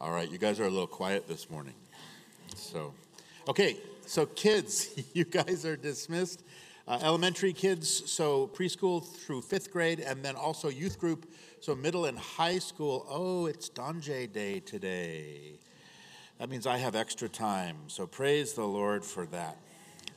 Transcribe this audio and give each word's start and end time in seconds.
All 0.00 0.12
right, 0.12 0.30
you 0.30 0.38
guys 0.38 0.60
are 0.60 0.64
a 0.64 0.70
little 0.70 0.86
quiet 0.86 1.26
this 1.26 1.50
morning. 1.50 1.74
So, 2.54 2.94
okay, 3.48 3.78
so 4.06 4.26
kids, 4.26 4.90
you 5.12 5.24
guys 5.24 5.66
are 5.66 5.76
dismissed. 5.76 6.44
Uh, 6.86 7.00
elementary 7.02 7.52
kids, 7.52 8.08
so 8.08 8.46
preschool 8.46 9.04
through 9.04 9.42
fifth 9.42 9.72
grade, 9.72 9.98
and 9.98 10.24
then 10.24 10.36
also 10.36 10.68
youth 10.68 11.00
group, 11.00 11.28
so 11.60 11.74
middle 11.74 12.04
and 12.04 12.16
high 12.16 12.60
school. 12.60 13.06
Oh, 13.10 13.46
it's 13.46 13.68
Donjay 13.68 14.32
Day 14.32 14.60
today. 14.60 15.58
That 16.38 16.48
means 16.48 16.64
I 16.64 16.76
have 16.76 16.94
extra 16.94 17.28
time, 17.28 17.76
so 17.88 18.06
praise 18.06 18.52
the 18.52 18.64
Lord 18.64 19.04
for 19.04 19.26
that. 19.26 19.56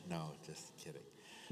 No, 0.08 0.30
just 0.46 0.76
kidding. 0.78 1.02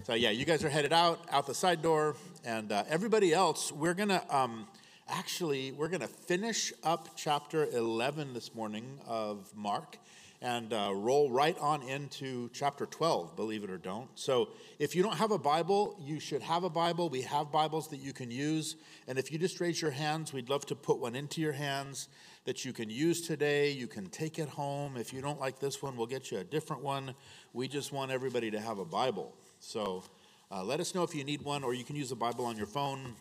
So, 0.05 0.15
yeah, 0.15 0.31
you 0.31 0.45
guys 0.45 0.63
are 0.63 0.71
headed 0.71 0.93
out, 0.93 1.19
out 1.33 1.49
the 1.49 1.55
side 1.55 1.83
door, 1.83 2.15
and 2.45 2.71
uh, 2.71 2.85
everybody 2.89 3.35
else, 3.35 3.73
we're 3.73 3.95
going 3.95 4.11
to. 4.11 4.23
Um, 4.37 4.69
actually, 5.11 5.73
we're 5.73 5.89
going 5.89 6.01
to 6.01 6.07
finish 6.07 6.73
up 6.85 7.11
chapter 7.17 7.67
11 7.67 8.33
this 8.33 8.55
morning 8.55 8.99
of 9.07 9.51
Mark 9.57 9.99
and 10.41 10.73
uh, 10.73 10.93
roll 10.95 11.31
right 11.31 11.59
on 11.59 11.83
into 11.83 12.49
chapter 12.55 12.87
12, 12.87 13.37
believe 13.37 13.65
it 13.65 13.71
or 13.71 13.77
don't. 13.77 14.09
So, 14.15 14.51
if 14.79 14.97
you 14.97 15.03
don't 15.03 15.17
have 15.17 15.33
a 15.33 15.39
Bible, 15.39 15.99
you 16.01 16.19
should 16.21 16.41
have 16.43 16.65
a 16.65 16.71
Bible. 16.71 17.11
We 17.11 17.23
have 17.23 17.53
Bibles 17.53 17.89
that 17.89 17.99
you 17.99 18.13
can 18.13 18.31
use. 18.31 18.77
And 19.07 19.19
if 19.19 19.31
you 19.31 19.39
just 19.39 19.61
raise 19.61 19.83
your 19.83 19.91
hands, 19.91 20.33
we'd 20.33 20.49
love 20.49 20.65
to 20.67 20.75
put 20.75 20.99
one 20.99 21.15
into 21.15 21.41
your 21.41 21.53
hands 21.53 22.09
that 22.45 22.65
you 22.65 22.73
can 22.73 22.89
use 22.89 23.21
today. 23.21 23.71
You 23.71 23.87
can 23.87 24.09
take 24.09 24.39
it 24.39 24.49
home. 24.49 24.97
If 24.97 25.13
you 25.13 25.21
don't 25.21 25.41
like 25.41 25.59
this 25.59 25.83
one, 25.83 25.97
we'll 25.97 26.07
get 26.07 26.31
you 26.31 26.39
a 26.39 26.45
different 26.45 26.83
one. 26.83 27.15
We 27.53 27.69
just 27.69 27.93
want 27.93 28.11
everybody 28.11 28.51
to 28.53 28.61
have 28.61 28.79
a 28.79 28.87
Bible. 28.87 29.35
So, 29.59 30.05
uh, 30.51 30.65
let 30.65 30.81
us 30.81 30.95
know 30.95 31.03
if 31.03 31.15
you 31.15 31.25
need 31.25 31.43
one, 31.43 31.63
or 31.63 31.75
you 31.75 31.85
can 31.85 31.97
use 31.97 32.11
a 32.13 32.17
Bible 32.17 32.47
on 32.47 32.57
your 32.57 32.67
phone 32.67 33.15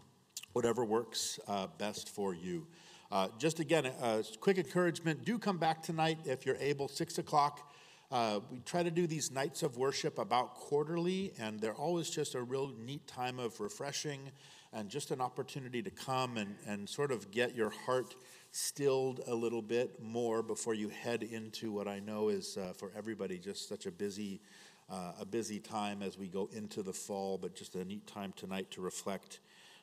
whatever 0.54 0.84
works 0.84 1.40
uh, 1.48 1.68
best 1.78 2.10
for 2.10 2.34
you. 2.34 2.68
Uh, 3.12 3.28
just 3.40 3.60
again, 3.60 3.86
a, 3.86 4.24
quick 4.40 4.58
encouragement 4.58 5.26
do 5.26 5.40
come 5.40 5.58
back 5.58 5.82
tonight 5.82 6.20
if 6.26 6.46
you're 6.46 6.58
able, 6.58 6.88
6 6.88 7.18
o'clock. 7.18 7.74
Uh, 8.12 8.40
we 8.52 8.60
try 8.60 8.82
to 8.82 8.92
do 8.92 9.06
these 9.06 9.32
nights 9.32 9.62
of 9.62 9.78
worship 9.78 10.18
about 10.18 10.56
quarterly, 10.56 11.32
and 11.40 11.60
they're 11.60 11.76
always 11.76 12.10
just 12.10 12.36
a 12.36 12.42
real 12.42 12.72
neat 12.86 13.06
time 13.08 13.40
of 13.40 13.60
refreshing 13.60 14.32
and 14.74 14.90
just 14.90 15.12
an 15.12 15.22
opportunity 15.22 15.82
to 15.82 15.90
come 15.90 16.38
and, 16.38 16.56
and 16.68 16.88
sort 16.88 17.12
of 17.12 17.32
get 17.32 17.56
your 17.56 17.70
heart 17.70 18.16
stilled 18.52 19.22
a 19.28 19.34
little 19.34 19.62
bit 19.62 20.02
more 20.02 20.42
before 20.42 20.74
you 20.74 20.90
head 20.90 21.24
into 21.24 21.72
what 21.72 21.88
I 21.88 22.00
know 22.00 22.30
is 22.30 22.58
uh, 22.58 22.74
for 22.74 22.92
everybody 22.96 23.38
just 23.38 23.68
such 23.68 23.86
a 23.86 23.92
busy, 23.92 24.42
uh, 24.90 25.14
a 25.20 25.26
busy 25.26 25.60
time 25.60 26.02
as 26.02 26.18
we 26.18 26.28
go 26.28 26.50
into 26.52 26.82
the 26.82 26.94
fall, 26.94 27.38
but 27.38 27.56
just 27.56 27.76
a 27.76 27.86
neat 27.86 28.06
time 28.08 28.34
tonight 28.36 28.70
to 28.72 28.82
reflect 28.82 29.40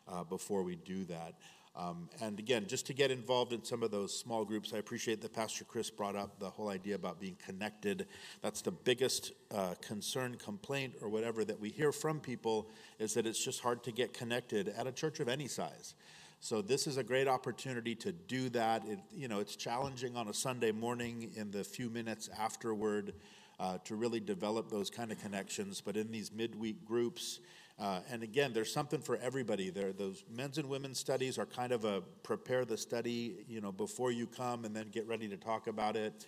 uh, 0.09 0.25
before 0.25 0.63
we 0.63 0.77
do 0.77 1.05
that. 1.05 1.35
Um, 1.77 2.09
and 2.23 2.39
again, 2.39 2.67
just 2.67 2.87
to 2.87 2.95
get 2.95 3.11
involved 3.11 3.53
in 3.53 3.63
some 3.63 3.83
of 3.83 3.91
those 3.91 4.19
small 4.19 4.47
groups, 4.47 4.73
I 4.73 4.79
appreciate 4.79 5.21
that 5.21 5.35
Pastor 5.35 5.65
Chris 5.65 5.91
brought 5.91 6.17
up 6.17 6.39
the 6.41 6.49
whole 6.49 6.71
idea 6.71 6.95
about 6.95 7.21
being 7.21 7.37
connected. 7.45 8.07
That's 8.41 8.63
the 8.63 8.71
biggest 8.71 9.33
uh, 9.55 9.75
concern, 9.83 10.37
complaint, 10.43 10.95
or 11.03 11.11
whatever 11.11 11.45
that 11.45 11.61
we 11.61 11.69
hear 11.69 11.93
from 11.93 12.19
people 12.19 12.71
is 12.99 13.13
that 13.13 13.27
it's 13.27 13.45
just 13.45 13.61
hard 13.61 13.85
to 13.85 13.93
get 13.93 14.15
connected 14.15 14.71
at 14.71 14.87
a 14.87 14.93
church 14.93 15.21
of 15.21 15.29
any 15.29 15.49
size. 15.49 15.95
So 16.41 16.63
this 16.63 16.87
is 16.87 16.97
a 16.97 17.03
great 17.03 17.29
opportunity 17.29 17.95
to 17.97 18.13
do 18.13 18.49
that. 18.51 18.87
It, 18.87 18.99
you 19.13 19.29
know, 19.29 19.41
it's 19.41 19.57
challenging 19.57 20.17
on 20.17 20.29
a 20.29 20.35
Sunday 20.35 20.73
morning 20.73 21.31
in 21.35 21.51
the 21.51 21.63
few 21.63 21.91
minutes 21.91 22.31
afterward 22.39 23.13
uh, 23.61 23.79
to 23.85 23.97
really 23.97 24.21
develop 24.21 24.71
those 24.71 24.89
kind 24.89 25.13
of 25.13 25.21
connections. 25.21 25.83
But 25.85 25.97
in 25.97 26.11
these 26.11 26.33
midweek 26.33 26.87
groups, 26.87 27.41
uh, 27.79 28.01
and 28.11 28.23
again, 28.23 28.53
there's 28.55 28.73
something 28.73 29.01
for 29.01 29.17
everybody 29.17 29.69
there. 29.69 29.93
Those 29.93 30.25
men's 30.31 30.57
and 30.57 30.69
women's 30.69 30.99
studies 30.99 31.39
are 31.39 31.45
kind 31.45 31.73
of 31.73 31.85
a 31.85 32.01
prepare 32.23 32.65
the 32.65 32.79
study, 32.79 33.45
you 33.49 33.61
know, 33.61 33.71
before 33.71 34.11
you 34.11 34.27
come 34.27 34.65
and 34.65 34.75
then 34.75 34.89
get 34.89 35.07
ready 35.07 35.29
to 35.29 35.37
talk 35.37 35.67
about 35.67 35.95
it. 35.95 36.27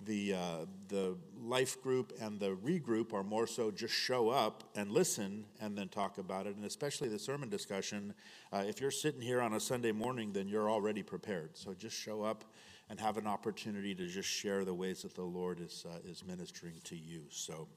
The, 0.00 0.34
uh, 0.34 0.66
the 0.88 1.16
life 1.40 1.80
group 1.82 2.12
and 2.20 2.38
the 2.38 2.56
regroup 2.56 3.12
are 3.12 3.24
more 3.24 3.48
so 3.48 3.72
just 3.72 3.94
show 3.94 4.28
up 4.28 4.62
and 4.76 4.92
listen 4.92 5.44
and 5.60 5.76
then 5.76 5.88
talk 5.88 6.18
about 6.18 6.46
it. 6.46 6.54
And 6.56 6.64
especially 6.64 7.08
the 7.08 7.18
sermon 7.18 7.48
discussion, 7.48 8.14
uh, 8.52 8.64
if 8.66 8.80
you're 8.80 8.92
sitting 8.92 9.20
here 9.20 9.40
on 9.40 9.54
a 9.54 9.60
Sunday 9.60 9.90
morning, 9.92 10.32
then 10.32 10.48
you're 10.48 10.70
already 10.70 11.02
prepared. 11.02 11.56
So 11.56 11.74
just 11.74 11.96
show 11.96 12.22
up 12.22 12.44
and 12.90 12.98
have 13.00 13.16
an 13.18 13.26
opportunity 13.26 13.94
to 13.94 14.06
just 14.06 14.28
share 14.28 14.64
the 14.64 14.74
ways 14.74 15.02
that 15.02 15.14
the 15.14 15.22
Lord 15.22 15.60
is, 15.60 15.84
uh, 15.88 15.98
is 16.08 16.24
ministering 16.24 16.80
to 16.84 16.96
you. 16.96 17.22
So, 17.30 17.68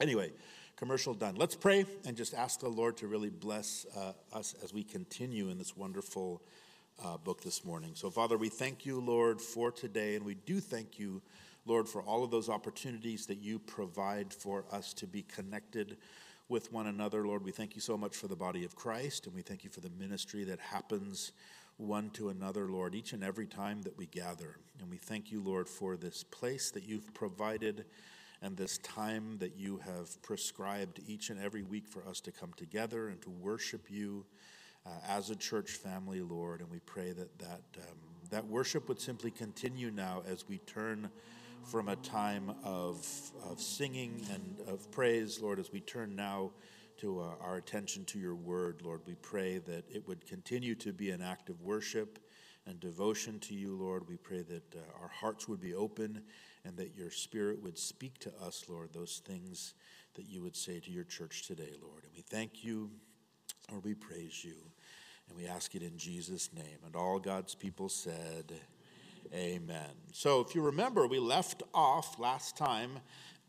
anyway, 0.00 0.32
commercial 0.80 1.12
done. 1.12 1.34
Let's 1.34 1.54
pray 1.54 1.84
and 2.06 2.16
just 2.16 2.32
ask 2.32 2.60
the 2.60 2.68
Lord 2.70 2.96
to 2.96 3.06
really 3.06 3.28
bless 3.28 3.84
uh, 3.94 4.12
us 4.32 4.54
as 4.64 4.72
we 4.72 4.82
continue 4.82 5.50
in 5.50 5.58
this 5.58 5.76
wonderful 5.76 6.40
uh, 7.04 7.18
book 7.18 7.42
this 7.42 7.66
morning. 7.66 7.90
So, 7.92 8.08
Father, 8.08 8.38
we 8.38 8.48
thank 8.48 8.86
you, 8.86 8.98
Lord, 8.98 9.42
for 9.42 9.70
today, 9.70 10.16
and 10.16 10.24
we 10.24 10.36
do 10.36 10.58
thank 10.58 10.98
you, 10.98 11.20
Lord, 11.66 11.86
for 11.86 12.00
all 12.00 12.24
of 12.24 12.30
those 12.30 12.48
opportunities 12.48 13.26
that 13.26 13.36
you 13.36 13.58
provide 13.58 14.32
for 14.32 14.64
us 14.72 14.94
to 14.94 15.06
be 15.06 15.20
connected 15.20 15.98
with 16.48 16.72
one 16.72 16.86
another. 16.86 17.26
Lord, 17.26 17.44
we 17.44 17.52
thank 17.52 17.74
you 17.74 17.82
so 17.82 17.98
much 17.98 18.16
for 18.16 18.28
the 18.28 18.34
body 18.34 18.64
of 18.64 18.74
Christ, 18.74 19.26
and 19.26 19.34
we 19.34 19.42
thank 19.42 19.64
you 19.64 19.68
for 19.68 19.80
the 19.80 19.90
ministry 19.98 20.44
that 20.44 20.60
happens 20.60 21.32
one 21.76 22.08
to 22.12 22.30
another, 22.30 22.70
Lord, 22.70 22.94
each 22.94 23.12
and 23.12 23.22
every 23.22 23.46
time 23.46 23.82
that 23.82 23.98
we 23.98 24.06
gather. 24.06 24.56
And 24.80 24.88
we 24.90 24.96
thank 24.96 25.30
you, 25.30 25.42
Lord, 25.42 25.68
for 25.68 25.98
this 25.98 26.24
place 26.24 26.70
that 26.70 26.84
you've 26.84 27.12
provided 27.12 27.84
and 28.42 28.56
this 28.56 28.78
time 28.78 29.36
that 29.38 29.56
you 29.56 29.78
have 29.84 30.20
prescribed 30.22 31.00
each 31.06 31.30
and 31.30 31.40
every 31.40 31.62
week 31.62 31.86
for 31.86 32.06
us 32.08 32.20
to 32.20 32.32
come 32.32 32.52
together 32.56 33.08
and 33.08 33.20
to 33.22 33.30
worship 33.30 33.90
you 33.90 34.24
uh, 34.86 34.90
as 35.06 35.30
a 35.30 35.36
church 35.36 35.72
family, 35.72 36.20
Lord. 36.20 36.60
And 36.60 36.70
we 36.70 36.80
pray 36.80 37.12
that 37.12 37.38
that, 37.38 37.62
um, 37.76 37.96
that 38.30 38.46
worship 38.46 38.88
would 38.88 39.00
simply 39.00 39.30
continue 39.30 39.90
now 39.90 40.22
as 40.26 40.48
we 40.48 40.58
turn 40.58 41.10
from 41.64 41.88
a 41.88 41.96
time 41.96 42.52
of, 42.64 43.06
of 43.44 43.60
singing 43.60 44.26
and 44.32 44.56
of 44.66 44.90
praise, 44.90 45.40
Lord, 45.40 45.58
as 45.58 45.70
we 45.70 45.80
turn 45.80 46.16
now 46.16 46.52
to 46.98 47.20
uh, 47.20 47.32
our 47.42 47.56
attention 47.56 48.04
to 48.06 48.18
your 48.18 48.34
word, 48.34 48.80
Lord. 48.82 49.02
We 49.06 49.14
pray 49.16 49.58
that 49.58 49.84
it 49.90 50.06
would 50.08 50.26
continue 50.26 50.74
to 50.76 50.92
be 50.92 51.10
an 51.10 51.20
act 51.22 51.50
of 51.50 51.60
worship 51.60 52.18
and 52.66 52.80
devotion 52.80 53.38
to 53.40 53.54
you, 53.54 53.74
Lord. 53.74 54.08
We 54.08 54.16
pray 54.16 54.42
that 54.42 54.74
uh, 54.74 54.78
our 55.00 55.08
hearts 55.08 55.48
would 55.48 55.60
be 55.60 55.74
open 55.74 56.22
and 56.64 56.76
that 56.76 56.94
your 56.96 57.10
Spirit 57.10 57.62
would 57.62 57.78
speak 57.78 58.18
to 58.20 58.32
us, 58.44 58.64
Lord, 58.68 58.92
those 58.92 59.22
things 59.24 59.74
that 60.14 60.28
you 60.28 60.42
would 60.42 60.56
say 60.56 60.80
to 60.80 60.90
your 60.90 61.04
church 61.04 61.46
today, 61.46 61.72
Lord. 61.82 62.04
And 62.04 62.12
we 62.14 62.22
thank 62.22 62.64
you, 62.64 62.90
or 63.72 63.78
we 63.78 63.94
praise 63.94 64.44
you, 64.44 64.56
and 65.28 65.36
we 65.36 65.46
ask 65.46 65.74
it 65.74 65.82
in 65.82 65.96
Jesus' 65.96 66.50
name. 66.54 66.78
And 66.84 66.96
all 66.96 67.18
God's 67.18 67.54
people 67.54 67.88
said, 67.88 68.52
Amen. 69.32 69.90
So 70.12 70.40
if 70.40 70.54
you 70.54 70.62
remember, 70.62 71.06
we 71.06 71.20
left 71.20 71.62
off 71.72 72.18
last 72.18 72.56
time 72.56 72.98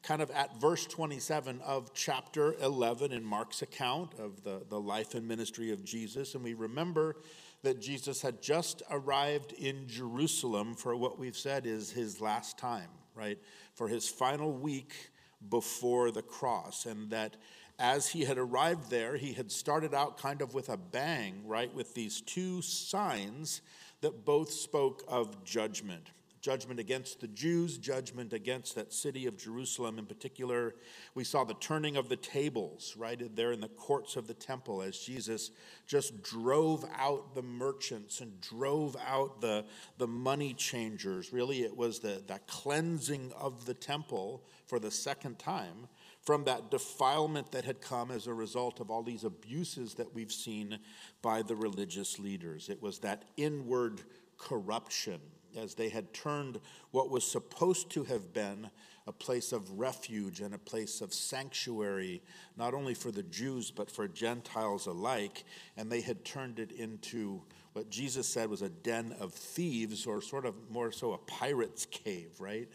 kind 0.04 0.22
of 0.22 0.32
at 0.32 0.60
verse 0.60 0.86
27 0.86 1.62
of 1.62 1.94
chapter 1.94 2.56
11 2.62 3.12
in 3.12 3.24
Mark's 3.24 3.62
account 3.62 4.14
of 4.20 4.44
the, 4.44 4.62
the 4.70 4.80
life 4.80 5.14
and 5.16 5.28
ministry 5.28 5.72
of 5.72 5.84
Jesus. 5.84 6.36
And 6.36 6.44
we 6.44 6.54
remember 6.54 7.18
that 7.64 7.80
Jesus 7.80 8.22
had 8.22 8.42
just 8.42 8.82
arrived 8.90 9.54
in 9.54 9.88
Jerusalem 9.88 10.76
for 10.76 10.96
what 10.96 11.20
we've 11.20 11.38
said 11.38 11.66
is 11.66 11.92
his 11.92 12.20
last 12.20 12.58
time 12.58 12.90
right, 13.16 13.38
for 13.74 13.88
his 13.88 14.08
final 14.10 14.52
week 14.52 15.12
before 15.50 16.12
the 16.12 16.22
cross. 16.22 16.86
And 16.86 17.10
that 17.12 17.38
as 17.80 18.10
he 18.10 18.26
had 18.26 18.38
arrived 18.38 18.90
there, 18.90 19.18
he 19.18 19.34
had 19.34 19.52
started 19.52 19.94
out 19.94 20.18
kind 20.18 20.42
of 20.42 20.54
with 20.54 20.70
a 20.70 20.78
bang, 20.78 21.42
right, 21.46 21.74
with 21.74 21.94
these 21.94 22.22
two 22.22 22.62
signs 22.62 23.62
that 24.02 24.26
both 24.26 24.52
spoke 24.52 25.04
of 25.08 25.44
judgment 25.44 26.12
judgment 26.42 26.80
against 26.80 27.22
the 27.22 27.28
Jews, 27.28 27.78
judgment 27.78 28.34
against 28.34 28.76
that 28.76 28.92
city 28.92 29.28
of 29.28 29.38
Jerusalem 29.38 30.00
in 30.00 30.06
particular. 30.06 30.74
We 31.14 31.24
saw 31.24 31.44
the 31.44 31.54
turning 31.54 31.96
of 31.96 32.10
the 32.10 32.16
tables 32.16 32.96
right 32.98 33.22
there 33.36 33.52
in 33.52 33.62
the 33.62 33.68
courts 33.68 34.16
of 34.16 34.28
the 34.28 34.34
temple 34.34 34.82
as 34.82 34.98
Jesus 34.98 35.52
just 35.86 36.24
drove 36.24 36.84
out 36.98 37.36
the 37.36 37.44
merchants 37.44 38.22
and 38.22 38.42
drove 38.42 38.98
out 39.08 39.40
the, 39.40 39.66
the 40.00 40.08
money 40.08 40.54
changers. 40.56 41.32
Really, 41.32 41.62
it 41.62 41.78
was 41.78 42.00
the, 42.00 42.24
the 42.26 42.40
cleansing 42.48 43.32
of 43.40 43.66
the 43.66 43.76
temple 43.76 44.44
for 44.66 44.80
the 44.80 44.92
second 44.92 45.38
time 45.38 45.88
from 46.22 46.44
that 46.46 46.72
defilement 46.72 47.52
that 47.52 47.66
had 47.66 47.82
come 47.82 48.12
as 48.12 48.28
a 48.28 48.34
result 48.34 48.80
of 48.80 48.90
all 48.90 49.04
these 49.04 49.24
abuses 49.24 49.96
that 49.96 50.14
we've 50.14 50.32
seen 50.32 50.80
by 51.22 51.42
the 51.42 51.56
religious 51.56 52.20
leaders. 52.20 52.70
It 52.70 52.82
was 52.82 53.00
that 53.00 53.26
inward 53.38 54.02
corruption 54.38 55.20
as 55.58 55.76
they 55.76 55.90
had 55.90 56.14
turned 56.14 56.60
what 56.92 57.10
was 57.10 57.30
supposed 57.30 57.90
to 57.92 58.04
have 58.06 58.34
been 58.34 58.70
a 59.08 59.12
place 59.12 59.52
of 59.52 59.80
refuge 59.80 60.42
and 60.42 60.54
a 60.54 60.60
place 60.60 61.02
of 61.02 61.14
sanctuary, 61.14 62.22
not 62.56 62.74
only 62.74 62.94
for 62.94 63.12
the 63.12 63.24
Jews, 63.24 63.72
but 63.72 63.90
for 63.90 64.08
Gentiles 64.08 64.86
alike, 64.86 65.44
and 65.76 65.92
they 65.92 66.02
had 66.02 66.24
turned 66.24 66.60
it 66.60 66.72
into 66.72 67.42
what 67.74 67.90
Jesus 67.90 68.28
said 68.28 68.50
was 68.50 68.62
a 68.62 68.70
den 68.70 69.16
of 69.20 69.34
thieves, 69.34 70.06
or 70.06 70.22
sort 70.22 70.46
of 70.46 70.56
more 70.70 70.92
so 70.92 71.14
a 71.14 71.18
pirate's 71.18 71.86
cave, 71.86 72.30
right? 72.40 72.68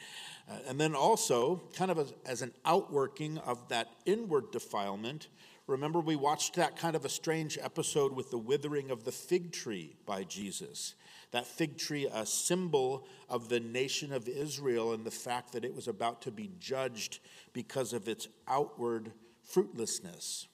Uh, 0.50 0.55
and 0.69 0.81
then 0.81 0.94
also, 0.94 1.62
kind 1.76 1.90
of 1.90 1.99
as, 1.99 2.14
as 2.25 2.43
an 2.43 2.52
outworking 2.64 3.38
of 3.38 3.69
that 3.69 3.88
inward 4.06 4.50
defilement, 4.50 5.29
remember 5.67 6.00
we 6.00 6.17
watched 6.17 6.55
that 6.55 6.76
kind 6.76 6.96
of 6.96 7.05
a 7.05 7.11
strange 7.11 7.58
episode 7.61 8.12
with 8.12 8.31
the 8.31 8.38
withering 8.38 8.90
of 8.90 9.05
the 9.05 9.12
fig 9.12 9.52
tree 9.52 9.94
by 10.06 10.25
Jesus 10.25 10.94
That 11.36 11.46
fig 11.46 11.76
tree, 11.76 12.08
a 12.10 12.24
symbol 12.24 13.06
of 13.28 13.50
the 13.50 13.60
nation 13.60 14.10
of 14.10 14.26
Israel 14.26 14.94
and 14.94 15.04
the 15.04 15.10
fact 15.10 15.52
that 15.52 15.66
it 15.66 15.74
was 15.74 15.86
about 15.86 16.22
to 16.22 16.30
be 16.30 16.50
judged 16.58 17.20
because 17.52 17.92
of 17.92 18.08
its 18.08 18.26
outward 18.48 19.12
fruitlessness 19.42 20.46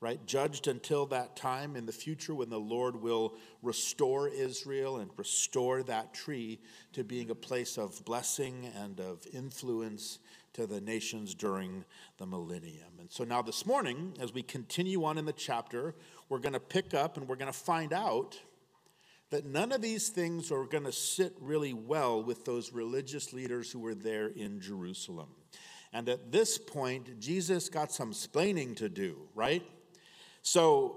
right? 0.00 0.24
Judged 0.24 0.66
until 0.66 1.04
that 1.04 1.36
time 1.36 1.76
in 1.76 1.84
the 1.84 1.92
future 1.92 2.34
when 2.34 2.48
the 2.48 2.58
Lord 2.58 2.96
will 2.96 3.34
restore 3.62 4.28
Israel 4.28 4.96
and 4.96 5.10
restore 5.18 5.82
that 5.82 6.14
tree 6.14 6.58
to 6.94 7.04
being 7.04 7.28
a 7.28 7.34
place 7.34 7.76
of 7.76 8.02
blessing 8.06 8.72
and 8.82 8.98
of 8.98 9.26
influence 9.30 10.18
to 10.54 10.66
the 10.66 10.80
nations 10.80 11.34
during 11.34 11.84
the 12.16 12.24
millennium. 12.24 12.94
And 12.98 13.10
so 13.10 13.24
now 13.24 13.42
this 13.42 13.66
morning, 13.66 14.16
as 14.18 14.32
we 14.32 14.42
continue 14.42 15.04
on 15.04 15.18
in 15.18 15.26
the 15.26 15.34
chapter, 15.34 15.94
we're 16.30 16.38
going 16.38 16.54
to 16.54 16.60
pick 16.60 16.94
up 16.94 17.18
and 17.18 17.28
we're 17.28 17.36
going 17.36 17.52
to 17.52 17.58
find 17.58 17.92
out 17.92 18.40
that 19.30 19.46
none 19.46 19.72
of 19.72 19.80
these 19.80 20.08
things 20.08 20.50
are 20.50 20.64
going 20.64 20.84
to 20.84 20.92
sit 20.92 21.34
really 21.40 21.72
well 21.72 22.22
with 22.22 22.44
those 22.44 22.72
religious 22.72 23.32
leaders 23.32 23.70
who 23.70 23.78
were 23.78 23.94
there 23.94 24.28
in 24.28 24.60
Jerusalem. 24.60 25.28
And 25.92 26.08
at 26.08 26.30
this 26.30 26.58
point, 26.58 27.18
Jesus 27.20 27.68
got 27.68 27.92
some 27.92 28.12
splaining 28.12 28.76
to 28.76 28.88
do, 28.88 29.16
right? 29.34 29.62
So 30.42 30.96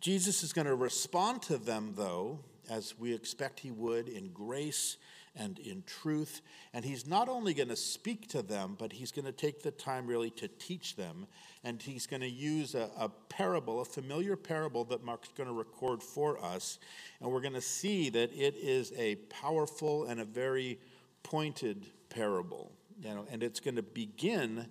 Jesus 0.00 0.42
is 0.42 0.52
going 0.52 0.66
to 0.66 0.74
respond 0.74 1.42
to 1.42 1.58
them, 1.58 1.94
though, 1.96 2.40
as 2.70 2.98
we 2.98 3.12
expect 3.12 3.60
he 3.60 3.70
would, 3.70 4.08
in 4.08 4.28
grace 4.28 4.96
and 5.34 5.58
in 5.58 5.82
truth. 5.86 6.42
And 6.72 6.84
he's 6.84 7.06
not 7.06 7.28
only 7.28 7.54
going 7.54 7.68
to 7.68 7.76
speak 7.76 8.28
to 8.28 8.42
them, 8.42 8.76
but 8.78 8.92
he's 8.92 9.12
going 9.12 9.24
to 9.24 9.32
take 9.32 9.62
the 9.62 9.70
time 9.70 10.06
really 10.06 10.30
to 10.30 10.48
teach 10.48 10.96
them. 10.96 11.26
And 11.64 11.80
he's 11.80 12.06
going 12.06 12.22
to 12.22 12.30
use 12.30 12.74
a, 12.74 12.90
a 12.98 13.08
parable, 13.28 13.80
a 13.80 13.84
familiar 13.84 14.36
parable 14.36 14.84
that 14.84 15.04
Mark's 15.04 15.30
going 15.36 15.48
to 15.48 15.54
record 15.54 16.02
for 16.02 16.42
us. 16.44 16.78
And 17.20 17.30
we're 17.30 17.40
going 17.40 17.54
to 17.54 17.60
see 17.60 18.10
that 18.10 18.32
it 18.32 18.56
is 18.56 18.92
a 18.96 19.16
powerful 19.30 20.04
and 20.04 20.20
a 20.20 20.24
very 20.24 20.78
pointed 21.22 21.86
parable. 22.10 22.72
You 23.00 23.14
know, 23.14 23.26
and 23.30 23.42
it's 23.42 23.60
going 23.60 23.76
to 23.76 23.82
begin 23.82 24.66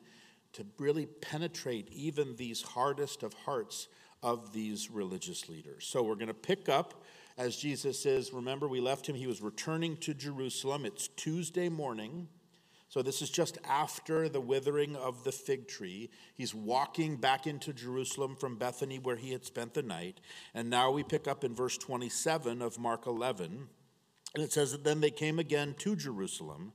to 0.53 0.65
really 0.77 1.05
penetrate 1.05 1.87
even 1.91 2.35
these 2.35 2.61
hardest 2.61 3.23
of 3.23 3.33
hearts 3.33 3.87
of 4.23 4.53
these 4.53 4.91
religious 4.91 5.49
leaders. 5.49 5.85
So 5.85 6.03
we're 6.03 6.15
going 6.15 6.27
to 6.27 6.33
pick 6.33 6.69
up 6.69 7.00
as 7.41 7.55
Jesus 7.57 7.99
says, 7.99 8.31
remember, 8.31 8.67
we 8.67 8.79
left 8.79 9.07
him, 9.07 9.15
he 9.15 9.25
was 9.25 9.41
returning 9.41 9.97
to 9.97 10.13
Jerusalem. 10.13 10.85
It's 10.85 11.07
Tuesday 11.07 11.69
morning. 11.69 12.27
So 12.87 13.01
this 13.01 13.23
is 13.23 13.31
just 13.31 13.57
after 13.67 14.29
the 14.29 14.39
withering 14.39 14.95
of 14.95 15.23
the 15.23 15.31
fig 15.31 15.67
tree. 15.67 16.11
He's 16.35 16.53
walking 16.53 17.15
back 17.15 17.47
into 17.47 17.73
Jerusalem 17.73 18.35
from 18.35 18.57
Bethany 18.57 18.99
where 18.99 19.15
he 19.15 19.31
had 19.31 19.43
spent 19.43 19.73
the 19.73 19.81
night. 19.81 20.19
And 20.53 20.69
now 20.69 20.91
we 20.91 21.01
pick 21.01 21.27
up 21.27 21.43
in 21.43 21.55
verse 21.55 21.79
27 21.79 22.61
of 22.61 22.77
Mark 22.77 23.07
11. 23.07 23.67
And 24.35 24.43
it 24.43 24.53
says 24.53 24.73
that 24.73 24.83
then 24.83 25.01
they 25.01 25.09
came 25.09 25.39
again 25.39 25.73
to 25.79 25.95
Jerusalem. 25.95 26.73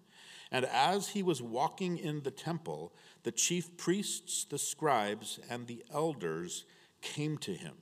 And 0.51 0.65
as 0.65 1.09
he 1.11 1.23
was 1.23 1.41
walking 1.41 1.97
in 1.97 2.25
the 2.25 2.33
temple, 2.33 2.93
the 3.23 3.33
chief 3.33 3.77
priests, 3.77 4.45
the 4.45 4.59
scribes, 4.59 5.39
and 5.49 5.69
the 5.69 5.85
elders 5.93 6.65
came 7.03 7.39
to 7.39 7.55
him. 7.55 7.75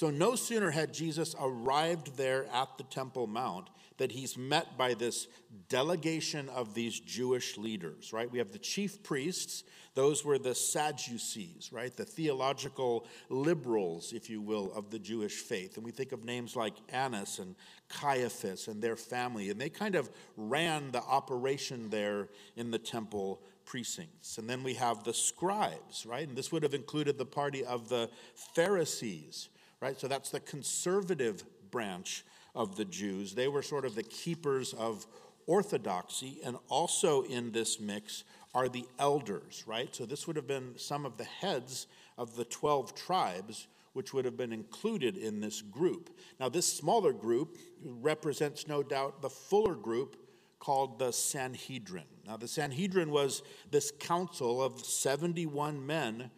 So, 0.00 0.08
no 0.08 0.34
sooner 0.34 0.70
had 0.70 0.94
Jesus 0.94 1.34
arrived 1.38 2.16
there 2.16 2.46
at 2.54 2.78
the 2.78 2.84
Temple 2.84 3.26
Mount 3.26 3.68
that 3.98 4.10
he's 4.10 4.34
met 4.34 4.78
by 4.78 4.94
this 4.94 5.28
delegation 5.68 6.48
of 6.48 6.72
these 6.72 6.98
Jewish 6.98 7.58
leaders, 7.58 8.10
right? 8.10 8.32
We 8.32 8.38
have 8.38 8.50
the 8.50 8.58
chief 8.58 9.02
priests, 9.02 9.62
those 9.94 10.24
were 10.24 10.38
the 10.38 10.54
Sadducees, 10.54 11.68
right? 11.70 11.94
The 11.94 12.06
theological 12.06 13.04
liberals, 13.28 14.14
if 14.14 14.30
you 14.30 14.40
will, 14.40 14.72
of 14.72 14.88
the 14.88 14.98
Jewish 14.98 15.34
faith. 15.34 15.76
And 15.76 15.84
we 15.84 15.90
think 15.90 16.12
of 16.12 16.24
names 16.24 16.56
like 16.56 16.76
Annas 16.88 17.38
and 17.38 17.54
Caiaphas 17.90 18.68
and 18.68 18.80
their 18.80 18.96
family, 18.96 19.50
and 19.50 19.60
they 19.60 19.68
kind 19.68 19.96
of 19.96 20.08
ran 20.34 20.92
the 20.92 21.02
operation 21.02 21.90
there 21.90 22.28
in 22.56 22.70
the 22.70 22.78
temple 22.78 23.42
precincts. 23.66 24.38
And 24.38 24.48
then 24.48 24.62
we 24.62 24.72
have 24.74 25.04
the 25.04 25.12
scribes, 25.12 26.06
right? 26.06 26.26
And 26.26 26.38
this 26.38 26.50
would 26.50 26.62
have 26.62 26.72
included 26.72 27.18
the 27.18 27.26
party 27.26 27.66
of 27.66 27.90
the 27.90 28.08
Pharisees, 28.54 29.50
right? 29.80 29.98
So 29.98 30.08
that's 30.08 30.30
the 30.30 30.40
conservative 30.40 31.44
branch 31.70 32.24
of 32.54 32.76
the 32.76 32.84
Jews. 32.84 33.34
They 33.34 33.48
were 33.48 33.62
sort 33.62 33.84
of 33.84 33.94
the 33.94 34.02
keepers 34.02 34.72
of 34.74 35.06
orthodoxy, 35.46 36.40
and 36.44 36.56
also 36.68 37.22
in 37.22 37.52
this 37.52 37.80
mix 37.80 38.24
are 38.54 38.68
the 38.68 38.86
elders, 38.98 39.64
right? 39.66 39.94
So 39.94 40.06
this 40.06 40.26
would 40.26 40.36
have 40.36 40.46
been 40.46 40.74
some 40.76 41.06
of 41.06 41.16
the 41.16 41.24
heads 41.24 41.86
of 42.18 42.36
the 42.36 42.44
12 42.44 42.94
tribes 42.94 43.68
which 43.92 44.14
would 44.14 44.24
have 44.24 44.36
been 44.36 44.52
included 44.52 45.16
in 45.16 45.40
this 45.40 45.62
group. 45.62 46.10
Now, 46.38 46.48
this 46.48 46.72
smaller 46.72 47.12
group 47.12 47.58
represents, 47.82 48.68
no 48.68 48.82
doubt, 48.82 49.20
the 49.20 49.30
fuller 49.30 49.74
group 49.74 50.16
called 50.60 50.98
the 50.98 51.10
Sanhedrin. 51.10 52.04
Now, 52.26 52.36
the 52.36 52.46
Sanhedrin 52.46 53.10
was 53.10 53.42
this 53.70 53.90
council 53.98 54.62
of 54.62 54.84
71 54.84 55.84
men 55.84 56.30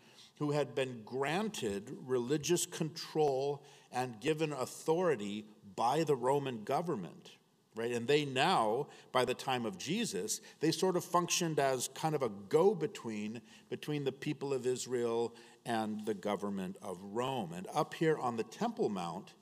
who 0.42 0.50
had 0.50 0.74
been 0.74 1.00
granted 1.04 1.96
religious 2.04 2.66
control 2.66 3.62
and 3.92 4.18
given 4.18 4.52
authority 4.52 5.46
by 5.76 6.02
the 6.02 6.16
Roman 6.16 6.64
government. 6.64 7.30
Right? 7.76 7.92
And 7.92 8.08
they 8.08 8.24
now, 8.24 8.88
by 9.12 9.24
the 9.24 9.34
time 9.34 9.64
of 9.64 9.78
Jesus, 9.78 10.40
they 10.58 10.72
sort 10.72 10.96
of 10.96 11.04
functioned 11.04 11.60
as 11.60 11.88
kind 11.94 12.16
of 12.16 12.22
a 12.22 12.28
go 12.48 12.74
between 12.74 13.40
between 13.70 14.02
the 14.02 14.10
people 14.10 14.52
of 14.52 14.66
Israel 14.66 15.32
and 15.64 16.04
the 16.06 16.14
government 16.14 16.76
of 16.82 16.98
Rome. 17.00 17.52
And 17.52 17.68
up 17.72 17.94
here 17.94 18.18
on 18.18 18.36
the 18.36 18.42
Temple 18.42 18.88
Mount, 18.88 19.34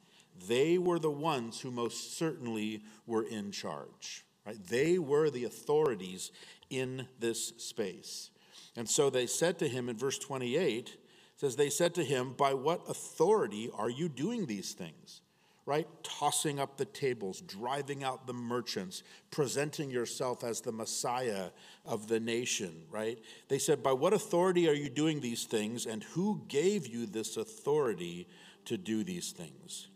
they 0.48 0.76
were 0.76 0.98
the 0.98 1.10
ones 1.10 1.60
who 1.60 1.70
most 1.70 2.18
certainly 2.18 2.82
were 3.06 3.22
in 3.22 3.52
charge. 3.52 4.26
Right? 4.44 4.62
They 4.68 4.98
were 4.98 5.30
the 5.30 5.44
authorities 5.44 6.30
in 6.68 7.08
this 7.18 7.54
space. 7.56 8.29
And 8.76 8.88
so 8.88 9.10
they 9.10 9.26
said 9.26 9.58
to 9.58 9.68
him 9.68 9.88
in 9.88 9.96
verse 9.96 10.18
28, 10.18 10.96
says, 11.36 11.56
They 11.56 11.70
said 11.70 11.94
to 11.94 12.04
him, 12.04 12.34
By 12.34 12.54
what 12.54 12.88
authority 12.88 13.70
are 13.74 13.90
you 13.90 14.08
doing 14.08 14.46
these 14.46 14.72
things? 14.72 15.22
Right? 15.66 15.86
Tossing 16.02 16.58
up 16.58 16.76
the 16.76 16.84
tables, 16.84 17.40
driving 17.40 18.02
out 18.02 18.26
the 18.26 18.32
merchants, 18.32 19.02
presenting 19.30 19.90
yourself 19.90 20.42
as 20.42 20.60
the 20.60 20.72
Messiah 20.72 21.50
of 21.84 22.08
the 22.08 22.18
nation, 22.20 22.82
right? 22.90 23.18
They 23.48 23.58
said, 23.58 23.82
By 23.82 23.92
what 23.92 24.12
authority 24.12 24.68
are 24.68 24.74
you 24.74 24.90
doing 24.90 25.20
these 25.20 25.44
things, 25.44 25.86
and 25.86 26.02
who 26.02 26.42
gave 26.48 26.86
you 26.86 27.06
this 27.06 27.36
authority 27.36 28.28
to 28.66 28.76
do 28.76 29.04
these 29.04 29.32
things? 29.32 29.88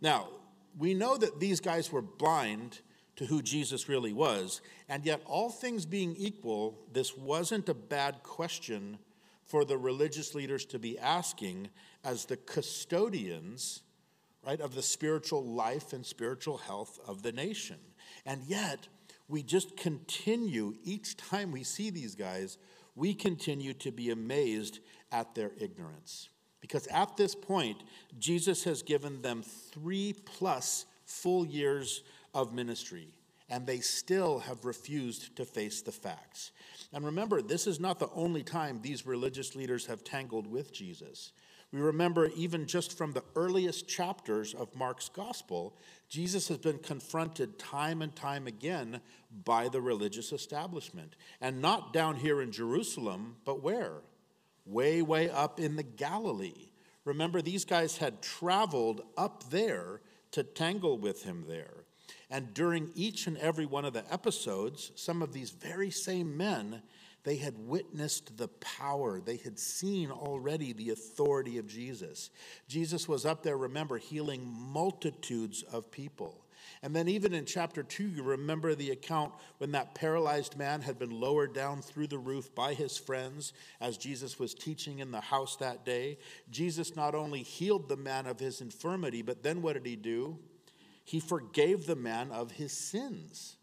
Now, 0.00 0.28
we 0.78 0.94
know 0.94 1.16
that 1.16 1.40
these 1.40 1.60
guys 1.60 1.90
were 1.90 2.02
blind 2.02 2.80
to 3.20 3.26
who 3.26 3.42
Jesus 3.42 3.86
really 3.86 4.14
was. 4.14 4.62
And 4.88 5.04
yet, 5.04 5.20
all 5.26 5.50
things 5.50 5.84
being 5.84 6.16
equal, 6.16 6.78
this 6.90 7.14
wasn't 7.14 7.68
a 7.68 7.74
bad 7.74 8.22
question 8.22 8.96
for 9.44 9.66
the 9.66 9.76
religious 9.76 10.34
leaders 10.34 10.64
to 10.64 10.78
be 10.78 10.98
asking 10.98 11.68
as 12.02 12.24
the 12.24 12.38
custodians, 12.38 13.82
right, 14.42 14.58
of 14.58 14.74
the 14.74 14.80
spiritual 14.80 15.44
life 15.44 15.92
and 15.92 16.06
spiritual 16.06 16.56
health 16.56 16.98
of 17.06 17.22
the 17.22 17.30
nation. 17.30 17.76
And 18.24 18.42
yet, 18.44 18.88
we 19.28 19.42
just 19.42 19.76
continue, 19.76 20.72
each 20.82 21.18
time 21.18 21.52
we 21.52 21.62
see 21.62 21.90
these 21.90 22.14
guys, 22.14 22.56
we 22.96 23.12
continue 23.12 23.74
to 23.74 23.92
be 23.92 24.08
amazed 24.08 24.78
at 25.12 25.34
their 25.34 25.50
ignorance. 25.58 26.30
Because 26.62 26.86
at 26.86 27.18
this 27.18 27.34
point, 27.34 27.82
Jesus 28.18 28.64
has 28.64 28.82
given 28.82 29.20
them 29.20 29.42
three 29.42 30.14
plus 30.24 30.86
full 31.04 31.44
years 31.44 32.02
of 32.34 32.52
ministry, 32.52 33.08
and 33.48 33.66
they 33.66 33.80
still 33.80 34.40
have 34.40 34.64
refused 34.64 35.36
to 35.36 35.44
face 35.44 35.82
the 35.82 35.92
facts. 35.92 36.52
And 36.92 37.04
remember, 37.04 37.42
this 37.42 37.66
is 37.66 37.80
not 37.80 37.98
the 37.98 38.10
only 38.14 38.42
time 38.42 38.80
these 38.80 39.06
religious 39.06 39.54
leaders 39.54 39.86
have 39.86 40.04
tangled 40.04 40.46
with 40.46 40.72
Jesus. 40.72 41.32
We 41.72 41.80
remember, 41.80 42.30
even 42.36 42.66
just 42.66 42.98
from 42.98 43.12
the 43.12 43.22
earliest 43.36 43.86
chapters 43.86 44.54
of 44.54 44.74
Mark's 44.74 45.08
gospel, 45.08 45.76
Jesus 46.08 46.48
has 46.48 46.58
been 46.58 46.78
confronted 46.78 47.60
time 47.60 48.02
and 48.02 48.14
time 48.14 48.48
again 48.48 49.00
by 49.44 49.68
the 49.68 49.80
religious 49.80 50.32
establishment. 50.32 51.14
And 51.40 51.62
not 51.62 51.92
down 51.92 52.16
here 52.16 52.42
in 52.42 52.50
Jerusalem, 52.50 53.36
but 53.44 53.62
where? 53.62 54.02
Way, 54.66 55.00
way 55.02 55.30
up 55.30 55.60
in 55.60 55.76
the 55.76 55.84
Galilee. 55.84 56.70
Remember, 57.04 57.40
these 57.40 57.64
guys 57.64 57.98
had 57.98 58.20
traveled 58.20 59.02
up 59.16 59.50
there 59.50 60.00
to 60.32 60.42
tangle 60.42 60.98
with 60.98 61.22
him 61.22 61.44
there. 61.46 61.79
And 62.30 62.54
during 62.54 62.90
each 62.94 63.26
and 63.26 63.36
every 63.38 63.66
one 63.66 63.84
of 63.84 63.92
the 63.92 64.10
episodes, 64.12 64.92
some 64.94 65.20
of 65.20 65.32
these 65.32 65.50
very 65.50 65.90
same 65.90 66.36
men, 66.36 66.82
they 67.24 67.36
had 67.36 67.58
witnessed 67.58 68.36
the 68.36 68.48
power. 68.48 69.20
They 69.20 69.36
had 69.36 69.58
seen 69.58 70.10
already 70.10 70.72
the 70.72 70.90
authority 70.90 71.58
of 71.58 71.66
Jesus. 71.66 72.30
Jesus 72.68 73.08
was 73.08 73.26
up 73.26 73.42
there, 73.42 73.56
remember, 73.56 73.98
healing 73.98 74.46
multitudes 74.46 75.62
of 75.62 75.90
people. 75.90 76.44
And 76.82 76.94
then, 76.96 77.08
even 77.08 77.34
in 77.34 77.44
chapter 77.44 77.82
2, 77.82 78.04
you 78.04 78.22
remember 78.22 78.74
the 78.74 78.90
account 78.90 79.32
when 79.58 79.72
that 79.72 79.94
paralyzed 79.94 80.56
man 80.56 80.80
had 80.80 80.98
been 80.98 81.10
lowered 81.10 81.52
down 81.52 81.82
through 81.82 82.06
the 82.06 82.18
roof 82.18 82.54
by 82.54 82.74
his 82.74 82.96
friends 82.96 83.52
as 83.80 83.98
Jesus 83.98 84.38
was 84.38 84.54
teaching 84.54 84.98
in 84.98 85.10
the 85.10 85.20
house 85.20 85.56
that 85.56 85.84
day. 85.84 86.18
Jesus 86.50 86.96
not 86.96 87.14
only 87.14 87.42
healed 87.42 87.88
the 87.88 87.96
man 87.96 88.26
of 88.26 88.40
his 88.40 88.60
infirmity, 88.60 89.20
but 89.20 89.42
then 89.42 89.60
what 89.62 89.74
did 89.74 89.84
he 89.84 89.96
do? 89.96 90.38
He 91.10 91.18
forgave 91.18 91.86
the 91.86 91.96
man 91.96 92.30
of 92.30 92.52
his 92.52 92.70
sins. 92.70 93.56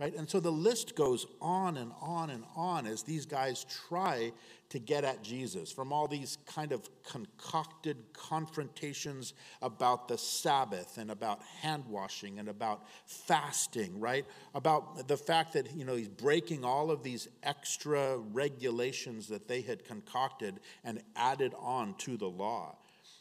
Right? 0.00 0.12
And 0.16 0.28
so 0.28 0.40
the 0.40 0.50
list 0.50 0.96
goes 0.96 1.24
on 1.40 1.76
and 1.76 1.92
on 2.00 2.30
and 2.30 2.42
on 2.56 2.84
as 2.84 3.04
these 3.04 3.26
guys 3.26 3.64
try 3.86 4.32
to 4.70 4.80
get 4.80 5.04
at 5.04 5.22
Jesus 5.22 5.70
from 5.70 5.92
all 5.92 6.08
these 6.08 6.38
kind 6.46 6.72
of 6.72 6.88
concocted 7.04 7.96
confrontations 8.12 9.34
about 9.62 10.08
the 10.08 10.18
Sabbath 10.18 10.98
and 10.98 11.12
about 11.12 11.42
hand 11.60 11.84
washing 11.86 12.40
and 12.40 12.48
about 12.48 12.88
fasting, 13.06 14.00
right? 14.00 14.26
About 14.52 15.06
the 15.06 15.16
fact 15.16 15.52
that, 15.52 15.72
you 15.76 15.84
know, 15.84 15.94
he's 15.94 16.08
breaking 16.08 16.64
all 16.64 16.90
of 16.90 17.04
these 17.04 17.28
extra 17.44 18.18
regulations 18.18 19.28
that 19.28 19.46
they 19.46 19.60
had 19.60 19.84
concocted 19.84 20.58
and 20.82 21.02
added 21.14 21.54
on 21.56 21.94
to 21.98 22.16
the 22.16 22.28
law. 22.28 22.74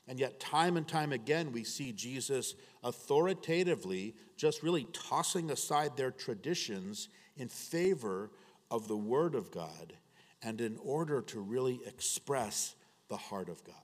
And 0.10 0.20
yet, 0.20 0.40
time 0.40 0.76
and 0.76 0.88
time 0.88 1.14
again, 1.14 1.52
we 1.52 1.64
see 1.64 1.92
Jesus 1.92 2.56
authoritatively 2.84 4.16
just 4.38 4.64
really 4.64 4.86
tossing 4.92 5.52
aside 5.52 5.96
their 5.96 6.10
traditions 6.10 7.10
in 7.38 7.48
favor 7.48 8.32
of 8.72 8.88
the 8.88 8.98
Word 8.98 9.36
of 9.36 9.52
God 9.52 9.94
and 10.42 10.62
in 10.62 10.80
order 10.82 11.22
to 11.22 11.40
really 11.40 11.80
express 11.86 12.74
the 13.08 13.18
heart 13.18 13.50
of 13.50 13.64
God. 13.64 13.76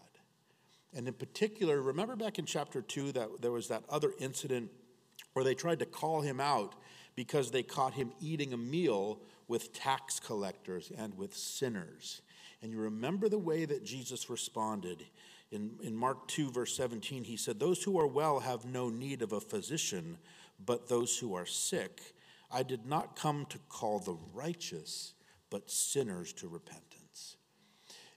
And 0.96 1.08
in 1.08 1.14
particular, 1.14 1.80
remember 1.80 2.16
back 2.16 2.40
in 2.40 2.46
chapter 2.46 2.82
2 2.82 3.12
that 3.12 3.42
there 3.42 3.52
was 3.52 3.68
that 3.68 3.84
other 3.88 4.12
incident 4.18 4.72
where 5.34 5.46
they 5.46 5.54
tried 5.54 5.78
to 5.80 5.86
call 5.86 6.22
him 6.22 6.40
out 6.40 6.74
because 7.16 7.52
they 7.52 7.62
caught 7.62 7.94
him 7.94 8.12
eating 8.20 8.52
a 8.52 8.58
meal 8.58 9.20
with 9.48 9.74
tax 9.74 10.20
collectors 10.20 10.92
and 10.98 11.16
with 11.18 11.36
sinners. 11.36 12.24
And 12.66 12.74
you 12.74 12.80
remember 12.80 13.30
the 13.30 13.38
way 13.38 13.66
that 13.66 13.86
Jesus 13.86 14.28
responded. 14.28 15.06
In, 15.52 15.76
in 15.84 15.96
Mark 15.96 16.28
2, 16.30 16.50
verse 16.50 16.76
17, 16.76 17.24
he 17.24 17.38
said, 17.38 17.60
Those 17.60 17.84
who 17.84 18.00
are 18.00 18.08
well 18.08 18.40
have 18.40 18.66
no 18.66 18.90
need 18.90 19.22
of 19.22 19.34
a 19.34 19.40
physician, 19.40 20.18
but 20.66 20.90
those 20.90 21.16
who 21.16 21.36
are 21.36 21.46
sick. 21.46 22.02
I 22.52 22.64
did 22.64 22.88
not 22.88 23.16
come 23.16 23.46
to 23.50 23.60
call 23.70 24.00
the 24.00 24.18
righteous, 24.34 25.14
but 25.52 25.70
sinners 25.70 26.34
to 26.34 26.48
repentance. 26.48 27.38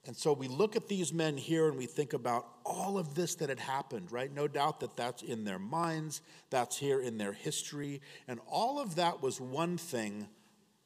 And 0.07 0.17
so 0.17 0.33
we 0.33 0.49
look 0.49 0.77
at 0.77 0.89
these 0.89 1.13
men 1.13 1.37
here 1.37 1.69
and 1.69 1.77
we 1.77 1.85
think 1.85 2.15
about 2.15 2.47
all 2.65 2.97
of 2.97 3.15
this 3.15 3.35
that 3.35 3.51
had 3.51 3.61
happened, 3.61 4.11
right? 4.11 4.35
No 4.35 4.49
doubt 4.49 4.81
that 4.81 4.97
that's 4.97 5.23
in 5.23 5.45
their 5.45 5.59
minds, 5.59 6.23
that's 6.49 6.79
here 6.79 7.03
in 7.03 7.19
their 7.19 7.35
history. 7.35 8.01
And 8.27 8.41
all 8.47 8.81
of 8.81 8.95
that 8.95 9.21
was 9.21 9.43
one 9.43 9.77
thing 9.77 10.27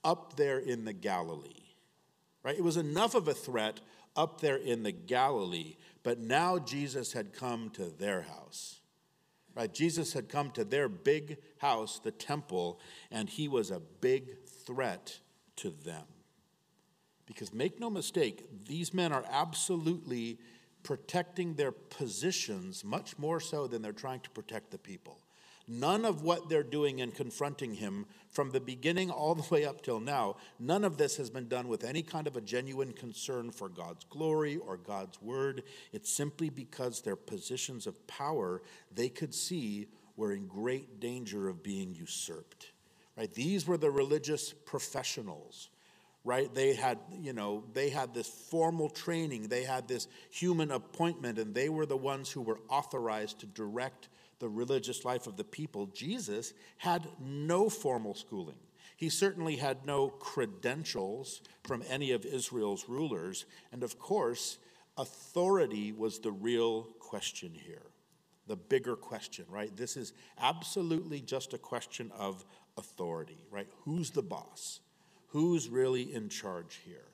up 0.03 0.35
there 0.35 0.59
in 0.59 0.85
the 0.85 0.93
Galilee, 0.93 1.62
right? 2.43 2.57
It 2.57 2.65
was 2.65 2.77
enough 2.77 3.15
of 3.15 3.29
a 3.29 3.35
threat 3.35 3.81
up 4.17 4.41
there 4.41 4.57
in 4.57 4.83
the 4.83 4.93
Galilee 4.93 5.77
but 6.03 6.19
now 6.19 6.59
Jesus 6.59 7.13
had 7.13 7.33
come 7.33 7.71
to 7.71 7.85
their 7.85 8.23
house. 8.23 8.81
Right? 9.55 9.73
Jesus 9.73 10.13
had 10.13 10.29
come 10.29 10.51
to 10.53 10.65
their 10.65 10.89
big 10.89 11.39
house, 11.59 12.01
the 12.03 12.11
temple, 12.11 12.81
and 13.11 13.29
he 13.29 13.49
was 13.49 13.71
a 13.71 13.81
big 14.01 14.45
threat 14.47 15.21
to 15.57 15.71
them. 15.71 16.05
Because 17.27 17.53
make 17.53 17.79
no 17.79 17.89
mistake, 17.89 18.49
these 18.67 18.93
men 18.93 19.13
are 19.13 19.25
absolutely 19.31 20.39
protecting 20.83 21.55
their 21.55 21.71
positions 21.71 22.85
much 22.85 23.19
more 23.19 23.39
so 23.39 23.67
than 23.67 23.83
they're 23.83 23.93
trying 23.93 24.21
to 24.21 24.31
protect 24.31 24.71
the 24.71 24.79
people. 24.79 25.21
None 25.73 26.05
of 26.05 26.21
what 26.21 26.51
they're 26.51 26.63
doing 26.63 26.99
in 26.99 27.13
confronting 27.13 27.73
him 27.73 28.05
from 28.29 28.51
the 28.51 28.61
beginning 28.61 29.11
all 29.11 29.35
the 29.35 29.55
way 29.55 29.65
up 29.65 29.81
till 29.81 30.01
now, 30.01 30.37
none 30.59 30.85
of 30.85 30.99
this 30.99 31.17
has 31.17 31.31
been 31.31 31.49
done 31.49 31.67
with 31.67 31.83
any 31.83 32.03
kind 32.03 32.27
of 32.27 32.37
a 32.37 32.43
genuine 32.43 32.93
concern 32.93 33.51
for 33.51 33.71
God's 33.71 34.05
glory 34.05 34.59
or 34.59 34.77
God's 34.77 35.23
word. 35.23 35.63
It's 35.91 36.13
simply 36.13 36.51
because 36.51 37.01
their 37.01 37.17
positions 37.17 37.87
of 37.87 38.07
power 38.07 38.61
they 38.95 39.09
could 39.09 39.35
see 39.35 39.87
were 40.15 40.33
in 40.33 40.47
great 40.47 41.01
danger 41.01 41.49
of 41.49 41.63
being 41.63 41.95
usurped. 41.95 42.73
Right? 43.17 43.33
These 43.33 43.67
were 43.67 43.79
the 43.79 43.91
religious 43.91 44.53
professionals 44.53 45.71
right 46.25 46.55
they 46.55 46.73
had 46.73 46.99
you 47.21 47.33
know 47.33 47.65
they 47.73 47.91
had 47.91 48.15
this 48.15 48.29
formal 48.29 48.89
training 48.89 49.49
they 49.49 49.65
had 49.65 49.89
this 49.89 50.07
human 50.31 50.71
appointment 50.71 51.37
and 51.37 51.53
they 51.53 51.69
were 51.69 51.85
the 51.85 51.97
ones 51.97 52.31
who 52.31 52.41
were 52.41 52.61
authorized 52.69 53.41
to 53.41 53.47
direct 53.47 54.09
the 54.43 54.49
religious 54.49 55.05
life 55.05 55.29
of 55.29 55.37
the 55.37 55.45
people, 55.45 55.87
Jesus 55.87 56.53
had 56.79 57.07
no 57.21 57.71
formal 57.71 58.13
schooling. 58.13 58.59
He 58.97 59.09
certainly 59.09 59.55
had 59.55 59.87
no 59.87 60.09
credentials 60.09 61.43
from 61.63 61.85
any 61.89 62.11
of 62.11 62.27
Israel's 62.27 62.89
rulers. 62.89 63.45
And 63.71 63.85
of 63.85 64.01
course, 64.01 64.59
authority 64.99 65.93
was 65.93 66.19
the 66.19 66.33
real 66.33 66.89
question 66.99 67.53
here, 67.55 67.87
the 68.49 68.57
bigger 68.57 68.97
question, 68.97 69.45
right? 69.49 69.75
This 69.77 69.97
is 69.97 70.13
absolutely 70.41 71.21
just 71.21 71.55
a 71.55 71.59
question 71.59 72.11
of 72.19 72.45
authority, 72.77 73.47
right? 73.49 73.69
Who's 73.85 74.11
the 74.11 74.23
boss? 74.23 74.81
Who's 75.29 75.69
really 75.69 76.13
in 76.13 76.29
charge 76.29 76.81
here? 76.85 77.13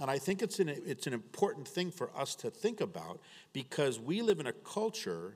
And 0.00 0.10
I 0.10 0.18
think 0.18 0.42
it's 0.42 0.58
an, 0.58 0.68
it's 0.68 1.06
an 1.06 1.12
important 1.12 1.68
thing 1.68 1.92
for 1.92 2.10
us 2.16 2.34
to 2.36 2.50
think 2.50 2.80
about 2.80 3.20
because 3.52 4.00
we 4.00 4.22
live 4.22 4.40
in 4.40 4.48
a 4.48 4.52
culture 4.52 5.34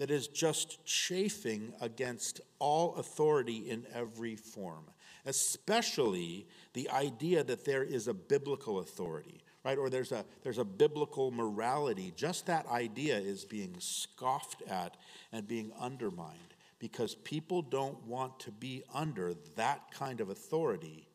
that 0.00 0.10
is 0.10 0.28
just 0.28 0.82
chafing 0.86 1.74
against 1.82 2.40
all 2.58 2.94
authority 2.94 3.68
in 3.68 3.84
every 3.92 4.34
form, 4.34 4.84
especially 5.26 6.46
the 6.72 6.88
idea 6.88 7.44
that 7.44 7.66
there 7.66 7.84
is 7.84 8.08
a 8.08 8.14
biblical 8.14 8.78
authority, 8.78 9.42
right? 9.62 9.76
Or 9.76 9.90
there's 9.90 10.10
a, 10.10 10.24
there's 10.42 10.56
a 10.56 10.64
biblical 10.64 11.30
morality. 11.30 12.14
Just 12.16 12.46
that 12.46 12.66
idea 12.68 13.18
is 13.18 13.44
being 13.44 13.76
scoffed 13.78 14.62
at 14.62 14.96
and 15.32 15.46
being 15.46 15.70
undermined 15.78 16.54
because 16.78 17.14
people 17.14 17.60
don't 17.60 18.02
want 18.06 18.40
to 18.40 18.50
be 18.50 18.82
under 18.94 19.34
that 19.56 19.90
kind 19.92 20.22
of 20.22 20.30
authority 20.30 21.10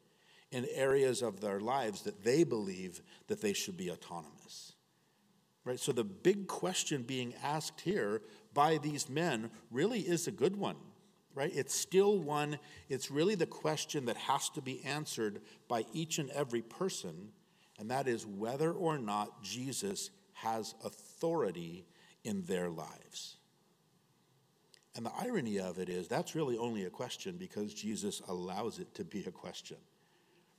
in 0.51 0.68
areas 0.75 1.24
of 1.24 1.42
their 1.42 1.60
lives 1.60 2.04
that 2.04 2.24
they 2.24 2.44
believe 2.44 3.01
that 3.30 3.42
they 3.42 3.54
should 3.54 3.77
be 3.77 3.89
autonomous. 3.89 4.75
Right? 5.66 5.80
So 5.80 5.92
the 5.92 6.04
big 6.04 6.48
question 6.48 7.02
being 7.02 7.34
asked 7.44 7.82
here 7.82 8.22
by 8.54 8.78
these 8.78 9.10
men 9.10 9.50
really 9.72 10.02
is 10.02 10.28
a 10.28 10.32
good 10.32 10.56
one, 10.56 10.76
right? 11.34 11.52
It's 11.54 11.74
still 11.74 12.20
one, 12.20 12.60
it's 12.88 13.10
really 13.10 13.34
the 13.34 13.48
question 13.48 14.06
that 14.06 14.16
has 14.16 14.50
to 14.50 14.62
be 14.62 14.84
answered 14.86 15.42
by 15.68 15.86
each 15.92 16.20
and 16.20 16.30
every 16.30 16.62
person, 16.62 17.30
and 17.80 17.90
that 17.90 18.08
is 18.08 18.28
whether 18.28 18.72
or 18.72 19.00
not 19.00 19.44
Jesus 19.44 20.12
has 20.34 20.76
authority 20.84 21.88
in 22.24 22.44
their 22.44 22.70
lives. 22.70 23.38
And 24.96 25.06
the 25.06 25.12
irony 25.20 25.60
of 25.60 25.80
it 25.80 25.90
is 25.90 26.08
that's 26.08 26.36
really 26.36 26.58
only 26.58 26.86
a 26.86 26.90
question 26.90 27.38
because 27.38 27.74
Jesus 27.74 28.22
allows 28.28 28.80
it 28.80 28.94
to 28.96 29.04
be 29.04 29.26
a 29.26 29.32
question. 29.32 29.78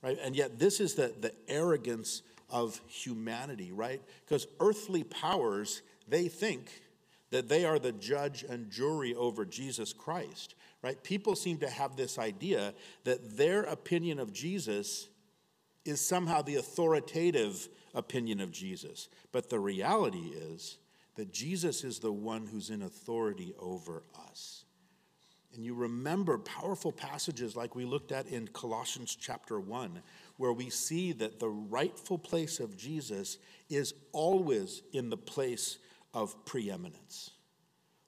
Right? 0.03 0.17
And 0.21 0.35
yet 0.35 0.59
this 0.59 0.79
is 0.79 0.93
the, 0.93 1.13
the 1.19 1.33
arrogance 1.47 2.21
of 2.49 2.79
humanity, 2.87 3.71
right? 3.71 4.01
Because 4.25 4.47
earthly 4.59 5.03
powers, 5.03 5.81
they 6.07 6.27
think 6.27 6.69
that 7.29 7.49
they 7.49 7.65
are 7.65 7.79
the 7.79 7.91
judge 7.91 8.43
and 8.43 8.71
jury 8.71 9.13
over 9.13 9.45
Jesus 9.45 9.91
Christ, 9.93 10.55
right? 10.81 11.01
People 11.03 11.35
seem 11.35 11.57
to 11.57 11.69
have 11.69 11.95
this 11.95 12.17
idea 12.17 12.73
that 13.03 13.37
their 13.37 13.63
opinion 13.63 14.19
of 14.19 14.31
Jesus 14.31 15.09
is 15.83 16.05
somehow 16.05 16.41
the 16.41 16.55
authoritative 16.55 17.67
opinion 17.93 18.39
of 18.39 18.51
Jesus. 18.51 19.09
But 19.31 19.49
the 19.49 19.59
reality 19.59 20.31
is 20.35 20.77
that 21.15 21.33
Jesus 21.33 21.83
is 21.83 21.99
the 21.99 22.11
one 22.11 22.45
who's 22.45 22.69
in 22.69 22.81
authority 22.81 23.53
over 23.59 24.03
us. 24.29 24.65
And 25.53 25.65
you 25.65 25.73
remember 25.73 26.37
powerful 26.37 26.91
passages 26.91 27.55
like 27.55 27.75
we 27.75 27.83
looked 27.83 28.11
at 28.11 28.27
in 28.27 28.47
Colossians 28.49 29.17
chapter 29.19 29.59
1, 29.59 30.03
where 30.37 30.53
we 30.53 30.69
see 30.69 31.11
that 31.11 31.39
the 31.39 31.49
rightful 31.49 32.17
place 32.17 32.59
of 32.59 32.77
Jesus 32.77 33.37
is 33.69 33.93
always 34.11 34.81
in 34.93 35.09
the 35.09 35.17
place 35.17 35.77
of 36.13 36.45
preeminence, 36.45 37.31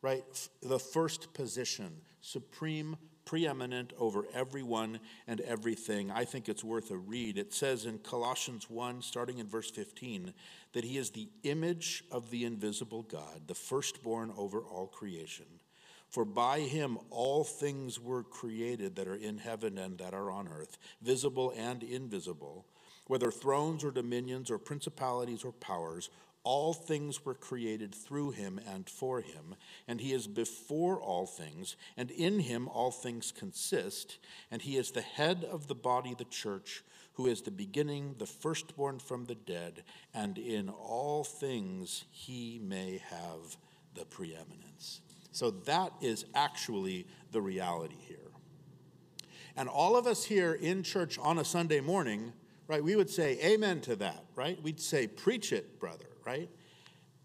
right? 0.02 0.50
The 0.62 0.80
first 0.80 1.34
position, 1.34 2.02
supreme, 2.22 2.98
preeminent 3.26 3.94
over 4.00 4.26
everyone 4.34 5.00
and 5.28 5.40
everything. 5.42 6.10
I 6.10 6.26
think 6.26 6.50
it's 6.50 6.64
worth 6.64 6.90
a 6.90 6.98
read. 6.98 7.38
It 7.38 7.54
says 7.54 7.86
in 7.86 8.00
Colossians 8.00 8.72
1, 8.72 9.04
starting 9.04 9.38
in 9.38 9.48
verse 9.48 9.70
15, 9.70 10.34
that 10.74 10.84
he 10.84 10.98
is 10.98 11.12
the 11.12 11.30
image 11.44 12.04
of 12.12 12.32
the 12.32 12.46
invisible 12.46 13.04
God, 13.04 13.42
the 13.46 13.54
firstborn 13.54 14.34
over 14.36 14.62
all 14.62 14.88
creation. 14.88 15.46
For 16.10 16.26
by 16.26 16.62
him 16.62 16.98
all 17.10 17.44
things 17.44 18.00
were 18.00 18.24
created 18.24 18.96
that 18.96 19.08
are 19.08 19.16
in 19.16 19.38
heaven 19.38 19.78
and 19.78 19.98
that 20.00 20.14
are 20.14 20.32
on 20.32 20.48
earth, 20.48 20.78
visible 21.02 21.54
and 21.56 21.84
invisible, 21.84 22.66
whether 23.08 23.32
thrones 23.32 23.84
or 23.84 23.92
dominions 23.92 24.50
or 24.50 24.58
principalities 24.58 25.44
or 25.44 25.52
powers 25.52 26.10
all 26.44 26.74
things 26.74 27.26
were 27.26 27.36
created 27.36 27.94
through 27.94 28.32
him 28.32 28.60
and 28.66 28.90
for 28.90 29.22
him, 29.22 29.56
and 29.88 30.00
he 30.00 30.14
is 30.14 30.26
before 30.26 31.00
all 31.00 31.26
things, 31.26 31.76
and 31.98 32.10
in 32.12 32.40
him 32.40 32.68
all 32.70 32.92
things 32.92 33.32
consist, 33.32 34.18
and 34.50 34.62
he 34.62 34.78
is 34.78 34.92
the 34.92 35.02
head 35.02 35.44
of 35.44 35.68
the 35.68 35.76
body, 35.76 36.16
the 36.18 36.26
church, 36.26 36.84
who 37.14 37.28
is 37.28 37.42
the 37.42 37.52
beginning, 37.52 38.16
the 38.18 38.26
firstborn 38.26 39.00
from 39.00 39.26
the 39.26 39.36
dead, 39.36 39.84
and 40.14 40.38
in 40.38 40.70
all 40.70 41.24
things 41.24 42.06
he 42.10 42.60
may 42.64 43.02
have 43.10 43.58
the 43.94 44.06
preeminence. 44.06 45.02
So 45.32 45.52
that 45.52 45.94
is 46.02 46.26
actually 46.34 47.08
the 47.32 47.42
reality 47.42 47.98
here. 48.00 48.18
And 49.56 49.68
all 49.68 49.96
of 49.96 50.08
us 50.08 50.24
here 50.24 50.54
in 50.54 50.84
church 50.84 51.18
on 51.20 51.38
a 51.40 51.46
Sunday 51.46 51.82
morning, 51.82 52.34
right, 52.68 52.84
we 52.84 52.96
would 52.96 53.10
say 53.10 53.38
amen 53.44 53.82
to 53.82 53.96
that, 53.98 54.24
right? 54.36 54.62
We'd 54.64 54.80
say, 54.80 55.08
preach 55.08 55.52
it, 55.52 55.80
brother, 55.80 56.06
right? 56.26 56.50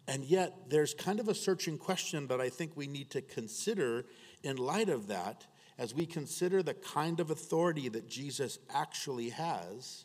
And 0.06 0.25
yet, 0.25 0.68
there's 0.68 0.92
kind 0.92 1.20
of 1.20 1.28
a 1.28 1.34
searching 1.34 1.78
question 1.78 2.26
that 2.26 2.40
I 2.40 2.50
think 2.50 2.76
we 2.76 2.87
need 2.87 3.11
to 3.11 3.23
consider 3.23 4.04
in 4.42 4.56
light 4.56 4.88
of 4.88 5.06
that 5.06 5.46
as 5.78 5.94
we 5.94 6.06
consider 6.06 6.62
the 6.62 6.75
kind 6.75 7.20
of 7.20 7.30
authority 7.30 7.88
that 7.88 8.08
Jesus 8.08 8.58
actually 8.73 9.30
has. 9.30 10.04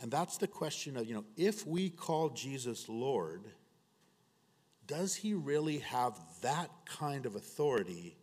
And 0.00 0.10
that's 0.10 0.36
the 0.36 0.48
question 0.48 0.96
of, 0.96 1.06
you 1.06 1.14
know, 1.14 1.24
if 1.36 1.66
we 1.66 1.90
call 1.90 2.30
Jesus 2.30 2.88
Lord, 2.88 3.44
does 4.86 5.14
he 5.14 5.34
really 5.34 5.78
have 5.78 6.18
that 6.42 6.70
kind 6.86 7.26
of 7.26 7.36
authority 7.36 8.16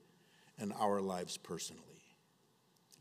in 0.60 0.72
our 0.74 1.02
lives 1.02 1.38
personally? 1.38 1.84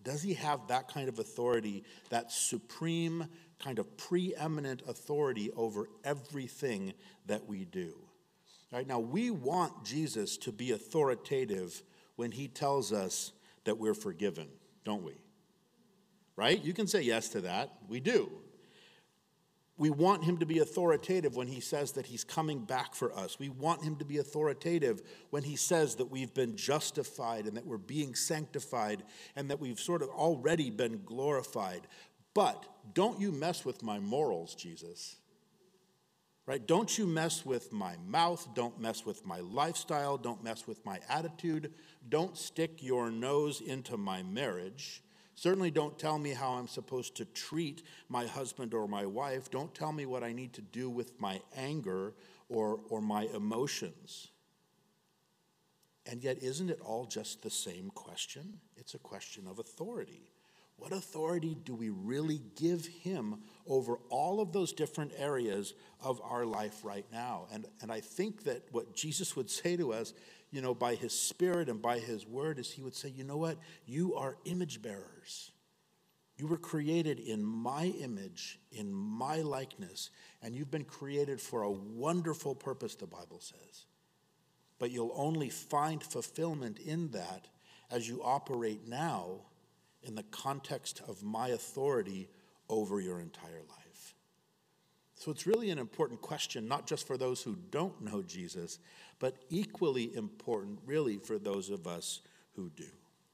Does 0.03 0.23
he 0.23 0.35
have 0.35 0.69
that 0.69 0.89
kind 0.89 1.09
of 1.09 1.19
authority, 1.19 1.85
that 2.11 2.31
supreme, 2.31 3.27
kind 3.59 3.79
of 3.79 3.97
preeminent 3.97 4.83
authority 4.87 5.51
over 5.57 5.89
everything 6.05 6.95
that 7.27 7.47
we 7.47 7.65
do? 7.65 7.95
Right 8.73 8.87
now, 8.87 9.01
we 9.01 9.31
want 9.31 9.85
Jesus 9.85 10.37
to 10.39 10.53
be 10.53 10.73
authoritative 10.73 11.83
when 12.17 12.31
he 12.31 12.49
tells 12.49 12.93
us 12.93 13.33
that 13.65 13.79
we're 13.79 13.95
forgiven, 13.95 14.49
don't 14.85 15.03
we? 15.03 15.15
Right? 16.37 16.63
You 16.63 16.73
can 16.73 16.87
say 16.87 17.03
yes 17.03 17.29
to 17.31 17.41
that. 17.43 17.71
We 17.89 18.01
do. 18.01 18.31
We 19.79 19.91
want 19.91 20.25
him 20.25 20.39
to 20.39 20.47
be 20.47 20.59
authoritative 20.59 21.37
when 21.37 21.47
he 21.47 21.61
says 21.61 21.93
that 21.93 22.07
he's 22.07 22.25
coming 22.25 22.65
back 22.65 22.97
for 22.97 23.17
us. 23.17 23.39
We 23.39 23.49
want 23.49 23.85
him 23.85 23.95
to 23.97 24.05
be 24.05 24.19
authoritative 24.19 25.01
when 25.31 25.45
he 25.45 25.55
says 25.55 25.95
that 25.97 26.11
we've 26.11 26.35
been 26.35 26.57
justified 26.57 27.47
and 27.47 27.57
that 27.57 27.65
we're 27.65 27.79
being 27.79 28.17
sanctified 28.17 29.05
and 29.37 29.49
that 29.51 29.61
we've 29.61 29.79
sort 29.79 30.03
of 30.03 30.09
already 30.09 30.71
been 30.71 31.03
glorified. 31.05 31.87
But 32.35 32.67
don't 32.93 33.21
you 33.21 33.31
mess 33.31 33.65
with 33.65 33.85
my 33.85 34.01
morals, 34.01 34.57
Jesus. 34.57 35.17
Right? 36.45 36.67
Don't 36.67 36.99
you 36.99 37.07
mess 37.07 37.47
with 37.47 37.73
my 37.73 37.95
mouth. 38.05 38.49
Don't 38.55 38.81
mess 38.81 39.07
with 39.07 39.25
my 39.25 39.41
lifestyle. 39.41 40.17
Don't 40.17 40.43
mess 40.43 40.67
with 40.67 40.85
my 40.85 40.99
attitude. 41.09 41.73
Don't 42.09 42.37
stick 42.37 42.83
your 42.83 43.13
nose 43.13 43.61
into 43.61 43.97
my 43.97 44.25
marriage. 44.25 45.03
Certainly 45.39 45.71
don't 45.71 45.97
tell 45.97 46.19
me 46.19 46.31
how 46.31 46.55
I'm 46.55 46.67
supposed 46.67 47.15
to 47.19 47.25
treat 47.25 47.85
my 48.09 48.27
husband 48.27 48.75
or 48.75 48.89
my 48.89 49.07
wife. 49.07 49.53
Don't 49.53 49.73
tell 49.73 49.93
me 49.93 50.05
what 50.05 50.25
I 50.25 50.33
need 50.33 50.53
to 50.55 50.61
do 50.61 50.91
with 50.91 51.21
my 51.21 51.41
anger 51.57 52.15
or, 52.49 52.81
or 52.89 53.01
my 53.01 53.29
emotions. 53.33 54.33
And 56.07 56.25
yet, 56.25 56.43
isn't 56.43 56.71
it 56.71 56.81
all 56.81 57.07
just 57.07 57.43
the 57.43 57.51
same 57.51 57.91
question? 57.91 58.59
It's 58.77 58.95
a 58.95 58.99
question 58.99 59.47
of 59.47 59.61
authority. 59.61 60.33
What 60.75 60.93
authority 60.93 61.57
do 61.65 61.73
we 61.73 61.91
really 61.91 62.41
give 62.57 62.87
him 62.87 63.43
over 63.65 63.99
all 64.11 64.41
of 64.41 64.53
those 64.53 64.73
different 64.73 65.13
areas 65.17 65.75
of 66.03 66.21
our 66.25 66.47
life 66.47 66.85
right 66.85 67.07
now? 67.13 67.47
And, 67.53 67.67
and 67.81 67.93
I 67.93 68.01
think 68.01 68.43
that 68.43 68.63
what 68.73 68.97
Jesus 68.97 69.37
would 69.37 69.51
say 69.63 69.77
to 69.77 69.93
us 69.93 70.15
you 70.51 70.63
know, 70.63 70.75
by 70.75 70.95
his 70.95 71.13
spirit 71.13 71.69
and 71.69 71.83
by 71.83 71.99
his 71.99 72.27
word 72.27 72.59
is 72.59 72.71
he 72.71 72.83
would 72.83 72.95
say, 72.95 73.09
you 73.09 73.25
know 73.25 73.37
what? 73.37 73.59
You 73.87 74.15
are 74.15 74.37
image 74.45 74.81
bearers. 74.81 75.53
You 76.37 76.47
were 76.47 76.57
created 76.57 77.19
in 77.19 77.45
my 77.45 77.87
image, 78.01 78.61
in 78.71 78.93
my 78.93 79.43
likeness, 79.43 80.11
and 80.41 80.55
you've 80.55 80.71
been 80.71 80.85
created 80.85 81.41
for 81.41 81.63
a 81.63 81.71
wonderful 81.71 82.55
purpose, 82.55 82.95
the 82.95 83.07
Bible 83.07 83.41
says. 83.41 83.87
But 84.79 84.93
you'll 84.93 85.13
only 85.17 85.51
find 85.51 86.03
fulfillment 86.03 86.79
in 86.79 87.11
that 87.11 87.49
as 87.91 88.09
you 88.09 88.23
operate 88.23 88.87
now 88.87 89.41
in 90.03 90.15
the 90.15 90.23
context 90.25 91.03
of 91.09 91.25
my 91.25 91.49
authority 91.49 92.29
over 92.69 93.01
your 93.01 93.21
entire 93.21 93.63
life. 93.69 94.15
So 95.17 95.33
it's 95.33 95.49
really 95.49 95.71
an 95.71 95.79
important 95.79 96.21
question, 96.21 96.69
not 96.69 96.87
just 96.87 97.05
for 97.05 97.17
those 97.17 97.43
who 97.43 97.57
don't 97.71 98.01
know 98.01 98.23
Jesus, 98.23 98.79
but 99.19 99.37
equally 99.51 100.15
important, 100.17 100.79
really, 100.87 101.19
for 101.19 101.39
those 101.39 101.71
of 101.71 101.87
us 101.87 102.21
who 102.55 102.71
do. 102.77 102.85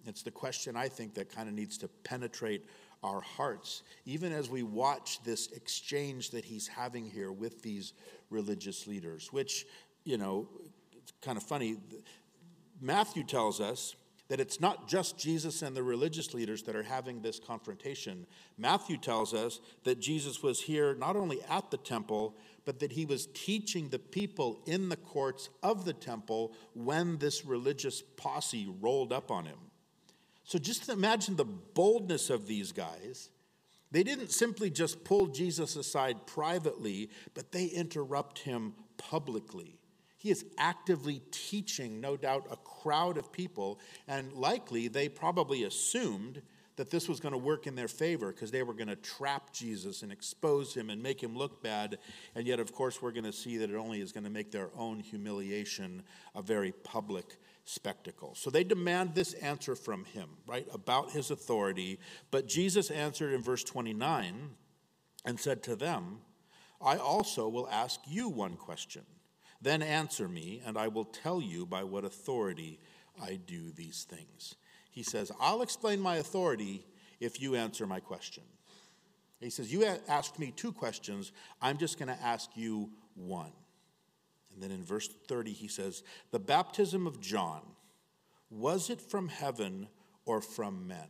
It's 0.06 0.22
the 0.22 0.30
question 0.30 0.76
I 0.76 0.88
think 0.88 1.14
that 1.14 1.34
kind 1.34 1.48
of 1.48 1.54
needs 1.54 1.78
to 1.78 1.88
penetrate 1.88 2.66
our 3.02 3.20
hearts, 3.20 3.82
even 4.06 4.32
as 4.32 4.48
we 4.48 4.62
watch 4.62 5.22
this 5.24 5.48
exchange 5.52 6.30
that 6.30 6.44
he's 6.44 6.66
having 6.66 7.04
here 7.04 7.32
with 7.32 7.62
these 7.62 7.92
religious 8.30 8.86
leaders, 8.86 9.32
which, 9.32 9.66
you 10.04 10.16
know, 10.16 10.48
it's 10.92 11.12
kind 11.20 11.36
of 11.36 11.42
funny. 11.42 11.76
Matthew 12.80 13.24
tells 13.24 13.60
us 13.60 13.94
that 14.28 14.40
it's 14.40 14.60
not 14.60 14.88
just 14.88 15.18
Jesus 15.18 15.62
and 15.62 15.76
the 15.76 15.82
religious 15.82 16.32
leaders 16.32 16.62
that 16.62 16.76
are 16.76 16.82
having 16.82 17.20
this 17.20 17.38
confrontation. 17.38 18.26
Matthew 18.56 18.96
tells 18.96 19.34
us 19.34 19.60
that 19.84 20.00
Jesus 20.00 20.42
was 20.42 20.62
here 20.62 20.94
not 20.94 21.16
only 21.16 21.42
at 21.48 21.70
the 21.70 21.76
temple, 21.76 22.34
but 22.64 22.78
that 22.80 22.92
he 22.92 23.04
was 23.04 23.28
teaching 23.34 23.88
the 23.88 23.98
people 23.98 24.62
in 24.66 24.88
the 24.88 24.96
courts 24.96 25.50
of 25.62 25.84
the 25.84 25.92
temple 25.92 26.54
when 26.72 27.18
this 27.18 27.44
religious 27.44 28.02
posse 28.16 28.66
rolled 28.80 29.12
up 29.12 29.30
on 29.30 29.44
him. 29.44 29.58
So 30.44 30.58
just 30.58 30.88
imagine 30.88 31.37
the 31.37 31.44
boldness 31.44 32.30
of 32.30 32.46
these 32.46 32.72
guys. 32.72 33.28
They 33.90 34.02
didn't 34.02 34.32
simply 34.32 34.70
just 34.70 35.04
pull 35.04 35.28
Jesus 35.28 35.76
aside 35.76 36.26
privately, 36.26 37.10
but 37.34 37.52
they 37.52 37.66
interrupt 37.66 38.40
him 38.40 38.74
publicly. 38.96 39.78
He 40.24 40.30
is 40.30 40.46
actively 40.56 41.20
teaching, 41.30 42.00
no 42.00 42.16
doubt, 42.16 42.46
a 42.50 42.56
crowd 42.56 43.18
of 43.18 43.30
people, 43.30 43.78
and 44.08 44.32
likely 44.32 44.88
they 44.88 45.06
probably 45.06 45.64
assumed 45.64 46.40
that 46.76 46.90
this 46.90 47.10
was 47.10 47.20
going 47.20 47.32
to 47.32 47.38
work 47.38 47.66
in 47.66 47.74
their 47.74 47.88
favor 47.88 48.32
because 48.32 48.50
they 48.50 48.62
were 48.62 48.72
going 48.72 48.88
to 48.88 48.96
trap 48.96 49.52
Jesus 49.52 50.02
and 50.02 50.10
expose 50.10 50.72
him 50.72 50.88
and 50.88 51.02
make 51.02 51.22
him 51.22 51.37
look 51.37 51.62
bad. 51.62 51.98
And 52.34 52.46
yet, 52.46 52.58
of 52.58 52.72
course, 52.72 53.02
we're 53.02 53.10
going 53.10 53.24
to 53.24 53.34
see 53.34 53.58
that 53.58 53.68
it 53.68 53.76
only 53.76 54.00
is 54.00 54.12
going 54.12 54.24
to 54.24 54.30
make 54.30 54.50
their 54.50 54.70
own 54.78 54.98
humiliation 54.98 56.02
a 56.34 56.40
very 56.40 56.72
public 56.72 57.37
spectacle. 57.66 58.34
So 58.34 58.48
they 58.48 58.64
demand 58.64 59.14
this 59.14 59.34
answer 59.34 59.76
from 59.76 60.06
him, 60.06 60.30
right, 60.46 60.66
about 60.72 61.10
his 61.10 61.30
authority. 61.30 61.98
But 62.30 62.48
Jesus 62.48 62.90
answered 62.90 63.34
in 63.34 63.42
verse 63.42 63.62
29 63.62 64.52
and 65.26 65.38
said 65.38 65.62
to 65.64 65.76
them, 65.76 66.20
I 66.80 66.96
also 66.96 67.46
will 67.46 67.68
ask 67.68 68.00
you 68.06 68.30
one 68.30 68.56
question. 68.56 69.02
Then 69.64 69.81
answer 69.81 70.29
me, 70.29 70.61
and 70.66 70.77
I 70.77 70.88
will 70.88 71.07
tell 71.07 71.40
you 71.40 71.64
by 71.64 71.85
what 71.85 72.05
authority 72.05 72.79
I 73.20 73.37
do 73.46 73.70
these 73.70 74.05
things. 74.05 74.57
He 74.90 75.03
says, 75.03 75.33
I'll 75.40 75.62
explain 75.62 76.00
my 76.00 76.16
authority 76.16 76.85
if 77.18 77.40
you 77.40 77.55
answer 77.55 77.87
my 77.87 77.98
question. 77.98 78.42
He 79.40 79.48
says, 79.48 79.72
You 79.72 79.87
asked 80.07 80.38
me 80.38 80.53
two 80.55 80.70
questions. 80.70 81.33
I'm 81.62 81.79
just 81.79 81.98
going 81.98 82.14
to 82.14 82.22
ask 82.22 82.50
you 82.55 82.90
one. 83.14 83.53
And 84.53 84.62
then 84.62 84.70
in 84.70 84.85
verse 84.85 85.09
30, 85.29 85.53
he 85.53 85.68
says, 85.68 86.03
The 86.31 86.38
baptism 86.38 87.07
of 87.07 87.22
John, 87.22 87.62
was 88.50 88.90
it 88.90 89.00
from 89.00 89.29
heaven 89.29 89.88
or 90.27 90.42
from 90.42 90.87
men? 90.87 91.09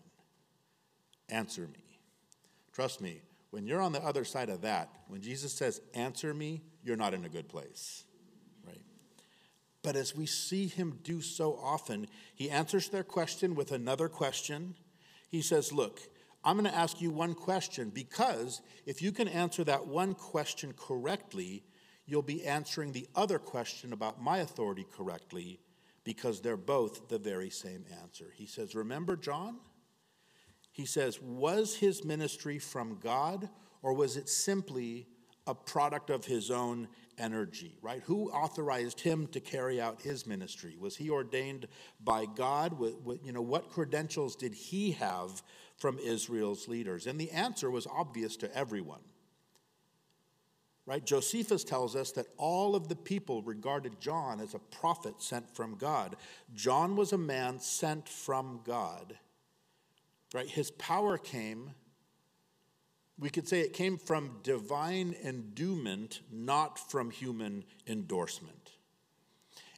Answer 1.28 1.62
me. 1.62 1.98
Trust 2.72 3.00
me, 3.00 3.20
when 3.50 3.66
you're 3.66 3.82
on 3.82 3.92
the 3.92 4.04
other 4.04 4.24
side 4.24 4.48
of 4.48 4.60
that, 4.60 4.90
when 5.08 5.22
Jesus 5.22 5.52
says, 5.52 5.80
Answer 5.92 6.32
me, 6.32 6.62
you're 6.84 6.96
not 6.96 7.14
in 7.14 7.24
a 7.24 7.28
good 7.28 7.48
place. 7.48 8.04
But 9.84 9.96
as 9.96 10.16
we 10.16 10.24
see 10.24 10.66
him 10.66 10.98
do 11.04 11.20
so 11.20 11.60
often, 11.62 12.08
he 12.34 12.50
answers 12.50 12.88
their 12.88 13.04
question 13.04 13.54
with 13.54 13.70
another 13.70 14.08
question. 14.08 14.74
He 15.28 15.42
says, 15.42 15.72
Look, 15.72 16.00
I'm 16.42 16.56
going 16.58 16.70
to 16.70 16.76
ask 16.76 17.02
you 17.02 17.10
one 17.10 17.34
question 17.34 17.90
because 17.90 18.62
if 18.86 19.02
you 19.02 19.12
can 19.12 19.28
answer 19.28 19.62
that 19.64 19.86
one 19.86 20.14
question 20.14 20.72
correctly, 20.76 21.64
you'll 22.06 22.22
be 22.22 22.46
answering 22.46 22.92
the 22.92 23.06
other 23.14 23.38
question 23.38 23.92
about 23.92 24.22
my 24.22 24.38
authority 24.38 24.86
correctly 24.90 25.60
because 26.02 26.40
they're 26.40 26.56
both 26.56 27.08
the 27.08 27.18
very 27.18 27.50
same 27.50 27.84
answer. 28.02 28.32
He 28.34 28.46
says, 28.46 28.74
Remember 28.74 29.16
John? 29.16 29.58
He 30.72 30.86
says, 30.86 31.20
Was 31.20 31.76
his 31.76 32.04
ministry 32.04 32.58
from 32.58 32.98
God 33.02 33.50
or 33.82 33.92
was 33.92 34.16
it 34.16 34.30
simply 34.30 35.08
a 35.46 35.54
product 35.54 36.08
of 36.08 36.24
his 36.24 36.50
own 36.50 36.88
energy, 37.18 37.76
right? 37.82 38.02
Who 38.04 38.30
authorized 38.30 39.00
him 39.00 39.26
to 39.28 39.40
carry 39.40 39.80
out 39.80 40.02
his 40.02 40.26
ministry? 40.26 40.76
Was 40.78 40.96
he 40.96 41.10
ordained 41.10 41.68
by 42.02 42.26
God? 42.26 42.78
You 43.22 43.32
know, 43.32 43.42
what 43.42 43.70
credentials 43.70 44.36
did 44.36 44.54
he 44.54 44.92
have 44.92 45.42
from 45.76 45.98
Israel's 45.98 46.68
leaders? 46.68 47.06
And 47.06 47.20
the 47.20 47.30
answer 47.30 47.70
was 47.70 47.86
obvious 47.86 48.36
to 48.38 48.56
everyone. 48.56 49.00
Right? 50.86 51.04
Josephus 51.04 51.64
tells 51.64 51.96
us 51.96 52.12
that 52.12 52.26
all 52.36 52.76
of 52.76 52.88
the 52.88 52.96
people 52.96 53.42
regarded 53.42 54.00
John 54.00 54.38
as 54.38 54.52
a 54.52 54.58
prophet 54.58 55.22
sent 55.22 55.48
from 55.56 55.76
God. 55.76 56.16
John 56.54 56.94
was 56.94 57.14
a 57.14 57.18
man 57.18 57.58
sent 57.58 58.06
from 58.06 58.60
God. 58.64 59.18
Right? 60.34 60.48
His 60.48 60.70
power 60.72 61.16
came 61.16 61.70
we 63.18 63.30
could 63.30 63.46
say 63.46 63.60
it 63.60 63.72
came 63.72 63.96
from 63.96 64.38
divine 64.42 65.14
endowment, 65.24 66.20
not 66.32 66.78
from 66.78 67.10
human 67.10 67.64
endorsement. 67.86 68.72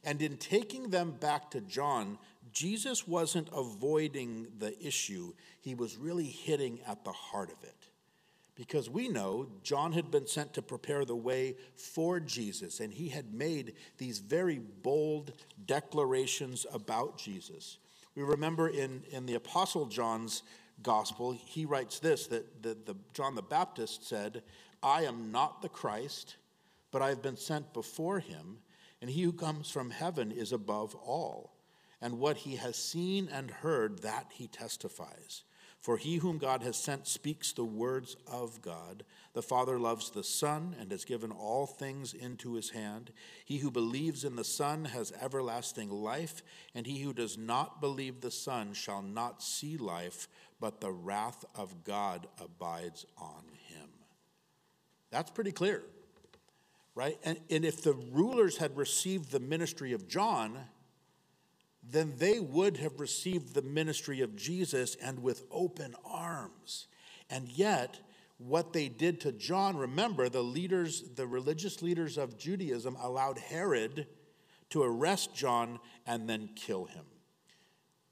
And 0.03 0.21
in 0.21 0.37
taking 0.37 0.89
them 0.89 1.11
back 1.11 1.51
to 1.51 1.61
John, 1.61 2.17
Jesus 2.51 3.07
wasn't 3.07 3.49
avoiding 3.53 4.47
the 4.57 4.77
issue, 4.85 5.33
he 5.59 5.75
was 5.75 5.97
really 5.97 6.25
hitting 6.25 6.79
at 6.87 7.03
the 7.03 7.11
heart 7.11 7.51
of 7.51 7.63
it. 7.63 7.75
Because 8.55 8.89
we 8.89 9.07
know 9.07 9.47
John 9.61 9.91
had 9.91 10.09
been 10.09 10.25
sent 10.25 10.53
to 10.53 10.63
prepare 10.63 11.05
the 11.05 11.15
way 11.15 11.57
for 11.75 12.19
Jesus, 12.19 12.79
and 12.79 12.91
he 12.91 13.09
had 13.09 13.31
made 13.31 13.73
these 13.99 14.17
very 14.17 14.57
bold 14.57 15.33
declarations 15.67 16.65
about 16.73 17.19
Jesus. 17.19 17.77
We 18.15 18.23
remember 18.23 18.69
in, 18.69 19.03
in 19.11 19.27
the 19.27 19.35
Apostle 19.35 19.85
John's 19.85 20.41
gospel, 20.83 21.31
he 21.31 21.65
writes 21.65 21.99
this 21.99 22.27
that 22.27 22.63
the, 22.63 22.77
the, 22.85 22.95
John 23.13 23.35
the 23.35 23.41
Baptist 23.41 24.07
said, 24.07 24.43
I 24.83 25.03
am 25.03 25.31
not 25.31 25.61
the 25.61 25.69
Christ, 25.69 26.35
but 26.91 27.01
I 27.01 27.09
have 27.09 27.21
been 27.21 27.37
sent 27.37 27.73
before 27.73 28.19
him, 28.19 28.59
and 29.01 29.09
he 29.09 29.23
who 29.23 29.33
comes 29.33 29.69
from 29.69 29.89
heaven 29.89 30.31
is 30.31 30.51
above 30.51 30.95
all. 30.95 31.53
And 32.01 32.19
what 32.19 32.37
he 32.37 32.55
has 32.57 32.75
seen 32.75 33.27
and 33.31 33.49
heard, 33.49 34.03
that 34.03 34.27
he 34.31 34.47
testifies. 34.47 35.43
For 35.81 35.97
he 35.97 36.17
whom 36.17 36.37
God 36.37 36.63
has 36.63 36.75
sent 36.75 37.07
speaks 37.07 37.53
the 37.53 37.63
words 37.63 38.17
of 38.27 38.61
God. 38.61 39.03
The 39.33 39.41
Father 39.41 39.79
loves 39.79 40.09
the 40.09 40.23
Son 40.23 40.75
and 40.79 40.91
has 40.91 41.05
given 41.05 41.31
all 41.31 41.65
things 41.65 42.13
into 42.13 42.55
his 42.55 42.71
hand. 42.71 43.11
He 43.45 43.59
who 43.59 43.71
believes 43.71 44.23
in 44.23 44.35
the 44.35 44.43
Son 44.43 44.85
has 44.85 45.13
everlasting 45.21 45.89
life, 45.89 46.43
and 46.75 46.85
he 46.85 47.01
who 47.01 47.13
does 47.13 47.37
not 47.37 47.79
believe 47.79 48.19
the 48.19 48.31
Son 48.31 48.73
shall 48.73 49.01
not 49.01 49.41
see 49.41 49.77
life, 49.77 50.27
but 50.59 50.81
the 50.81 50.91
wrath 50.91 51.45
of 51.55 51.83
God 51.83 52.27
abides 52.39 53.05
on 53.17 53.43
him. 53.69 53.89
That's 55.11 55.31
pretty 55.31 55.51
clear, 55.51 55.83
right? 56.95 57.17
And, 57.23 57.39
and 57.49 57.63
if 57.63 57.83
the 57.83 57.93
rulers 57.93 58.57
had 58.57 58.75
received 58.75 59.31
the 59.31 59.39
ministry 59.39 59.93
of 59.93 60.07
John, 60.07 60.57
then 61.83 62.13
they 62.17 62.39
would 62.39 62.77
have 62.77 62.99
received 62.99 63.53
the 63.53 63.61
ministry 63.61 64.21
of 64.21 64.35
Jesus 64.35 64.95
and 65.01 65.23
with 65.23 65.43
open 65.51 65.95
arms. 66.03 66.87
And 67.29 67.47
yet, 67.49 67.99
what 68.37 68.73
they 68.73 68.87
did 68.87 69.21
to 69.21 69.31
John, 69.31 69.77
remember, 69.77 70.29
the 70.29 70.43
leaders, 70.43 71.03
the 71.15 71.27
religious 71.27 71.81
leaders 71.81 72.17
of 72.17 72.37
Judaism 72.37 72.97
allowed 73.01 73.37
Herod 73.37 74.07
to 74.69 74.83
arrest 74.83 75.33
John 75.33 75.79
and 76.05 76.29
then 76.29 76.49
kill 76.55 76.85
him. 76.85 77.05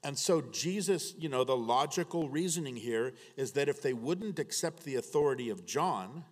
And 0.06 0.16
so, 0.16 0.40
Jesus, 0.40 1.14
you 1.18 1.28
know, 1.28 1.42
the 1.42 1.56
logical 1.56 2.28
reasoning 2.28 2.76
here 2.76 3.12
is 3.36 3.50
that 3.52 3.68
if 3.68 3.82
they 3.82 3.92
wouldn't 3.92 4.38
accept 4.38 4.84
the 4.84 4.94
authority 4.94 5.50
of 5.50 5.66
John, 5.66 6.22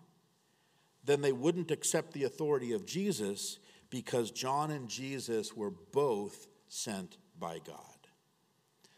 then 1.03 1.23
they 1.23 1.33
wouldn't 1.33 1.73
accept 1.73 2.13
the 2.13 2.23
authority 2.23 2.73
of 2.73 2.87
Jesus 2.87 3.59
because 3.91 4.31
John 4.31 4.71
and 4.71 4.89
Jesus 4.89 5.57
were 5.57 5.73
both 5.91 6.47
sent 6.69 7.17
by 7.37 7.59
God. 7.67 7.77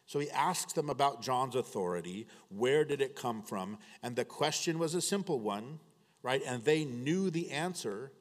So 0.05 0.19
he 0.19 0.31
asks 0.31 0.75
them 0.75 0.91
about 0.91 1.23
John's 1.23 1.57
authority. 1.57 2.27
Where 2.51 2.85
did 2.85 3.01
it 3.01 3.17
come 3.17 3.41
from? 3.41 3.79
And 4.03 4.15
the 4.15 4.27
question 4.27 4.79
was 4.79 4.95
a 4.95 5.01
simple 5.01 5.41
one, 5.41 5.79
right? 6.23 6.43
And 6.47 6.63
they 6.63 6.85
knew 6.85 7.31
the 7.31 7.51
answer. 7.51 8.13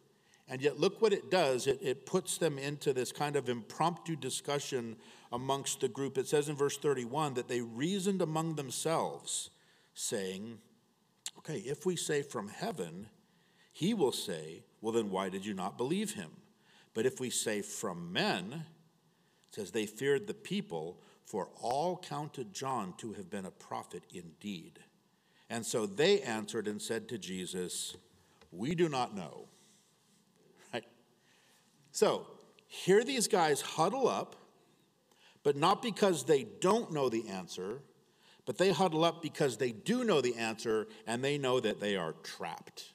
And 0.47 0.61
yet, 0.61 0.79
look 0.79 1.01
what 1.01 1.11
it 1.11 1.29
does. 1.29 1.67
It, 1.67 1.79
it 1.81 2.05
puts 2.05 2.37
them 2.37 2.57
into 2.57 2.93
this 2.93 3.11
kind 3.11 3.35
of 3.35 3.49
impromptu 3.49 4.15
discussion 4.15 4.95
amongst 5.31 5.81
the 5.81 5.87
group. 5.87 6.17
It 6.17 6.27
says 6.27 6.49
in 6.49 6.55
verse 6.55 6.77
31 6.77 7.33
that 7.35 7.47
they 7.47 7.61
reasoned 7.61 8.21
among 8.21 8.55
themselves, 8.55 9.49
saying, 9.93 10.59
Okay, 11.39 11.57
if 11.59 11.85
we 11.85 11.95
say 11.95 12.21
from 12.21 12.47
heaven, 12.47 13.07
he 13.71 13.93
will 13.93 14.11
say, 14.11 14.63
Well, 14.81 14.93
then 14.93 15.09
why 15.09 15.29
did 15.29 15.45
you 15.45 15.53
not 15.53 15.77
believe 15.77 16.13
him? 16.13 16.31
But 16.93 17.05
if 17.05 17.19
we 17.19 17.29
say 17.29 17.61
from 17.61 18.13
men, 18.13 18.65
it 19.49 19.55
says 19.55 19.71
they 19.71 19.85
feared 19.85 20.27
the 20.27 20.33
people, 20.33 21.01
for 21.25 21.49
all 21.59 21.97
counted 21.97 22.53
John 22.53 22.93
to 22.97 23.13
have 23.13 23.29
been 23.29 23.45
a 23.45 23.51
prophet 23.51 24.03
indeed. 24.13 24.79
And 25.49 25.65
so 25.65 25.85
they 25.85 26.21
answered 26.21 26.67
and 26.67 26.81
said 26.81 27.07
to 27.09 27.17
Jesus, 27.17 27.95
We 28.51 28.75
do 28.75 28.89
not 28.89 29.15
know. 29.15 29.47
Right? 30.73 30.85
So 31.91 32.27
here 32.67 33.03
these 33.03 33.27
guys 33.27 33.61
huddle 33.61 34.07
up, 34.07 34.35
but 35.45 35.55
not 35.55 35.81
because 35.83 36.25
they 36.25 36.43
don't 36.59 36.91
know 36.91 37.07
the 37.07 37.29
answer, 37.29 37.79
but 38.45 38.57
they 38.57 38.71
huddle 38.71 39.05
up 39.05 39.21
because 39.21 39.57
they 39.57 39.71
do 39.71 40.03
know 40.03 40.19
the 40.19 40.35
answer 40.35 40.87
and 41.05 41.23
they 41.23 41.37
know 41.37 41.59
that 41.59 41.79
they 41.79 41.95
are 41.95 42.13
trapped. 42.23 42.93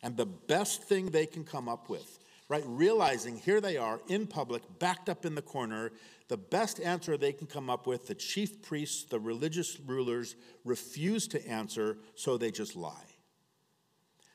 And 0.00 0.16
the 0.16 0.26
best 0.26 0.84
thing 0.84 1.10
they 1.10 1.26
can 1.26 1.44
come 1.44 1.68
up 1.68 1.90
with 1.90 2.20
right? 2.48 2.64
Realizing 2.66 3.38
here 3.38 3.62
they 3.62 3.78
are 3.78 3.98
in 4.08 4.26
public, 4.26 4.60
backed 4.78 5.08
up 5.08 5.24
in 5.24 5.34
the 5.34 5.40
corner, 5.40 5.90
the 6.28 6.36
best 6.36 6.80
answer 6.80 7.16
they 7.16 7.32
can 7.32 7.46
come 7.46 7.70
up 7.70 7.86
with, 7.86 8.08
the 8.08 8.14
chief 8.14 8.60
priests, 8.60 9.04
the 9.04 9.18
religious 9.18 9.80
rulers 9.80 10.36
refuse 10.62 11.26
to 11.28 11.48
answer, 11.48 11.96
so 12.14 12.36
they 12.36 12.50
just 12.50 12.76
lie. 12.76 13.08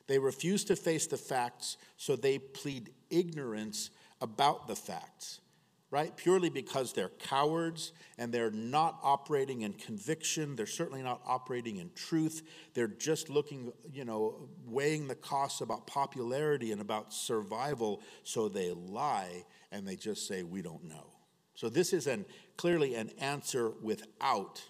They 0.08 0.18
refuse 0.18 0.64
to 0.64 0.76
face 0.76 1.06
the 1.06 1.18
facts, 1.18 1.78
so 1.96 2.16
they 2.16 2.40
plead 2.40 2.90
ignorance 3.12 3.92
about 4.20 4.68
the 4.68 4.76
facts 4.76 5.42
right? 5.90 6.16
Purely 6.18 6.50
because 6.50 6.92
they're 6.94 7.10
cowards 7.10 7.94
and 8.18 8.34
they're 8.34 8.52
not 8.52 9.00
operating 9.04 9.62
in 9.62 9.74
conviction. 9.74 10.56
They're 10.56 10.66
certainly 10.66 11.02
not 11.02 11.22
operating 11.26 11.78
in 11.78 11.92
truth. 11.96 12.42
They're 12.74 12.88
just 12.88 13.30
looking, 13.30 13.72
you 13.94 14.04
know, 14.04 14.50
weighing 14.66 15.08
the 15.08 15.16
costs 15.16 15.62
about 15.62 15.88
popularity 15.88 16.72
and 16.72 16.82
about 16.82 17.14
survival. 17.14 18.02
So 18.24 18.50
they 18.50 18.72
lie 18.72 19.46
and 19.72 19.88
they 19.88 19.96
just 19.96 20.28
say, 20.28 20.44
we 20.44 20.62
don't 20.62 20.84
know. 20.84 21.08
So 21.56 21.70
this 21.70 21.94
is 21.94 22.06
an, 22.06 22.26
clearly 22.58 22.96
an 22.96 23.10
answer 23.20 23.72
without 23.82 24.62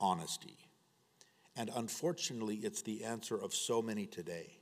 honesty. 0.00 0.56
And 1.56 1.70
unfortunately, 1.76 2.56
it's 2.56 2.82
the 2.82 3.04
answer 3.04 3.36
of 3.36 3.54
so 3.54 3.80
many 3.82 4.06
today. 4.06 4.58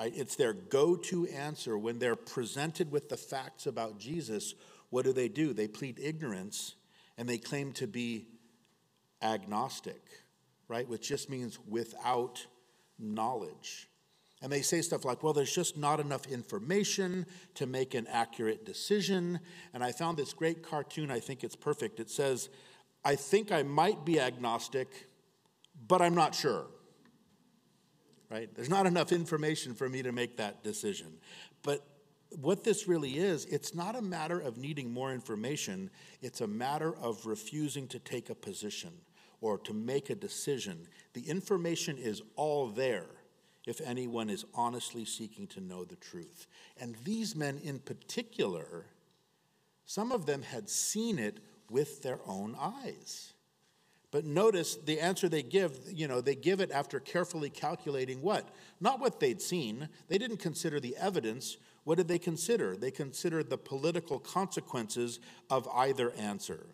It's 0.00 0.36
their 0.36 0.52
go 0.52 0.96
to 0.96 1.26
answer 1.26 1.76
when 1.76 1.98
they're 1.98 2.16
presented 2.16 2.90
with 2.92 3.08
the 3.08 3.16
facts 3.16 3.66
about 3.66 3.98
Jesus 3.98 4.54
what 4.90 5.04
do 5.04 5.12
they 5.12 5.28
do? 5.28 5.52
They 5.52 5.68
plead 5.68 5.98
ignorance 6.00 6.74
and 7.16 7.28
they 7.28 7.38
claim 7.38 7.72
to 7.72 7.86
be 7.86 8.26
agnostic, 9.22 10.02
right? 10.68 10.88
Which 10.88 11.08
just 11.08 11.28
means 11.28 11.58
without 11.68 12.46
knowledge. 12.98 13.88
And 14.40 14.52
they 14.52 14.62
say 14.62 14.82
stuff 14.82 15.04
like, 15.04 15.22
well, 15.22 15.32
there's 15.32 15.54
just 15.54 15.76
not 15.76 15.98
enough 15.98 16.26
information 16.26 17.26
to 17.54 17.66
make 17.66 17.94
an 17.94 18.06
accurate 18.08 18.64
decision. 18.64 19.40
And 19.74 19.82
I 19.82 19.90
found 19.90 20.16
this 20.16 20.32
great 20.32 20.62
cartoon, 20.62 21.10
I 21.10 21.18
think 21.18 21.42
it's 21.42 21.56
perfect. 21.56 21.98
It 21.98 22.08
says, 22.08 22.48
I 23.04 23.16
think 23.16 23.50
I 23.50 23.64
might 23.64 24.04
be 24.04 24.20
agnostic, 24.20 25.08
but 25.88 26.00
I'm 26.00 26.14
not 26.14 26.34
sure. 26.34 26.66
Right? 28.30 28.48
There's 28.54 28.68
not 28.68 28.86
enough 28.86 29.10
information 29.10 29.74
for 29.74 29.88
me 29.88 30.02
to 30.02 30.12
make 30.12 30.36
that 30.36 30.62
decision. 30.62 31.18
But 31.62 31.84
what 32.30 32.64
this 32.64 32.86
really 32.86 33.18
is, 33.18 33.44
it's 33.46 33.74
not 33.74 33.96
a 33.96 34.02
matter 34.02 34.38
of 34.38 34.58
needing 34.58 34.92
more 34.92 35.12
information, 35.12 35.90
it's 36.20 36.40
a 36.40 36.46
matter 36.46 36.94
of 36.96 37.26
refusing 37.26 37.88
to 37.88 37.98
take 37.98 38.30
a 38.30 38.34
position 38.34 38.92
or 39.40 39.58
to 39.58 39.72
make 39.72 40.10
a 40.10 40.14
decision. 40.14 40.86
The 41.14 41.28
information 41.28 41.96
is 41.96 42.22
all 42.36 42.68
there 42.68 43.06
if 43.66 43.80
anyone 43.82 44.30
is 44.30 44.44
honestly 44.54 45.04
seeking 45.04 45.46
to 45.48 45.60
know 45.60 45.84
the 45.84 45.96
truth. 45.96 46.46
And 46.80 46.96
these 47.04 47.36
men 47.36 47.58
in 47.62 47.78
particular, 47.78 48.86
some 49.84 50.10
of 50.10 50.26
them 50.26 50.42
had 50.42 50.68
seen 50.68 51.18
it 51.18 51.38
with 51.70 52.02
their 52.02 52.18
own 52.26 52.56
eyes. 52.58 53.34
But 54.10 54.24
notice 54.24 54.76
the 54.76 55.00
answer 55.00 55.28
they 55.28 55.42
give, 55.42 55.78
you 55.92 56.08
know, 56.08 56.22
they 56.22 56.34
give 56.34 56.60
it 56.60 56.70
after 56.70 56.98
carefully 56.98 57.50
calculating 57.50 58.22
what? 58.22 58.48
Not 58.80 59.00
what 59.00 59.20
they'd 59.20 59.42
seen. 59.42 59.90
They 60.08 60.16
didn't 60.16 60.38
consider 60.38 60.80
the 60.80 60.96
evidence 60.96 61.58
what 61.88 61.96
did 61.96 62.06
they 62.06 62.18
consider? 62.18 62.76
They 62.76 62.90
considered 62.90 63.48
the 63.48 63.56
political 63.56 64.18
consequences 64.18 65.20
of 65.48 65.66
either 65.68 66.12
answer. 66.18 66.66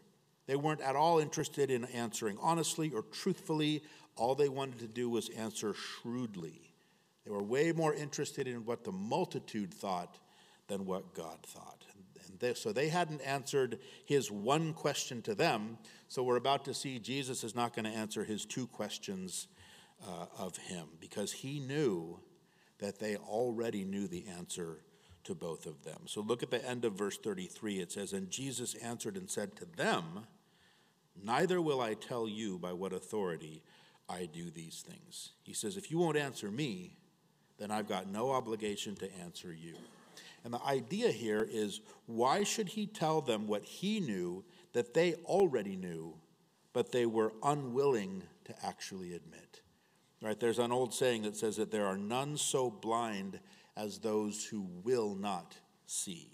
They 0.48 0.56
weren't 0.56 0.80
at 0.80 0.96
all 0.96 1.20
interested 1.20 1.70
in 1.70 1.84
answering 1.84 2.36
honestly 2.42 2.90
or 2.90 3.02
truthfully. 3.02 3.84
All 4.16 4.34
they 4.34 4.48
wanted 4.48 4.80
to 4.80 4.88
do 4.88 5.08
was 5.08 5.28
answer 5.28 5.72
shrewdly. 5.72 6.74
They 7.24 7.30
were 7.30 7.44
way 7.44 7.70
more 7.70 7.94
interested 7.94 8.48
in 8.48 8.64
what 8.64 8.82
the 8.82 8.90
multitude 8.90 9.72
thought 9.72 10.18
than 10.66 10.84
what 10.84 11.14
God 11.14 11.38
thought. 11.46 11.84
And 12.26 12.40
they, 12.40 12.54
so 12.54 12.72
they 12.72 12.88
hadn't 12.88 13.20
answered 13.20 13.78
his 14.06 14.32
one 14.32 14.72
question 14.72 15.22
to 15.22 15.36
them. 15.36 15.78
So 16.08 16.24
we're 16.24 16.34
about 16.34 16.64
to 16.64 16.74
see 16.74 16.98
Jesus 16.98 17.44
is 17.44 17.54
not 17.54 17.72
going 17.72 17.84
to 17.84 17.96
answer 17.96 18.24
his 18.24 18.44
two 18.44 18.66
questions 18.66 19.46
uh, 20.04 20.26
of 20.36 20.56
him 20.56 20.88
because 20.98 21.30
he 21.30 21.60
knew 21.60 22.18
that 22.80 22.98
they 22.98 23.14
already 23.14 23.84
knew 23.84 24.08
the 24.08 24.26
answer 24.26 24.80
to 25.24 25.34
both 25.34 25.66
of 25.66 25.82
them. 25.84 26.00
So 26.06 26.20
look 26.20 26.42
at 26.42 26.50
the 26.50 26.64
end 26.66 26.84
of 26.84 26.94
verse 26.94 27.18
33. 27.18 27.80
It 27.80 27.92
says, 27.92 28.12
And 28.12 28.30
Jesus 28.30 28.74
answered 28.76 29.16
and 29.16 29.28
said 29.28 29.56
to 29.56 29.66
them, 29.76 30.26
Neither 31.22 31.60
will 31.60 31.80
I 31.80 31.94
tell 31.94 32.28
you 32.28 32.58
by 32.58 32.72
what 32.72 32.92
authority 32.92 33.62
I 34.08 34.26
do 34.26 34.50
these 34.50 34.84
things. 34.86 35.30
He 35.42 35.54
says, 35.54 35.76
If 35.76 35.90
you 35.90 35.98
won't 35.98 36.16
answer 36.16 36.50
me, 36.50 36.96
then 37.58 37.70
I've 37.70 37.88
got 37.88 38.10
no 38.10 38.32
obligation 38.32 38.94
to 38.96 39.14
answer 39.18 39.52
you. 39.52 39.74
And 40.44 40.52
the 40.52 40.62
idea 40.64 41.10
here 41.10 41.48
is 41.50 41.80
why 42.06 42.44
should 42.44 42.68
he 42.68 42.86
tell 42.86 43.20
them 43.20 43.46
what 43.46 43.64
he 43.64 44.00
knew 44.00 44.44
that 44.74 44.92
they 44.92 45.14
already 45.24 45.76
knew, 45.76 46.14
but 46.72 46.92
they 46.92 47.06
were 47.06 47.32
unwilling 47.42 48.22
to 48.44 48.54
actually 48.66 49.14
admit? 49.14 49.62
Right? 50.20 50.38
There's 50.38 50.58
an 50.58 50.72
old 50.72 50.92
saying 50.92 51.22
that 51.22 51.36
says 51.36 51.56
that 51.56 51.70
there 51.70 51.86
are 51.86 51.96
none 51.96 52.36
so 52.36 52.70
blind 52.70 53.40
as 53.76 53.98
those 53.98 54.44
who 54.44 54.66
will 54.82 55.14
not 55.14 55.54
see. 55.86 56.30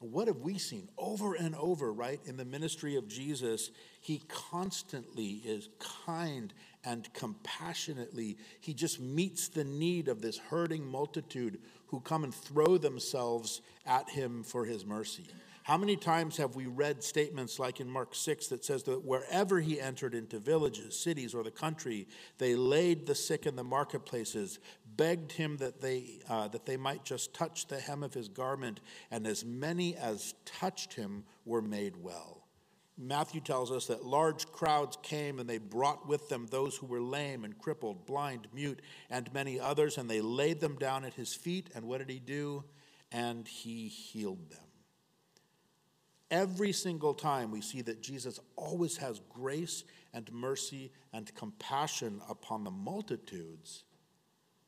What 0.00 0.28
have 0.28 0.38
we 0.38 0.56
seen 0.56 0.88
over 0.96 1.34
and 1.34 1.54
over, 1.54 1.92
right? 1.92 2.20
In 2.24 2.38
the 2.38 2.44
ministry 2.44 2.96
of 2.96 3.06
Jesus, 3.06 3.70
he 4.00 4.22
constantly 4.28 5.42
is 5.44 5.68
kind 6.06 6.54
and 6.84 7.12
compassionately, 7.12 8.38
he 8.60 8.72
just 8.72 8.98
meets 8.98 9.48
the 9.48 9.64
need 9.64 10.08
of 10.08 10.22
this 10.22 10.38
hurting 10.38 10.86
multitude 10.86 11.60
who 11.88 12.00
come 12.00 12.24
and 12.24 12.34
throw 12.34 12.78
themselves 12.78 13.60
at 13.84 14.08
him 14.08 14.42
for 14.42 14.64
his 14.64 14.86
mercy. 14.86 15.26
How 15.62 15.76
many 15.76 15.96
times 15.96 16.38
have 16.38 16.56
we 16.56 16.66
read 16.66 17.04
statements 17.04 17.58
like 17.58 17.80
in 17.80 17.88
Mark 17.88 18.14
6 18.14 18.48
that 18.48 18.64
says 18.64 18.82
that 18.84 19.04
wherever 19.04 19.60
he 19.60 19.80
entered 19.80 20.14
into 20.14 20.38
villages, 20.38 20.98
cities, 20.98 21.34
or 21.34 21.44
the 21.44 21.50
country, 21.50 22.08
they 22.38 22.54
laid 22.54 23.06
the 23.06 23.14
sick 23.14 23.44
in 23.46 23.56
the 23.56 23.62
marketplaces, 23.62 24.58
begged 24.96 25.32
him 25.32 25.56
that 25.58 25.80
they, 25.80 26.20
uh, 26.28 26.48
that 26.48 26.66
they 26.66 26.76
might 26.76 27.04
just 27.04 27.34
touch 27.34 27.66
the 27.66 27.80
hem 27.80 28.02
of 28.02 28.14
his 28.14 28.28
garment, 28.28 28.80
and 29.10 29.26
as 29.26 29.44
many 29.44 29.96
as 29.96 30.34
touched 30.44 30.94
him 30.94 31.24
were 31.44 31.62
made 31.62 31.96
well. 31.96 32.40
Matthew 33.02 33.40
tells 33.40 33.72
us 33.72 33.86
that 33.86 34.04
large 34.04 34.46
crowds 34.52 34.98
came 35.02 35.38
and 35.38 35.48
they 35.48 35.56
brought 35.56 36.06
with 36.06 36.28
them 36.28 36.46
those 36.50 36.76
who 36.76 36.86
were 36.86 37.00
lame 37.00 37.44
and 37.44 37.58
crippled, 37.58 38.04
blind, 38.04 38.46
mute, 38.52 38.82
and 39.08 39.32
many 39.32 39.58
others, 39.58 39.96
and 39.96 40.08
they 40.08 40.20
laid 40.20 40.60
them 40.60 40.76
down 40.76 41.06
at 41.06 41.14
his 41.14 41.32
feet. 41.32 41.70
And 41.74 41.86
what 41.86 41.98
did 41.98 42.10
he 42.10 42.18
do? 42.18 42.62
And 43.10 43.48
he 43.48 43.88
healed 43.88 44.50
them. 44.50 44.60
Every 46.30 46.72
single 46.72 47.14
time 47.14 47.50
we 47.50 47.62
see 47.62 47.80
that 47.82 48.02
Jesus 48.02 48.38
always 48.54 48.98
has 48.98 49.20
grace 49.30 49.82
and 50.12 50.30
mercy 50.30 50.92
and 51.12 51.34
compassion 51.34 52.20
upon 52.28 52.64
the 52.64 52.70
multitudes, 52.70 53.84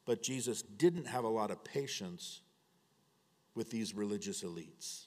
but 0.04 0.22
Jesus 0.22 0.62
didn't 0.62 1.06
have 1.06 1.24
a 1.24 1.28
lot 1.28 1.50
of 1.50 1.64
patience 1.64 2.40
with 3.54 3.70
these 3.70 3.94
religious 3.94 4.42
elites. 4.42 5.06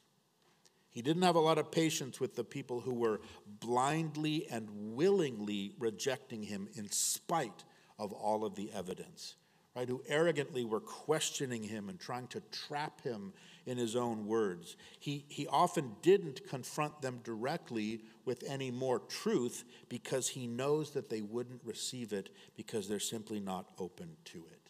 He 0.89 1.01
didn't 1.01 1.23
have 1.23 1.35
a 1.35 1.41
lot 1.41 1.57
of 1.57 1.71
patience 1.71 2.21
with 2.21 2.35
the 2.35 2.45
people 2.45 2.79
who 2.79 2.93
were 2.93 3.19
blindly 3.59 4.47
and 4.49 4.69
willingly 4.95 5.73
rejecting 5.77 6.43
him 6.43 6.69
in 6.75 6.89
spite 6.89 7.65
of 7.99 8.13
all 8.13 8.45
of 8.45 8.55
the 8.55 8.71
evidence, 8.71 9.35
right? 9.75 9.89
Who 9.89 10.01
arrogantly 10.07 10.63
were 10.63 10.79
questioning 10.79 11.63
him 11.63 11.89
and 11.89 11.99
trying 11.99 12.27
to 12.27 12.41
trap 12.51 13.01
him 13.01 13.33
in 13.65 13.77
his 13.77 13.95
own 13.95 14.25
words. 14.25 14.77
He, 14.99 15.25
he 15.27 15.47
often 15.47 15.95
didn't 16.01 16.47
confront 16.47 17.01
them 17.01 17.19
directly 17.23 18.01
with 18.23 18.43
any 18.47 18.71
more 18.71 18.99
truth 18.99 19.65
because 19.89 20.29
he 20.29 20.47
knows 20.47 20.91
that 20.91 21.09
they 21.09 21.21
wouldn't 21.21 21.61
receive 21.65 22.13
it 22.13 22.29
because 22.55 22.87
they're 22.87 22.99
simply 22.99 23.39
not 23.39 23.67
open 23.79 24.15
to 24.25 24.45
it. 24.51 24.64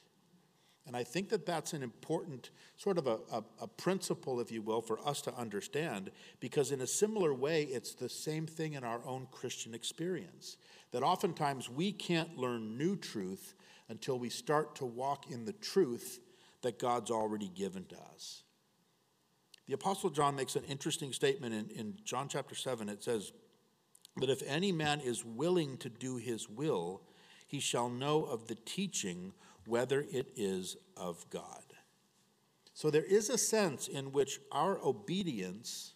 And 0.88 0.96
I 0.96 1.04
think 1.04 1.30
that 1.30 1.46
that's 1.46 1.74
an 1.74 1.82
important 1.82 2.52
sort 2.78 2.98
of 2.98 3.08
a, 3.08 3.18
a, 3.32 3.44
a, 3.62 3.68
principle, 3.68 4.40
if 4.40 4.52
you 4.52 4.62
will, 4.62 4.82
for 4.82 5.00
us 5.08 5.20
to 5.24 5.36
understand, 5.36 6.12
because 6.40 6.72
in 6.72 6.82
a 6.82 6.88
similar 6.88 7.34
way, 7.34 7.64
it's 7.64 7.96
the 7.96 8.10
same 8.10 8.46
thing 8.46 8.74
in 8.74 8.84
our 8.84 9.02
own 9.06 9.28
Christian 9.32 9.74
experience. 9.74 10.58
That 10.92 11.02
oftentimes 11.02 11.70
we 11.70 11.92
can't 11.92 12.38
learn 12.38 12.78
new 12.78 12.96
truth 12.96 13.56
until 13.90 14.20
we 14.20 14.30
start 14.30 14.76
to 14.76 14.86
walk 14.86 15.32
in 15.32 15.46
the 15.46 15.54
truth 15.54 16.20
that 16.62 16.78
God's 16.78 17.10
already 17.10 17.50
given 17.50 17.86
to 17.86 17.96
us. 18.14 18.44
The 19.68 19.74
Apostle 19.74 20.12
John 20.12 20.36
makes 20.36 20.56
an 20.56 20.64
interesting 20.66 21.14
statement 21.14 21.54
in, 21.54 21.70
in 21.78 21.94
John 22.04 22.28
chapter 22.28 22.54
7. 22.54 22.90
It 22.90 23.04
says, 23.04 23.32
That 24.18 24.30
if 24.30 24.44
any 24.46 24.72
man 24.72 25.00
is 25.00 25.26
willing 25.26 25.78
to 25.78 25.90
do 25.90 26.18
his 26.18 26.48
will, 26.48 27.02
he 27.48 27.60
shall 27.60 27.90
know 27.90 28.24
of 28.26 28.48
the 28.48 28.56
teaching 28.56 29.34
whether 29.66 30.06
it 30.12 30.28
is 30.36 30.78
of 30.98 31.26
God. 31.30 31.64
So 32.74 32.90
there 32.90 33.04
is 33.04 33.30
a 33.30 33.38
sense 33.38 33.88
in 33.88 34.12
which 34.12 34.40
our 34.52 34.80
obedience 34.84 35.94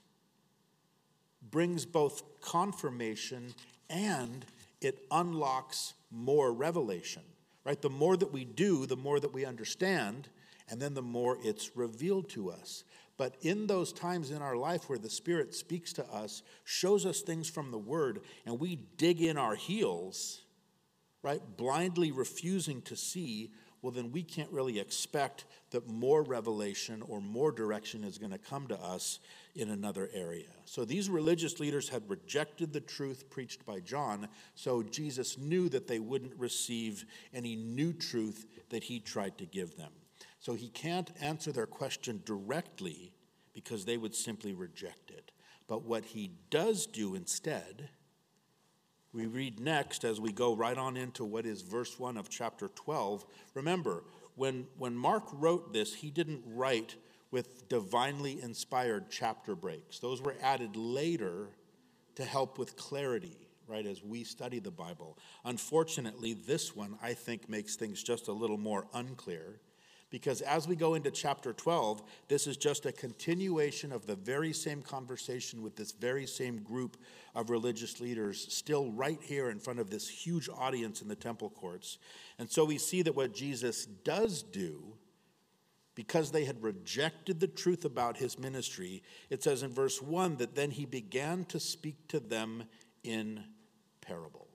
brings 1.51 1.85
both 1.85 2.23
confirmation 2.41 3.53
and 3.89 4.45
it 4.81 5.05
unlocks 5.11 5.93
more 6.11 6.53
revelation, 6.53 7.23
right? 7.65 7.81
The 7.81 7.89
more 7.89 8.15
that 8.17 8.31
we 8.31 8.45
do, 8.45 8.85
the 8.85 8.95
more 8.95 9.19
that 9.19 9.33
we 9.33 9.45
understand, 9.45 10.29
and 10.69 10.81
then 10.81 10.93
the 10.93 11.01
more 11.01 11.37
it's 11.43 11.75
revealed 11.75 12.29
to 12.29 12.49
us. 12.51 12.83
But 13.17 13.35
in 13.41 13.67
those 13.67 13.91
times 13.91 14.31
in 14.31 14.41
our 14.41 14.55
life 14.55 14.89
where 14.89 14.97
the 14.97 15.09
Spirit 15.09 15.53
speaks 15.53 15.91
to 15.93 16.05
us, 16.05 16.41
shows 16.63 17.05
us 17.05 17.19
things 17.19 17.49
from 17.49 17.71
the 17.71 17.77
Word, 17.77 18.21
and 18.45 18.59
we 18.59 18.77
dig 18.95 19.21
in 19.21 19.37
our 19.37 19.55
heels, 19.55 20.43
right? 21.21 21.41
Blindly 21.57 22.11
refusing 22.11 22.81
to 22.83 22.95
see, 22.95 23.51
well, 23.81 23.91
then 23.91 24.11
we 24.11 24.23
can't 24.23 24.51
really 24.51 24.79
expect 24.79 25.45
that 25.71 25.87
more 25.87 26.23
revelation 26.23 27.01
or 27.07 27.21
more 27.21 27.51
direction 27.51 28.03
is 28.03 28.17
going 28.17 28.31
to 28.31 28.37
come 28.37 28.67
to 28.67 28.79
us 28.79 29.19
in 29.55 29.69
another 29.69 30.09
area. 30.13 30.49
So 30.65 30.85
these 30.85 31.09
religious 31.09 31.59
leaders 31.59 31.89
had 31.89 32.09
rejected 32.09 32.73
the 32.73 32.81
truth 32.81 33.29
preached 33.29 33.65
by 33.65 33.79
John, 33.79 34.27
so 34.55 34.83
Jesus 34.83 35.37
knew 35.37 35.69
that 35.69 35.87
they 35.87 35.99
wouldn't 35.99 36.37
receive 36.37 37.05
any 37.33 37.55
new 37.55 37.93
truth 37.93 38.45
that 38.69 38.83
he 38.83 38.99
tried 38.99 39.37
to 39.37 39.45
give 39.45 39.75
them. 39.75 39.91
So 40.39 40.53
he 40.53 40.69
can't 40.69 41.11
answer 41.21 41.51
their 41.51 41.67
question 41.67 42.21
directly 42.25 43.13
because 43.53 43.83
they 43.83 43.97
would 43.97 44.15
simply 44.15 44.53
reject 44.53 45.11
it. 45.11 45.31
But 45.67 45.83
what 45.83 46.05
he 46.05 46.31
does 46.49 46.85
do 46.87 47.15
instead 47.15 47.89
we 49.13 49.25
read 49.25 49.59
next 49.59 50.03
as 50.03 50.19
we 50.19 50.31
go 50.31 50.55
right 50.55 50.77
on 50.77 50.95
into 50.95 51.25
what 51.25 51.45
is 51.45 51.61
verse 51.61 51.99
1 51.99 52.17
of 52.17 52.29
chapter 52.29 52.67
12. 52.69 53.25
Remember, 53.55 54.03
when, 54.35 54.67
when 54.77 54.95
Mark 54.95 55.23
wrote 55.33 55.73
this, 55.73 55.95
he 55.95 56.11
didn't 56.11 56.43
write 56.45 56.95
with 57.31 57.67
divinely 57.69 58.41
inspired 58.41 59.05
chapter 59.09 59.55
breaks. 59.55 59.99
Those 59.99 60.21
were 60.21 60.35
added 60.41 60.75
later 60.75 61.49
to 62.15 62.23
help 62.23 62.57
with 62.57 62.75
clarity, 62.75 63.37
right, 63.67 63.85
as 63.85 64.03
we 64.03 64.23
study 64.23 64.59
the 64.59 64.71
Bible. 64.71 65.17
Unfortunately, 65.45 66.33
this 66.33 66.75
one, 66.75 66.97
I 67.01 67.13
think, 67.13 67.49
makes 67.49 67.75
things 67.75 68.03
just 68.03 68.27
a 68.27 68.33
little 68.33 68.57
more 68.57 68.87
unclear 68.93 69.59
because 70.09 70.41
as 70.41 70.67
we 70.67 70.75
go 70.75 70.95
into 70.95 71.11
chapter 71.11 71.53
12, 71.53 72.01
this 72.27 72.47
is 72.47 72.57
just 72.57 72.85
a 72.85 72.91
continuation 72.91 73.91
of 73.91 74.07
the 74.07 74.15
very 74.15 74.53
same 74.53 74.81
conversation 74.81 75.61
with 75.61 75.75
this 75.75 75.91
very 75.91 76.25
same 76.25 76.57
group 76.63 76.97
of 77.35 77.49
religious 77.49 78.01
leaders, 78.01 78.51
still 78.53 78.91
right 78.91 79.19
here 79.21 79.49
in 79.49 79.59
front 79.59 79.79
of 79.79 79.89
this 79.89 80.09
huge 80.09 80.49
audience 80.49 81.01
in 81.01 81.07
the 81.07 81.15
temple 81.15 81.49
courts. 81.49 81.99
And 82.39 82.49
so 82.49 82.65
we 82.65 82.77
see 82.77 83.03
that 83.03 83.15
what 83.15 83.33
Jesus 83.33 83.85
does 83.85 84.41
do, 84.41 84.95
because 85.93 86.31
they 86.31 86.45
had 86.45 86.63
rejected 86.63 87.39
the 87.39 87.47
truth 87.47 87.85
about 87.85 88.17
his 88.17 88.39
ministry, 88.39 89.03
it 89.29 89.43
says 89.43 89.63
in 89.63 89.73
verse 89.73 90.01
1 90.01 90.37
that 90.37 90.55
then 90.55 90.71
he 90.71 90.85
began 90.85 91.45
to 91.45 91.59
speak 91.59 92.07
to 92.07 92.19
them 92.19 92.63
in 93.03 93.43
parables. 94.01 94.48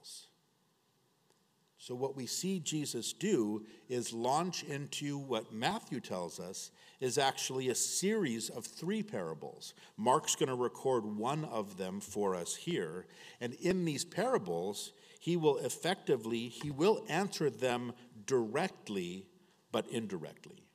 So, 1.85 1.93
what 1.93 2.15
we 2.15 2.25
see 2.25 2.59
Jesus 2.59 3.13
do 3.13 3.63
is 3.89 4.11
launch 4.11 4.63
into 4.63 5.19
what 5.19 5.53
Matthew 5.53 5.99
tells 5.99 6.39
us 6.39 6.71
is 6.99 7.19
actually 7.19 7.69
a 7.69 7.75
series 7.75 8.49
of 8.49 8.65
three 8.65 9.03
parables. 9.03 9.75
Mark's 9.95 10.35
going 10.35 10.49
to 10.49 10.55
record 10.55 11.05
one 11.05 11.45
of 11.45 11.77
them 11.77 11.99
for 11.99 12.33
us 12.33 12.55
here. 12.55 13.05
And 13.39 13.53
in 13.53 13.85
these 13.85 14.03
parables, 14.03 14.93
he 15.19 15.37
will 15.37 15.59
effectively, 15.59 16.47
he 16.47 16.71
will 16.71 17.05
answer 17.07 17.51
them 17.51 17.93
directly, 18.25 19.27
but 19.71 19.87
indirectly. 19.89 20.65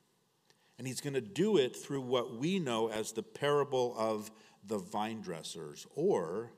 And 0.78 0.86
he's 0.86 1.00
going 1.00 1.14
to 1.14 1.20
do 1.20 1.56
it 1.56 1.74
through 1.74 2.02
what 2.02 2.36
we 2.36 2.60
know 2.60 2.88
as 2.88 3.10
the 3.10 3.24
parable 3.24 3.96
of 3.98 4.30
the 4.64 4.78
vine 4.78 5.22
dressers, 5.22 5.88
or 5.96 6.52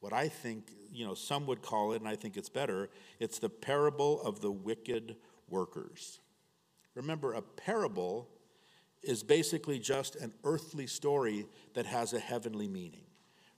what 0.00 0.12
I 0.12 0.28
think, 0.28 0.70
you 0.92 1.06
know, 1.06 1.14
some 1.14 1.46
would 1.46 1.62
call 1.62 1.92
it, 1.92 2.00
and 2.00 2.08
I 2.08 2.16
think 2.16 2.36
it's 2.36 2.48
better, 2.48 2.88
it's 3.18 3.38
the 3.38 3.48
parable 3.48 4.22
of 4.22 4.40
the 4.40 4.50
wicked 4.50 5.16
workers. 5.48 6.20
Remember, 6.94 7.32
a 7.32 7.42
parable 7.42 8.28
is 9.02 9.22
basically 9.22 9.78
just 9.78 10.16
an 10.16 10.32
earthly 10.44 10.86
story 10.86 11.46
that 11.74 11.86
has 11.86 12.12
a 12.12 12.18
heavenly 12.18 12.68
meaning, 12.68 13.04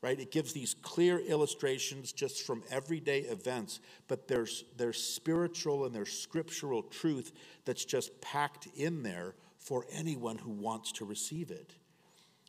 right? 0.02 0.18
It 0.18 0.30
gives 0.30 0.52
these 0.52 0.74
clear 0.74 1.18
illustrations 1.18 2.12
just 2.12 2.42
from 2.42 2.62
everyday 2.70 3.20
events, 3.20 3.80
but 4.08 4.28
there's, 4.28 4.64
there's 4.76 5.02
spiritual 5.02 5.86
and 5.86 5.94
there's 5.94 6.12
scriptural 6.12 6.82
truth 6.82 7.32
that's 7.64 7.84
just 7.84 8.20
packed 8.20 8.68
in 8.76 9.02
there 9.02 9.34
for 9.58 9.86
anyone 9.92 10.38
who 10.38 10.50
wants 10.50 10.92
to 10.92 11.04
receive 11.04 11.50
it. 11.50 11.74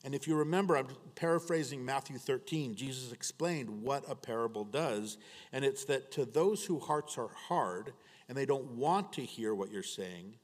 And 0.03 0.15
if 0.15 0.27
you 0.27 0.35
remember, 0.35 0.77
I'm 0.77 0.87
paraphrasing 1.15 1.85
Matthew 1.85 2.17
13, 2.17 2.75
Jesus 2.75 3.11
explained 3.11 3.69
what 3.83 4.03
a 4.09 4.15
parable 4.15 4.65
does. 4.65 5.17
And 5.53 5.63
it's 5.63 5.85
that 5.85 6.11
to 6.13 6.25
those 6.25 6.65
whose 6.65 6.83
hearts 6.83 7.17
are 7.17 7.29
hard 7.47 7.93
and 8.27 8.37
they 8.37 8.45
don't 8.45 8.71
want 8.71 9.13
to 9.13 9.21
hear 9.21 9.53
what 9.53 9.71
you're 9.71 9.83
saying, 9.83 10.37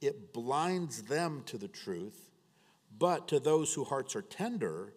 it 0.00 0.32
blinds 0.32 1.02
them 1.02 1.42
to 1.46 1.58
the 1.58 1.68
truth 1.68 2.30
But 2.98 3.28
to 3.28 3.40
those 3.40 3.74
whose 3.74 3.88
hearts 3.88 4.14
are 4.16 4.22
tender 4.22 4.94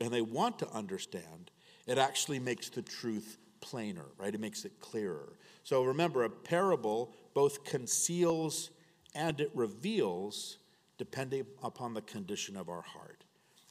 and 0.00 0.10
they 0.12 0.22
want 0.22 0.58
to 0.60 0.70
understand, 0.70 1.50
it 1.86 1.98
actually 1.98 2.38
makes 2.38 2.68
the 2.68 2.82
truth 2.82 3.38
plainer, 3.60 4.06
right? 4.18 4.34
It 4.34 4.40
makes 4.40 4.64
it 4.64 4.80
clearer. 4.80 5.38
So 5.62 5.84
remember, 5.84 6.24
a 6.24 6.30
parable 6.30 7.14
both 7.32 7.64
conceals 7.64 8.70
and 9.14 9.40
it 9.40 9.50
reveals 9.54 10.58
depending 10.98 11.46
upon 11.62 11.94
the 11.94 12.02
condition 12.02 12.56
of 12.56 12.68
our 12.68 12.82
heart. 12.82 13.13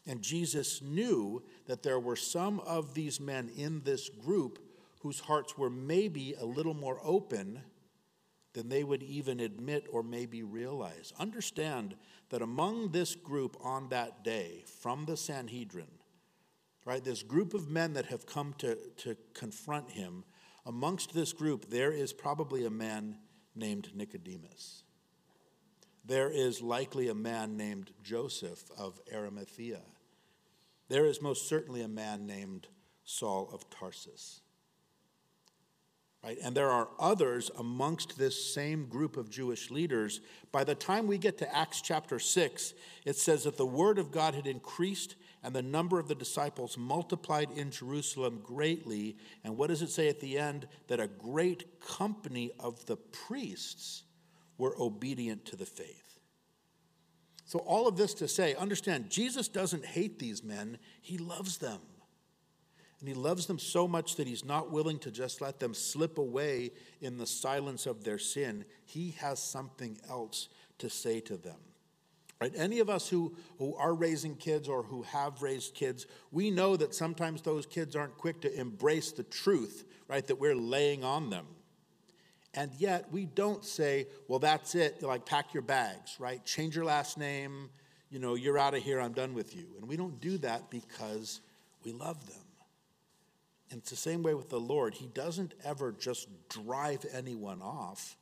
And 0.05 0.21
Jesus 0.21 0.81
knew 0.81 1.43
that 1.67 1.83
there 1.83 1.99
were 1.99 2.15
some 2.15 2.59
of 2.61 2.93
these 2.93 3.19
men 3.19 3.49
in 3.55 3.81
this 3.83 4.09
group 4.09 4.59
whose 5.01 5.21
hearts 5.21 5.57
were 5.57 5.69
maybe 5.69 6.33
a 6.39 6.45
little 6.45 6.73
more 6.73 6.99
open 7.03 7.61
than 8.53 8.69
they 8.69 8.83
would 8.83 9.03
even 9.03 9.39
admit 9.39 9.87
or 9.91 10.03
maybe 10.03 10.43
realize. 10.43 11.11
Understand 11.19 11.95
that 12.29 12.41
among 12.41 12.91
this 12.91 13.15
group 13.15 13.57
on 13.63 13.89
that 13.89 14.23
day 14.23 14.63
from 14.81 15.05
the 15.05 15.17
Sanhedrin, 15.17 15.87
right, 16.85 17.03
this 17.03 17.23
group 17.23 17.53
of 17.53 17.69
men 17.69 17.93
that 17.93 18.07
have 18.07 18.25
come 18.25 18.53
to, 18.59 18.77
to 18.97 19.15
confront 19.33 19.91
him, 19.91 20.23
amongst 20.65 21.13
this 21.13 21.33
group, 21.33 21.69
there 21.69 21.91
is 21.91 22.13
probably 22.13 22.65
a 22.65 22.69
man 22.69 23.17
named 23.55 23.89
Nicodemus. 23.93 24.83
There 26.05 26.29
is 26.29 26.61
likely 26.61 27.07
a 27.07 27.15
man 27.15 27.57
named 27.57 27.91
Joseph 28.03 28.63
of 28.77 28.99
Arimathea. 29.13 29.81
There 30.89 31.05
is 31.05 31.21
most 31.21 31.47
certainly 31.47 31.81
a 31.81 31.87
man 31.87 32.25
named 32.25 32.67
Saul 33.03 33.49
of 33.51 33.69
Tarsus. 33.69 34.41
Right? 36.23 36.37
And 36.41 36.55
there 36.55 36.69
are 36.69 36.87
others 36.99 37.51
amongst 37.57 38.17
this 38.17 38.53
same 38.53 38.85
group 38.85 39.17
of 39.17 39.29
Jewish 39.29 39.69
leaders. 39.69 40.21
By 40.53 40.63
the 40.63 40.75
time 40.75 41.05
we 41.05 41.17
get 41.17 41.37
to 41.39 41.55
Acts 41.55 41.81
chapter 41.81 42.17
6, 42.17 42.73
it 43.05 43.17
says 43.17 43.43
that 43.43 43.57
the 43.57 43.65
word 43.65 43.99
of 43.99 44.11
God 44.11 44.33
had 44.33 44.47
increased 44.47 45.15
and 45.43 45.53
the 45.53 45.61
number 45.61 45.99
of 45.99 46.07
the 46.07 46.15
disciples 46.15 46.77
multiplied 46.77 47.51
in 47.51 47.69
Jerusalem 47.69 48.39
greatly. 48.41 49.17
And 49.43 49.57
what 49.57 49.67
does 49.67 49.81
it 49.81 49.89
say 49.89 50.07
at 50.07 50.21
the 50.21 50.37
end? 50.37 50.67
That 50.87 51.01
a 51.01 51.07
great 51.07 51.81
company 51.81 52.51
of 52.57 52.85
the 52.85 52.95
priests 52.95 54.03
were 54.57 54.75
obedient 54.79 55.43
to 55.47 55.57
the 55.57 55.65
faith. 55.65 56.02
So, 57.53 57.59
all 57.59 57.87
of 57.87 57.97
this 57.97 58.15
to 58.15 58.27
say, 58.27 58.55
understand, 58.55 59.11
Jesus 59.11 59.47
doesn't 59.47 59.85
hate 59.85 60.17
these 60.17 60.43
men, 60.43 60.79
he 61.01 61.19
loves 61.19 61.59
them. 61.59 61.81
And 62.99 63.07
he 63.07 63.13
loves 63.13 63.45
them 63.45 63.59
so 63.59 63.87
much 63.87 64.15
that 64.15 64.25
he's 64.25 64.43
not 64.43 64.71
willing 64.71 64.97
to 64.97 65.11
just 65.11 65.39
let 65.39 65.59
them 65.59 65.75
slip 65.75 66.17
away 66.17 66.71
in 66.99 67.19
the 67.19 67.27
silence 67.27 67.85
of 67.85 68.03
their 68.03 68.17
sin. 68.17 68.65
He 68.85 69.11
has 69.19 69.37
something 69.37 69.99
else 70.09 70.49
to 70.79 70.89
say 70.89 71.19
to 71.19 71.37
them. 71.37 71.59
Right? 72.41 72.53
Any 72.55 72.79
of 72.79 72.89
us 72.89 73.07
who, 73.07 73.35
who 73.59 73.75
are 73.75 73.93
raising 73.93 74.35
kids 74.35 74.67
or 74.67 74.81
who 74.81 75.03
have 75.03 75.43
raised 75.43 75.75
kids, 75.75 76.07
we 76.31 76.49
know 76.49 76.75
that 76.75 76.95
sometimes 76.95 77.43
those 77.43 77.67
kids 77.67 77.95
aren't 77.95 78.17
quick 78.17 78.41
to 78.41 78.59
embrace 78.59 79.11
the 79.11 79.21
truth, 79.21 79.83
right, 80.07 80.25
that 80.25 80.39
we're 80.39 80.55
laying 80.55 81.03
on 81.03 81.29
them. 81.29 81.45
And 82.53 82.71
yet 82.77 83.11
we 83.11 83.25
don't 83.25 83.65
say, 83.65 84.07
well, 84.27 84.39
that's 84.39 84.75
it, 84.75 85.01
like 85.01 85.25
pack 85.25 85.53
your 85.53 85.63
bags, 85.63 86.17
right? 86.19 86.43
Change 86.45 86.75
your 86.75 86.85
last 86.85 87.17
name, 87.17 87.69
you 88.11 88.19
know, 88.19 88.35
you're 88.35 88.59
out 88.59 88.75
of 88.75 88.83
here, 88.83 89.01
I'm 89.01 89.13
done 89.13 89.33
with 89.33 89.55
you. 89.55 89.65
And 89.79 89.87
we 89.87 89.97
don't 89.97 90.19
do 90.21 90.37
that 90.39 90.69
because 90.69 91.41
we 91.83 91.91
love 91.91 92.27
them. 92.27 92.37
And 93.71 93.81
it's 93.81 93.89
the 93.89 93.95
same 93.95 94.21
way 94.21 94.35
with 94.35 94.49
the 94.49 94.59
Lord. 94.59 94.93
He 94.93 95.07
doesn't 95.07 95.55
ever 95.65 95.91
just 95.91 96.27
drive 96.47 97.07
anyone 97.11 97.59
off, 97.63 98.17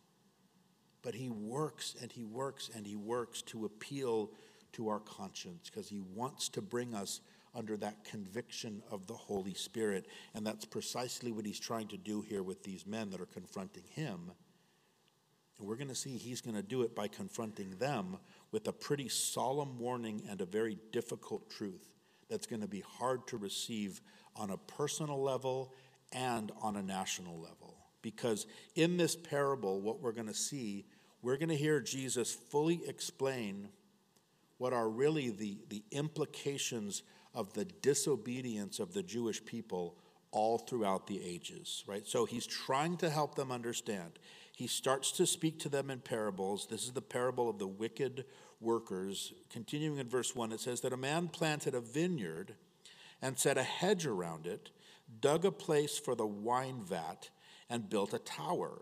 but 1.01 1.13
He 1.13 1.29
works 1.29 1.93
and 2.01 2.09
He 2.09 2.23
works 2.23 2.69
and 2.73 2.87
He 2.87 2.95
works 2.95 3.41
to 3.43 3.65
appeal 3.65 4.31
to 4.73 4.87
our 4.87 5.01
conscience 5.01 5.69
because 5.69 5.89
He 5.89 5.99
wants 5.99 6.47
to 6.49 6.61
bring 6.61 6.93
us 6.93 7.19
under 7.53 7.77
that 7.77 8.03
conviction 8.03 8.81
of 8.91 9.07
the 9.07 9.13
Holy 9.13 9.53
Spirit. 9.53 10.07
And 10.33 10.45
that's 10.45 10.65
precisely 10.65 11.31
what 11.31 11.45
he's 11.45 11.59
trying 11.59 11.87
to 11.89 11.97
do 11.97 12.21
here 12.21 12.43
with 12.43 12.63
these 12.63 12.85
men 12.85 13.09
that 13.09 13.21
are 13.21 13.25
confronting 13.25 13.83
him. 13.89 14.31
And 15.59 15.67
we're 15.67 15.75
going 15.75 15.89
to 15.89 15.95
see 15.95 16.17
he's 16.17 16.41
going 16.41 16.55
to 16.55 16.63
do 16.63 16.81
it 16.81 16.95
by 16.95 17.07
confronting 17.07 17.75
them 17.77 18.17
with 18.51 18.67
a 18.67 18.73
pretty 18.73 19.09
solemn 19.09 19.77
warning 19.77 20.23
and 20.29 20.41
a 20.41 20.45
very 20.45 20.77
difficult 20.91 21.49
truth 21.49 21.87
that's 22.29 22.47
going 22.47 22.61
to 22.61 22.67
be 22.67 22.83
hard 22.97 23.27
to 23.27 23.37
receive 23.37 24.01
on 24.35 24.49
a 24.49 24.57
personal 24.57 25.21
level 25.21 25.73
and 26.13 26.51
on 26.61 26.77
a 26.77 26.81
national 26.81 27.39
level. 27.39 27.75
Because 28.01 28.47
in 28.75 28.97
this 28.97 29.15
parable, 29.15 29.81
what 29.81 30.01
we're 30.01 30.13
going 30.13 30.27
to 30.27 30.33
see, 30.33 30.85
we're 31.21 31.37
going 31.37 31.49
to 31.49 31.55
hear 31.55 31.79
Jesus 31.79 32.33
fully 32.33 32.81
explain 32.87 33.69
what 34.57 34.73
are 34.73 34.89
really 34.89 35.29
the, 35.29 35.57
the 35.69 35.83
implications 35.91 37.03
of 37.33 37.53
the 37.53 37.65
disobedience 37.65 38.79
of 38.79 38.93
the 38.93 39.03
Jewish 39.03 39.43
people 39.43 39.95
all 40.31 40.57
throughout 40.57 41.07
the 41.07 41.21
ages, 41.23 41.83
right? 41.87 42.07
So 42.07 42.25
he's 42.25 42.47
trying 42.47 42.97
to 42.97 43.09
help 43.09 43.35
them 43.35 43.51
understand. 43.51 44.19
He 44.55 44.67
starts 44.67 45.11
to 45.13 45.25
speak 45.25 45.59
to 45.59 45.69
them 45.69 45.89
in 45.89 45.99
parables. 45.99 46.67
This 46.69 46.83
is 46.83 46.91
the 46.91 47.01
parable 47.01 47.49
of 47.49 47.59
the 47.59 47.67
wicked 47.67 48.25
workers. 48.59 49.33
Continuing 49.49 49.97
in 49.97 50.07
verse 50.07 50.35
1, 50.35 50.51
it 50.51 50.59
says 50.59 50.81
that 50.81 50.93
a 50.93 50.97
man 50.97 51.27
planted 51.27 51.75
a 51.75 51.81
vineyard 51.81 52.55
and 53.21 53.37
set 53.37 53.57
a 53.57 53.63
hedge 53.63 54.05
around 54.05 54.47
it, 54.47 54.71
dug 55.19 55.45
a 55.45 55.51
place 55.51 55.97
for 55.97 56.15
the 56.15 56.25
wine 56.25 56.81
vat, 56.83 57.29
and 57.69 57.89
built 57.89 58.13
a 58.13 58.19
tower. 58.19 58.81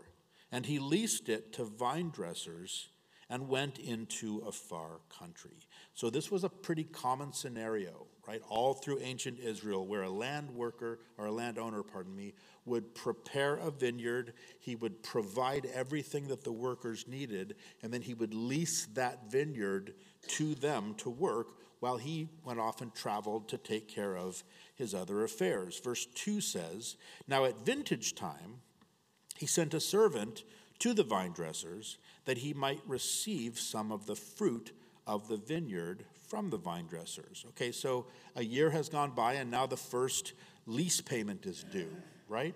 And 0.52 0.66
he 0.66 0.78
leased 0.78 1.28
it 1.28 1.52
to 1.54 1.64
vine 1.64 2.10
dressers 2.10 2.88
and 3.28 3.48
went 3.48 3.78
into 3.78 4.42
a 4.46 4.52
far 4.52 5.00
country. 5.08 5.56
So 5.94 6.10
this 6.10 6.30
was 6.30 6.42
a 6.42 6.48
pretty 6.48 6.84
common 6.84 7.32
scenario 7.32 8.06
right? 8.30 8.42
All 8.48 8.74
through 8.74 9.00
ancient 9.00 9.40
Israel, 9.40 9.84
where 9.84 10.04
a 10.04 10.08
land 10.08 10.52
worker 10.52 11.00
or 11.18 11.26
a 11.26 11.32
landowner, 11.32 11.82
pardon 11.82 12.14
me, 12.14 12.32
would 12.64 12.94
prepare 12.94 13.56
a 13.56 13.72
vineyard, 13.72 14.34
he 14.60 14.76
would 14.76 15.02
provide 15.02 15.66
everything 15.74 16.28
that 16.28 16.44
the 16.44 16.52
workers 16.52 17.08
needed, 17.08 17.56
and 17.82 17.92
then 17.92 18.02
he 18.02 18.14
would 18.14 18.32
lease 18.32 18.86
that 18.94 19.32
vineyard 19.32 19.94
to 20.28 20.54
them 20.54 20.94
to 20.98 21.10
work 21.10 21.54
while 21.80 21.96
he 21.96 22.28
went 22.44 22.60
off 22.60 22.80
and 22.80 22.94
traveled 22.94 23.48
to 23.48 23.58
take 23.58 23.88
care 23.88 24.16
of 24.16 24.44
his 24.76 24.94
other 24.94 25.24
affairs. 25.24 25.80
Verse 25.82 26.06
2 26.14 26.40
says, 26.40 26.96
Now 27.26 27.44
at 27.46 27.66
vintage 27.66 28.14
time, 28.14 28.60
he 29.38 29.46
sent 29.46 29.74
a 29.74 29.80
servant 29.80 30.44
to 30.78 30.94
the 30.94 31.02
vine 31.02 31.32
dressers 31.32 31.98
that 32.26 32.38
he 32.38 32.54
might 32.54 32.80
receive 32.86 33.58
some 33.58 33.90
of 33.90 34.06
the 34.06 34.14
fruit 34.14 34.70
of 35.04 35.26
the 35.26 35.36
vineyard 35.36 36.04
from 36.30 36.48
the 36.48 36.56
vine 36.56 36.86
dressers. 36.86 37.44
Okay, 37.48 37.72
so 37.72 38.06
a 38.36 38.44
year 38.44 38.70
has 38.70 38.88
gone 38.88 39.10
by 39.10 39.34
and 39.34 39.50
now 39.50 39.66
the 39.66 39.76
first 39.76 40.32
lease 40.64 41.00
payment 41.00 41.44
is 41.44 41.64
due, 41.64 41.90
right? 42.28 42.54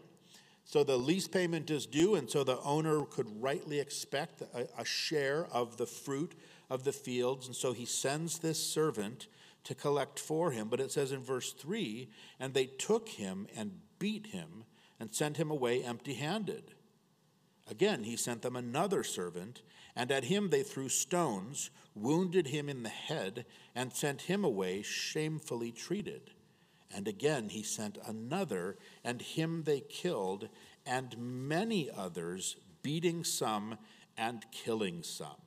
So 0.65 0.85
the 0.85 0.97
lease 0.97 1.29
payment 1.29 1.71
is 1.71 1.85
due, 1.85 2.15
and 2.15 2.31
so 2.31 2.43
the 2.43 2.59
owner 2.61 3.03
could 3.03 3.43
rightly 3.43 3.81
expect 3.81 4.41
a, 4.41 4.69
a, 4.79 4.85
share 4.85 5.47
of 5.53 5.77
the 5.77 5.87
fruit 5.87 6.35
of 6.71 6.85
the 6.85 6.93
fields. 6.93 7.47
And 7.47 7.55
so 7.55 7.73
he 7.75 7.85
sends 7.85 8.39
this 8.39 8.65
servant 8.65 9.27
to 9.65 9.75
collect 9.75 10.19
for 10.19 10.53
him. 10.53 10.69
But 10.69 10.81
it 10.81 10.91
says 10.91 11.13
in 11.13 11.21
verse 11.21 11.53
3 11.53 12.09
and 12.41 12.55
they 12.55 12.67
took 12.67 13.09
him 13.09 13.47
and 13.55 13.81
beat 13.99 14.29
him 14.29 14.65
and 14.99 15.13
sent 15.13 15.37
him 15.37 15.51
away 15.51 15.83
empty 15.83 16.15
handed. 16.15 16.75
Again, 17.71 18.05
he 18.05 18.17
sent 18.17 18.43
them 18.43 18.57
another 18.57 19.03
servant, 19.03 19.63
and 19.97 20.11
at 20.11 20.25
him 20.25 20.51
they 20.51 20.63
threw 20.63 20.89
stones, 20.89 21.71
wounded 21.95 22.49
him 22.49 22.69
in 22.69 22.83
the 22.83 22.89
head, 22.89 23.47
and 23.75 23.93
sent 23.93 24.23
him 24.23 24.45
away 24.45 24.83
shamefully 24.83 25.73
treated. 25.73 26.31
And 26.95 27.09
again 27.09 27.49
he 27.49 27.63
sent 27.63 27.99
another, 28.07 28.77
and 29.03 29.21
him 29.21 29.63
they 29.65 29.81
killed, 29.81 30.49
and 30.87 31.17
many 31.19 31.91
others, 31.91 32.57
beating 32.83 33.25
some 33.25 33.79
and 34.17 34.45
killing 34.53 35.03
some. 35.03 35.41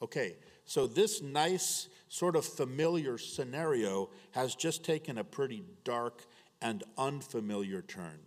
Okay, 0.00 0.36
so 0.64 0.86
this 0.86 1.22
nice, 1.22 1.88
sort 2.08 2.36
of 2.36 2.44
familiar 2.44 3.18
scenario 3.18 4.10
has 4.32 4.54
just 4.54 4.84
taken 4.84 5.18
a 5.18 5.24
pretty 5.24 5.64
dark 5.82 6.26
and 6.60 6.84
unfamiliar 6.96 7.82
turn. 7.82 8.18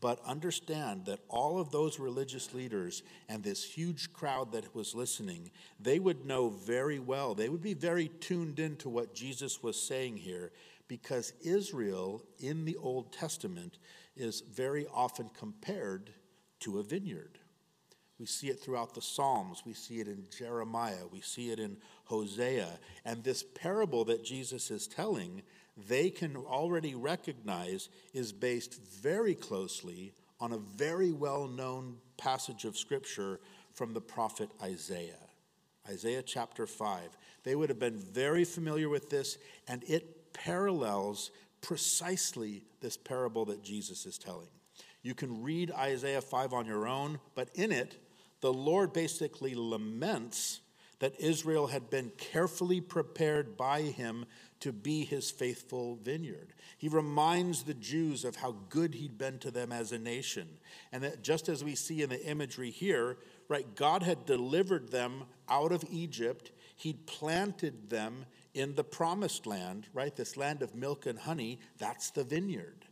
But 0.00 0.24
understand 0.24 1.04
that 1.06 1.20
all 1.28 1.60
of 1.60 1.70
those 1.70 1.98
religious 1.98 2.54
leaders 2.54 3.02
and 3.28 3.42
this 3.42 3.62
huge 3.62 4.12
crowd 4.12 4.52
that 4.52 4.74
was 4.74 4.94
listening, 4.94 5.50
they 5.78 5.98
would 5.98 6.24
know 6.24 6.48
very 6.48 6.98
well, 6.98 7.34
they 7.34 7.50
would 7.50 7.62
be 7.62 7.74
very 7.74 8.08
tuned 8.20 8.58
into 8.58 8.88
what 8.88 9.14
Jesus 9.14 9.62
was 9.62 9.80
saying 9.80 10.16
here, 10.16 10.52
because 10.88 11.34
Israel 11.42 12.24
in 12.38 12.64
the 12.64 12.76
Old 12.76 13.12
Testament 13.12 13.78
is 14.16 14.40
very 14.40 14.86
often 14.92 15.30
compared 15.38 16.10
to 16.60 16.78
a 16.78 16.82
vineyard. 16.82 17.38
We 18.18 18.26
see 18.26 18.48
it 18.48 18.60
throughout 18.60 18.94
the 18.94 19.00
Psalms. 19.00 19.62
We 19.64 19.72
see 19.72 20.00
it 20.00 20.06
in 20.06 20.26
Jeremiah. 20.36 21.06
We 21.10 21.22
see 21.22 21.50
it 21.50 21.58
in 21.58 21.78
Hosea. 22.04 22.68
And 23.06 23.24
this 23.24 23.42
parable 23.42 24.04
that 24.06 24.22
Jesus 24.22 24.70
is 24.70 24.86
telling 24.86 25.40
they 25.88 26.10
can 26.10 26.36
already 26.36 26.94
recognize 26.94 27.88
is 28.12 28.32
based 28.32 28.80
very 28.82 29.34
closely 29.34 30.12
on 30.40 30.52
a 30.52 30.58
very 30.58 31.12
well 31.12 31.46
known 31.46 31.96
passage 32.16 32.64
of 32.64 32.76
Scripture 32.76 33.40
from 33.74 33.92
the 33.92 34.00
prophet 34.00 34.50
Isaiah. 34.62 35.14
Isaiah 35.88 36.22
chapter 36.22 36.66
5. 36.66 37.16
They 37.44 37.54
would 37.54 37.68
have 37.68 37.78
been 37.78 37.98
very 37.98 38.44
familiar 38.44 38.88
with 38.88 39.10
this, 39.10 39.38
and 39.66 39.82
it 39.88 40.32
parallels 40.32 41.30
precisely 41.60 42.62
this 42.80 42.96
parable 42.96 43.44
that 43.46 43.62
Jesus 43.62 44.06
is 44.06 44.18
telling. 44.18 44.48
You 45.02 45.14
can 45.14 45.42
read 45.42 45.70
Isaiah 45.72 46.20
5 46.20 46.52
on 46.52 46.66
your 46.66 46.86
own, 46.86 47.18
but 47.34 47.48
in 47.54 47.72
it, 47.72 47.96
the 48.40 48.52
Lord 48.52 48.92
basically 48.92 49.54
laments 49.54 50.60
that 51.00 51.18
Israel 51.18 51.66
had 51.66 51.90
been 51.90 52.12
carefully 52.16 52.80
prepared 52.80 53.56
by 53.56 53.82
him 53.82 54.26
to 54.60 54.72
be 54.72 55.04
his 55.04 55.30
faithful 55.30 55.96
vineyard. 55.96 56.52
He 56.76 56.88
reminds 56.88 57.62
the 57.62 57.74
Jews 57.74 58.24
of 58.24 58.36
how 58.36 58.56
good 58.68 58.94
he'd 58.94 59.18
been 59.18 59.38
to 59.40 59.50
them 59.50 59.72
as 59.72 59.92
a 59.92 59.98
nation. 59.98 60.46
And 60.92 61.02
that 61.02 61.22
just 61.22 61.48
as 61.48 61.64
we 61.64 61.74
see 61.74 62.02
in 62.02 62.10
the 62.10 62.24
imagery 62.24 62.70
here, 62.70 63.16
right, 63.48 63.66
God 63.74 64.02
had 64.02 64.26
delivered 64.26 64.90
them 64.90 65.24
out 65.48 65.72
of 65.72 65.84
Egypt, 65.90 66.52
he'd 66.76 67.06
planted 67.06 67.90
them 67.90 68.26
in 68.52 68.74
the 68.74 68.84
promised 68.84 69.46
land, 69.46 69.88
right? 69.94 70.14
This 70.14 70.36
land 70.36 70.62
of 70.62 70.74
milk 70.74 71.06
and 71.06 71.18
honey, 71.18 71.58
that's 71.78 72.10
the 72.10 72.24
vineyard 72.24 72.86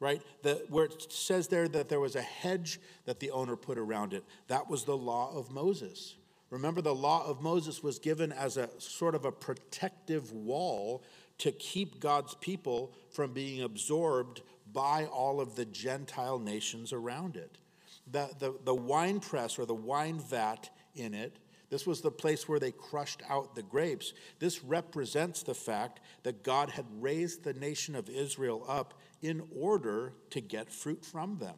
right? 0.00 0.20
The, 0.42 0.64
where 0.68 0.86
it 0.86 1.12
says 1.12 1.46
there 1.46 1.68
that 1.68 1.88
there 1.88 2.00
was 2.00 2.16
a 2.16 2.22
hedge 2.22 2.80
that 3.04 3.20
the 3.20 3.30
owner 3.30 3.54
put 3.54 3.78
around 3.78 4.12
it, 4.12 4.24
that 4.48 4.68
was 4.68 4.82
the 4.82 4.96
law 4.96 5.32
of 5.32 5.52
Moses. 5.52 6.16
Remember, 6.52 6.82
the 6.82 6.94
law 6.94 7.26
of 7.26 7.40
Moses 7.40 7.82
was 7.82 7.98
given 7.98 8.30
as 8.30 8.56
a 8.56 8.68
sort 8.78 9.14
of 9.14 9.24
a 9.24 9.32
protective 9.32 10.32
wall 10.32 11.02
to 11.38 11.50
keep 11.50 11.98
God's 11.98 12.34
people 12.34 12.92
from 13.10 13.32
being 13.32 13.62
absorbed 13.62 14.42
by 14.72 15.06
all 15.06 15.40
of 15.40 15.56
the 15.56 15.64
Gentile 15.64 16.38
nations 16.38 16.92
around 16.92 17.36
it. 17.36 17.58
The, 18.06 18.30
the, 18.38 18.54
the 18.64 18.74
wine 18.74 19.20
press 19.20 19.58
or 19.58 19.64
the 19.64 19.74
wine 19.74 20.20
vat 20.20 20.70
in 20.94 21.14
it 21.14 21.38
this 21.72 21.86
was 21.86 22.02
the 22.02 22.10
place 22.10 22.46
where 22.46 22.58
they 22.58 22.70
crushed 22.70 23.22
out 23.30 23.54
the 23.54 23.62
grapes. 23.62 24.12
This 24.38 24.62
represents 24.62 25.42
the 25.42 25.54
fact 25.54 26.00
that 26.22 26.42
God 26.42 26.68
had 26.68 26.84
raised 27.00 27.44
the 27.44 27.54
nation 27.54 27.94
of 27.94 28.10
Israel 28.10 28.62
up 28.68 28.92
in 29.22 29.42
order 29.56 30.12
to 30.32 30.42
get 30.42 30.70
fruit 30.70 31.02
from 31.02 31.38
them. 31.38 31.54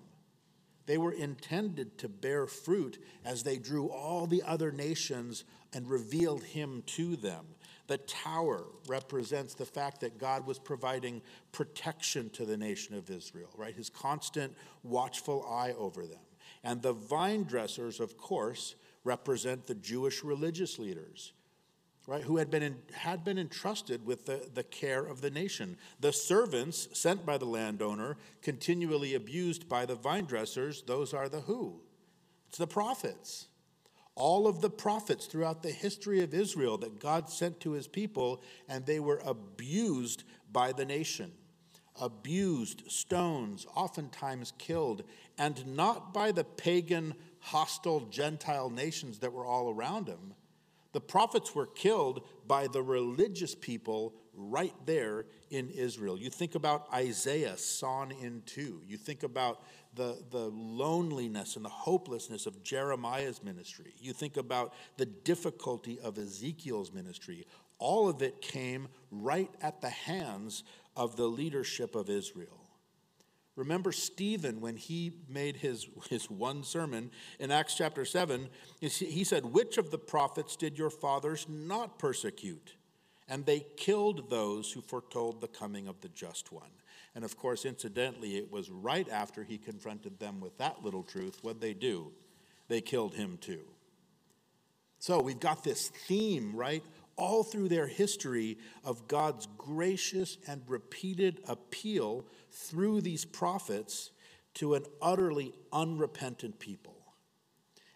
They 0.87 0.99
were 0.99 1.13
intended 1.13 1.99
to 1.99 2.09
bear 2.09 2.47
fruit 2.47 3.03
as 3.25 3.43
they 3.43 3.59
drew 3.59 3.91
all 3.91 4.27
the 4.27 4.43
other 4.43 4.71
nations 4.71 5.45
and 5.73 5.89
revealed 5.89 6.45
Him 6.45 6.83
to 6.87 7.17
them. 7.17 7.47
The 7.87 7.99
tower 7.99 8.65
represents 8.87 9.55
the 9.55 9.67
fact 9.67 10.01
that 10.01 10.19
God 10.19 10.47
was 10.47 10.59
providing 10.59 11.21
protection 11.53 12.31
to 12.31 12.47
the 12.47 12.57
nation 12.57 12.95
of 12.95 13.11
Israel, 13.11 13.51
right? 13.57 13.75
His 13.75 13.91
constant 13.91 14.55
watchful 14.83 15.47
eye 15.51 15.75
over 15.77 16.07
them. 16.07 16.21
And 16.63 16.81
the 16.81 16.95
vine 16.95 17.45
dressers, 17.45 18.01
of 18.01 18.17
course, 18.17 18.75
represent 19.05 19.67
the 19.67 19.75
Jewish 19.75 20.25
religious 20.25 20.79
leaders, 20.79 21.33
right, 22.07 22.23
who 22.23 22.37
had 22.37 22.51
been, 22.51 22.63
in, 22.63 22.77
had 22.93 23.25
been 23.25 23.39
entrusted 23.39 24.05
with 24.05 24.27
the, 24.27 24.49
the 24.53 24.63
care 24.63 25.05
of 25.05 25.21
the 25.21 25.31
nation. 25.31 25.77
The 26.01 26.13
servants 26.13 26.89
sent 26.93 27.25
by 27.25 27.39
the 27.39 27.47
landowner, 27.47 28.17
continually 28.43 29.15
abused 29.15 29.69
by 29.69 29.87
the 29.87 29.95
vine 29.95 30.25
dressers, 30.25 30.83
those 30.83 31.15
are 31.15 31.29
the 31.29 31.41
who? 31.41 31.81
It's 32.49 32.59
the 32.59 32.67
prophets. 32.67 33.49
All 34.15 34.47
of 34.47 34.61
the 34.61 34.71
prophets 34.71 35.27
throughout 35.27 35.63
the 35.63 35.73
history 35.73 36.23
of 36.23 36.35
Israel 36.35 36.79
that 36.79 37.01
God 37.01 37.31
sent 37.31 37.59
to 37.61 37.73
his 37.73 37.89
people, 37.89 38.43
and 38.69 38.87
they 38.87 39.01
were 39.01 39.23
abused 39.25 40.25
by 40.53 40.73
the 40.73 40.85
nation 40.85 41.33
abused, 42.01 42.91
stones, 42.91 43.67
oftentimes 43.75 44.53
killed, 44.59 45.05
and 45.39 45.67
not 45.77 46.13
by 46.13 46.33
the 46.33 46.45
pagan 46.45 47.15
hostile 47.39 48.01
Gentile 48.01 48.71
nations 48.71 49.19
that 49.21 49.33
were 49.33 49.47
all 49.47 49.71
around 49.71 50.09
him. 50.09 50.35
The 50.95 51.01
prophets 51.01 51.57
were 51.57 51.67
killed 51.67 52.23
by 52.47 52.69
the 52.69 52.81
religious 52.83 53.55
people 53.55 54.15
right 54.33 54.75
there 54.87 55.27
in 55.51 55.69
Israel. 55.71 56.17
You 56.17 56.31
think 56.31 56.55
about 56.55 56.87
Isaiah 56.95 57.57
sawn 57.57 58.13
in 58.13 58.43
two. 58.47 58.81
You 58.87 58.97
think 58.97 59.25
about 59.25 59.61
the, 59.97 60.23
the 60.31 60.51
loneliness 60.53 61.57
and 61.57 61.65
the 61.65 61.69
hopelessness 61.71 62.47
of 62.47 62.63
Jeremiah's 62.63 63.43
ministry. 63.43 63.93
You 63.99 64.13
think 64.13 64.37
about 64.37 64.73
the 64.97 65.07
difficulty 65.07 65.99
of 66.01 66.17
Ezekiel's 66.17 66.93
ministry. 66.93 67.45
All 67.79 68.09
of 68.09 68.23
it 68.23 68.41
came 68.41 68.87
right 69.11 69.51
at 69.61 69.81
the 69.81 69.91
hands 69.91 70.63
of 70.97 71.17
the 71.17 71.27
leadership 71.27 71.97
of 71.97 72.09
Israel. 72.09 72.64
Remember 73.57 73.93
Stephen 73.93 74.61
when 74.61 74.77
he 74.77 75.13
made 75.29 75.57
his, 75.57 75.87
his 76.11 76.29
one 76.29 76.65
sermon 76.65 77.11
in 77.39 77.51
Acts 77.53 77.77
chapter 77.77 78.05
7. 78.05 78.49
He 78.81 79.23
said, 79.25 79.47
Which 79.47 79.79
of 79.79 79.91
the 79.91 79.99
prophets 79.99 80.57
did 80.57 80.77
your 80.77 80.91
fathers 80.91 81.47
not 81.49 81.99
persecute? 81.99 82.75
And 83.29 83.47
they 83.47 83.65
killed 83.77 84.29
those 84.29 84.73
who 84.73 84.81
foretold 84.81 85.41
the 85.41 85.49
coming 85.49 85.87
of 85.87 86.01
the 86.01 86.09
just 86.09 86.53
one. 86.53 86.71
And 87.15 87.25
of 87.25 87.37
course, 87.37 87.65
incidentally, 87.65 88.37
it 88.37 88.51
was 88.51 88.71
right 88.71 89.09
after 89.09 89.45
he 89.45 89.57
confronted 89.57 90.19
them 90.19 90.41
with 90.41 90.59
that 90.59 90.83
little 90.83 91.05
truth. 91.05 91.39
What 91.43 91.61
they 91.61 91.75
do? 91.75 92.11
They 92.69 92.81
killed 92.81 93.15
him 93.15 93.39
too. 93.41 93.61
So 94.99 95.21
we've 95.21 95.39
got 95.39 95.63
this 95.63 95.89
theme, 95.89 96.57
right? 96.57 96.83
All 97.17 97.43
through 97.43 97.69
their 97.69 97.87
history 97.87 98.59
of 98.85 99.09
God's 99.09 99.49
gracious 99.57 100.39
and 100.47 100.63
repeated 100.67 101.41
appeal 101.47 102.25
through 102.51 103.01
these 103.01 103.25
prophets 103.25 104.11
to 104.55 104.75
an 104.75 104.85
utterly 105.03 105.53
unrepentant 105.73 106.59
people. 106.59 106.95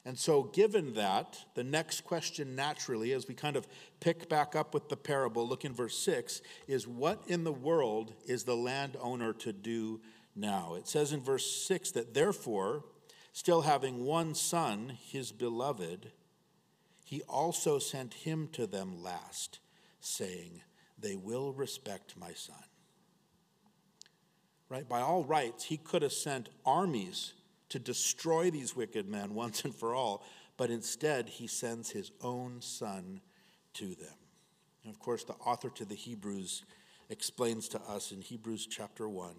And 0.05 0.19
so, 0.19 0.45
given 0.45 0.95
that, 0.95 1.45
the 1.55 1.65
next 1.65 2.03
question 2.03 2.57
naturally, 2.57 3.13
as 3.13 3.29
we 3.29 3.35
kind 3.35 3.57
of 3.57 3.69
pick 4.01 4.29
back 4.29 4.57
up 4.57 4.73
with 4.73 4.89
the 4.89 4.97
parable, 4.97 5.47
look 5.47 5.67
in 5.67 5.75
verse 5.75 5.99
6, 5.99 6.41
is 6.67 6.89
what 6.89 7.23
in 7.27 7.45
the 7.45 7.53
world 7.53 8.15
is 8.27 8.45
the 8.45 8.57
landowner 8.57 9.35
to 9.35 9.53
do 9.53 10.01
now? 10.35 10.77
It 10.77 10.89
says 10.89 11.13
in 11.13 11.21
verse 11.21 11.45
6 11.67 11.91
that 11.91 12.15
therefore, 12.15 12.85
still 13.35 13.61
having 13.63 14.05
one 14.05 14.35
son, 14.35 14.97
his 15.11 15.31
beloved, 15.31 16.11
he 17.09 17.23
also 17.23 17.79
sent 17.79 18.13
him 18.13 18.51
to 18.53 18.67
them 18.67 19.03
last, 19.03 19.61
saying, 19.99 20.61
They 20.99 21.17
will 21.17 21.55
respect 21.55 22.19
my 22.19 22.35
son. 22.35 22.63
Right? 24.69 24.87
By 24.87 25.01
all 25.01 25.25
rights, 25.25 25.65
he 25.65 25.79
could 25.79 26.03
have 26.03 26.13
sent 26.13 26.51
armies 26.67 27.33
to 27.71 27.79
destroy 27.79 28.51
these 28.51 28.77
wicked 28.77 29.09
men 29.09 29.33
once 29.35 29.65
and 29.65 29.75
for 29.75 29.95
all, 29.95 30.23
but 30.59 30.71
instead 30.71 31.31
he 31.31 31.47
sends 31.47 31.89
his 31.89 32.11
own 32.21 32.61
son 32.61 33.23
to 33.73 33.87
them. 33.87 34.19
And 34.85 34.93
of 34.93 34.99
course, 34.99 35.25
the 35.25 35.33
author 35.33 35.71
to 35.71 35.87
the 35.87 35.95
Hebrews 35.95 36.63
explains 37.09 37.69
to 37.69 37.81
us 37.89 38.13
in 38.13 38.21
Hebrews 38.21 38.67
chapter 38.67 39.09
1 39.09 39.35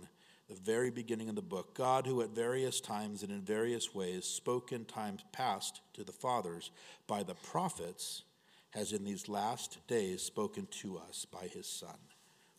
the 0.50 0.56
very 0.56 0.90
beginning 0.90 1.30
of 1.30 1.36
the 1.36 1.42
book, 1.44 1.76
God, 1.76 2.08
who 2.08 2.22
at 2.24 2.32
various 2.32 2.82
times 2.82 3.22
and 3.22 3.32
in 3.32 3.42
various 3.42 3.94
ways 3.94 4.26
spoke 4.26 4.72
in 4.72 4.84
times 4.84 5.24
past 5.32 5.82
to 5.94 6.04
the 6.04 6.12
fathers 6.12 6.72
by 7.06 7.22
the 7.22 7.36
prophets, 7.36 8.24
has 8.72 8.92
in 8.92 9.04
these 9.04 9.30
last 9.30 9.78
days 9.88 10.24
spoken 10.24 10.68
to 10.72 10.98
us 10.98 11.26
by 11.26 11.48
his 11.48 11.68
Son, 11.68 11.98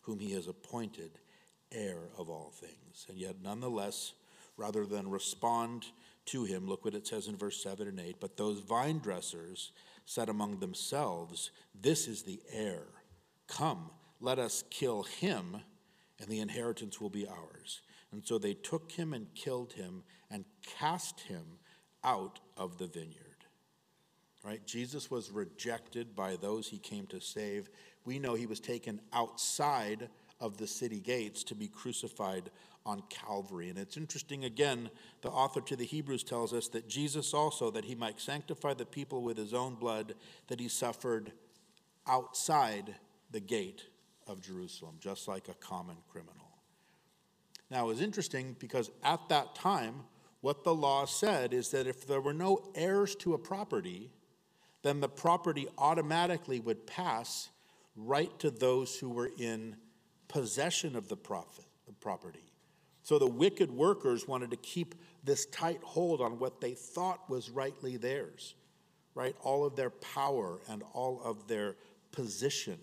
whom 0.01 0.19
he 0.19 0.31
has 0.31 0.47
appointed 0.47 1.11
heir 1.71 1.99
of 2.17 2.29
all 2.29 2.51
things. 2.53 3.05
And 3.09 3.17
yet, 3.17 3.35
nonetheless, 3.43 4.13
rather 4.55 4.85
than 4.85 5.09
respond 5.09 5.85
to 6.27 6.45
him, 6.45 6.67
look 6.67 6.85
what 6.85 6.95
it 6.95 7.07
says 7.07 7.27
in 7.27 7.35
verse 7.35 7.61
7 7.61 7.87
and 7.87 7.99
8. 7.99 8.17
But 8.19 8.37
those 8.37 8.59
vine 8.59 8.99
dressers 8.99 9.71
said 10.05 10.29
among 10.29 10.59
themselves, 10.59 11.51
This 11.79 12.07
is 12.07 12.23
the 12.23 12.41
heir. 12.51 12.83
Come, 13.47 13.89
let 14.21 14.39
us 14.39 14.63
kill 14.69 15.03
him 15.03 15.57
and 16.21 16.29
the 16.29 16.39
inheritance 16.39 17.01
will 17.01 17.09
be 17.09 17.27
ours. 17.27 17.81
And 18.11 18.25
so 18.25 18.37
they 18.37 18.53
took 18.53 18.91
him 18.91 19.13
and 19.13 19.33
killed 19.33 19.73
him 19.73 20.03
and 20.29 20.45
cast 20.79 21.21
him 21.21 21.43
out 22.03 22.39
of 22.57 22.77
the 22.77 22.87
vineyard. 22.87 23.17
Right? 24.43 24.65
Jesus 24.65 25.11
was 25.11 25.31
rejected 25.31 26.15
by 26.15 26.35
those 26.35 26.67
he 26.67 26.77
came 26.77 27.05
to 27.07 27.19
save. 27.19 27.69
We 28.05 28.19
know 28.19 28.33
he 28.33 28.47
was 28.47 28.59
taken 28.59 29.01
outside 29.13 30.09
of 30.39 30.57
the 30.57 30.67
city 30.67 30.99
gates 30.99 31.43
to 31.43 31.55
be 31.55 31.67
crucified 31.67 32.49
on 32.83 33.03
Calvary. 33.09 33.69
And 33.69 33.77
it's 33.77 33.97
interesting 33.97 34.45
again, 34.45 34.89
the 35.21 35.29
author 35.29 35.61
to 35.61 35.75
the 35.75 35.85
Hebrews 35.85 36.23
tells 36.23 36.53
us 36.53 36.67
that 36.69 36.89
Jesus 36.89 37.33
also, 37.33 37.69
that 37.71 37.85
he 37.85 37.93
might 37.93 38.19
sanctify 38.19 38.73
the 38.73 38.85
people 38.85 39.21
with 39.21 39.37
his 39.37 39.53
own 39.53 39.75
blood, 39.75 40.15
that 40.47 40.59
he 40.59 40.67
suffered 40.67 41.31
outside 42.07 42.95
the 43.29 43.39
gate 43.39 43.85
of 44.27 44.41
Jerusalem, 44.41 44.95
just 44.99 45.27
like 45.27 45.47
a 45.47 45.53
common 45.55 45.97
criminal. 46.09 46.35
Now, 47.69 47.85
it 47.85 47.87
was 47.87 48.01
interesting 48.01 48.55
because 48.59 48.91
at 49.03 49.19
that 49.29 49.55
time, 49.55 50.03
what 50.41 50.63
the 50.63 50.73
law 50.73 51.05
said 51.05 51.53
is 51.53 51.69
that 51.69 51.87
if 51.87 52.07
there 52.07 52.21
were 52.21 52.33
no 52.33 52.71
heirs 52.75 53.15
to 53.17 53.33
a 53.33 53.37
property, 53.37 54.11
then 54.83 54.99
the 54.99 55.09
property 55.09 55.67
automatically 55.77 56.59
would 56.59 56.87
pass 56.87 57.49
right 57.95 58.37
to 58.39 58.49
those 58.49 58.97
who 58.97 59.09
were 59.09 59.31
in 59.37 59.75
possession 60.27 60.95
of 60.95 61.07
the 61.07 61.17
property. 61.17 62.51
So 63.03 63.19
the 63.19 63.27
wicked 63.27 63.71
workers 63.71 64.27
wanted 64.27 64.51
to 64.51 64.57
keep 64.57 64.95
this 65.23 65.45
tight 65.47 65.79
hold 65.83 66.21
on 66.21 66.39
what 66.39 66.61
they 66.61 66.73
thought 66.73 67.29
was 67.29 67.49
rightly 67.49 67.97
theirs 67.97 68.55
right? 69.15 69.35
All 69.41 69.65
of 69.65 69.75
their 69.75 69.89
power 69.89 70.59
and 70.69 70.83
all 70.93 71.21
of 71.23 71.47
their 71.47 71.75
position. 72.11 72.77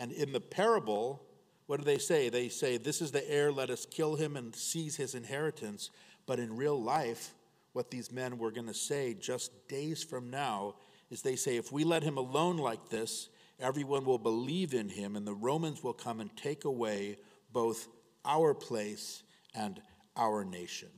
And 0.00 0.12
in 0.12 0.32
the 0.32 0.40
parable, 0.40 1.22
what 1.66 1.78
do 1.78 1.84
they 1.84 1.98
say? 1.98 2.30
They 2.30 2.48
say, 2.48 2.78
This 2.78 3.02
is 3.02 3.12
the 3.12 3.30
heir, 3.30 3.52
let 3.52 3.68
us 3.68 3.86
kill 3.86 4.16
him 4.16 4.34
and 4.34 4.56
seize 4.56 4.96
his 4.96 5.14
inheritance. 5.14 5.90
But 6.26 6.40
in 6.40 6.56
real 6.56 6.82
life, 6.82 7.34
what 7.74 7.90
these 7.90 8.10
men 8.10 8.38
were 8.38 8.50
going 8.50 8.66
to 8.66 8.74
say 8.74 9.14
just 9.14 9.68
days 9.68 10.02
from 10.02 10.30
now 10.30 10.76
is 11.10 11.20
they 11.20 11.36
say, 11.36 11.58
If 11.58 11.70
we 11.70 11.84
let 11.84 12.02
him 12.02 12.16
alone 12.16 12.56
like 12.56 12.88
this, 12.88 13.28
everyone 13.60 14.06
will 14.06 14.18
believe 14.18 14.72
in 14.72 14.88
him, 14.88 15.16
and 15.16 15.26
the 15.26 15.34
Romans 15.34 15.84
will 15.84 15.92
come 15.92 16.20
and 16.20 16.34
take 16.34 16.64
away 16.64 17.18
both 17.52 17.86
our 18.24 18.54
place 18.54 19.22
and 19.54 19.82
our 20.16 20.46
nation. 20.46 20.88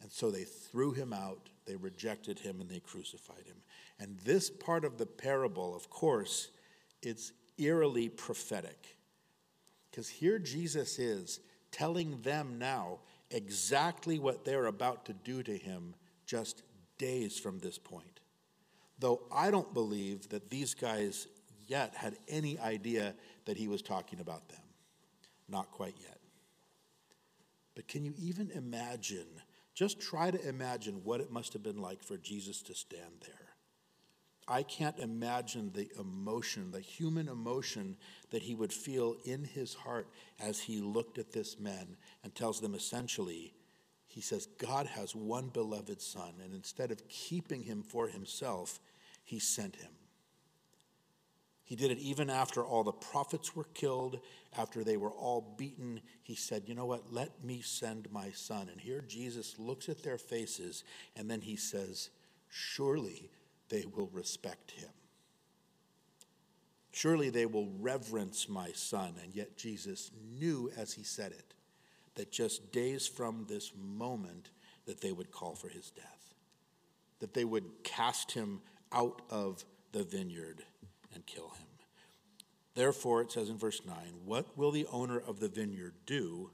And 0.00 0.10
so 0.10 0.30
they 0.30 0.44
threw 0.44 0.92
him 0.92 1.12
out, 1.12 1.50
they 1.66 1.76
rejected 1.76 2.38
him, 2.38 2.62
and 2.62 2.70
they 2.70 2.80
crucified 2.80 3.44
him. 3.46 3.58
And 3.98 4.18
this 4.20 4.48
part 4.48 4.86
of 4.86 4.96
the 4.96 5.06
parable, 5.06 5.76
of 5.76 5.90
course, 5.90 6.48
it's 7.06 7.32
eerily 7.58 8.08
prophetic. 8.08 8.96
Because 9.90 10.08
here 10.08 10.38
Jesus 10.38 10.98
is 10.98 11.40
telling 11.70 12.20
them 12.22 12.58
now 12.58 12.98
exactly 13.30 14.18
what 14.18 14.44
they're 14.44 14.66
about 14.66 15.04
to 15.06 15.12
do 15.12 15.42
to 15.42 15.56
him 15.56 15.94
just 16.26 16.62
days 16.98 17.38
from 17.38 17.58
this 17.58 17.78
point. 17.78 18.20
Though 18.98 19.22
I 19.32 19.50
don't 19.50 19.74
believe 19.74 20.28
that 20.30 20.50
these 20.50 20.74
guys 20.74 21.26
yet 21.66 21.94
had 21.94 22.16
any 22.28 22.58
idea 22.58 23.14
that 23.44 23.56
he 23.56 23.68
was 23.68 23.82
talking 23.82 24.20
about 24.20 24.48
them. 24.48 24.60
Not 25.48 25.70
quite 25.70 25.96
yet. 26.00 26.18
But 27.74 27.88
can 27.88 28.04
you 28.04 28.14
even 28.18 28.50
imagine? 28.50 29.26
Just 29.74 30.00
try 30.00 30.30
to 30.30 30.48
imagine 30.48 31.00
what 31.02 31.20
it 31.20 31.32
must 31.32 31.52
have 31.52 31.62
been 31.62 31.80
like 31.80 32.02
for 32.02 32.16
Jesus 32.16 32.62
to 32.62 32.74
stand 32.74 33.22
there. 33.22 33.43
I 34.46 34.62
can't 34.62 34.98
imagine 34.98 35.70
the 35.72 35.88
emotion, 35.98 36.70
the 36.70 36.80
human 36.80 37.28
emotion 37.28 37.96
that 38.30 38.42
he 38.42 38.54
would 38.54 38.72
feel 38.72 39.16
in 39.24 39.44
his 39.44 39.74
heart 39.74 40.08
as 40.38 40.60
he 40.60 40.80
looked 40.80 41.18
at 41.18 41.32
this 41.32 41.58
man 41.58 41.96
and 42.22 42.34
tells 42.34 42.60
them 42.60 42.74
essentially, 42.74 43.54
he 44.06 44.20
says, 44.20 44.46
God 44.58 44.86
has 44.86 45.14
one 45.16 45.48
beloved 45.48 46.00
son, 46.00 46.34
and 46.42 46.54
instead 46.54 46.90
of 46.90 47.08
keeping 47.08 47.62
him 47.62 47.82
for 47.82 48.06
himself, 48.06 48.78
he 49.24 49.38
sent 49.38 49.76
him. 49.76 49.90
He 51.64 51.76
did 51.76 51.90
it 51.90 51.98
even 51.98 52.28
after 52.28 52.62
all 52.62 52.84
the 52.84 52.92
prophets 52.92 53.56
were 53.56 53.66
killed, 53.72 54.20
after 54.56 54.84
they 54.84 54.98
were 54.98 55.10
all 55.10 55.54
beaten. 55.56 56.02
He 56.22 56.34
said, 56.34 56.64
You 56.66 56.74
know 56.74 56.84
what? 56.84 57.12
Let 57.12 57.42
me 57.42 57.62
send 57.62 58.12
my 58.12 58.30
son. 58.32 58.68
And 58.70 58.78
here 58.78 59.00
Jesus 59.00 59.58
looks 59.58 59.88
at 59.88 60.02
their 60.02 60.18
faces, 60.18 60.84
and 61.16 61.30
then 61.30 61.40
he 61.40 61.56
says, 61.56 62.10
Surely 62.50 63.30
they 63.74 63.84
will 63.96 64.08
respect 64.12 64.70
him. 64.70 64.88
Surely 66.92 67.28
they 67.28 67.44
will 67.44 67.72
reverence 67.80 68.48
my 68.48 68.70
son. 68.70 69.14
And 69.20 69.34
yet 69.34 69.56
Jesus 69.56 70.12
knew 70.38 70.70
as 70.76 70.92
he 70.92 71.02
said 71.02 71.32
it 71.32 71.54
that 72.14 72.30
just 72.30 72.70
days 72.70 73.08
from 73.08 73.46
this 73.48 73.72
moment 73.76 74.50
that 74.86 75.00
they 75.00 75.10
would 75.10 75.32
call 75.32 75.56
for 75.56 75.68
his 75.68 75.90
death, 75.90 76.34
that 77.18 77.34
they 77.34 77.44
would 77.44 77.64
cast 77.82 78.30
him 78.30 78.60
out 78.92 79.22
of 79.28 79.64
the 79.90 80.04
vineyard 80.04 80.62
and 81.12 81.26
kill 81.26 81.48
him. 81.48 81.66
Therefore, 82.76 83.22
it 83.22 83.32
says 83.32 83.48
in 83.48 83.58
verse 83.58 83.80
9, 83.84 83.96
what 84.24 84.56
will 84.56 84.70
the 84.70 84.86
owner 84.92 85.18
of 85.18 85.40
the 85.40 85.48
vineyard 85.48 85.94
do? 86.06 86.52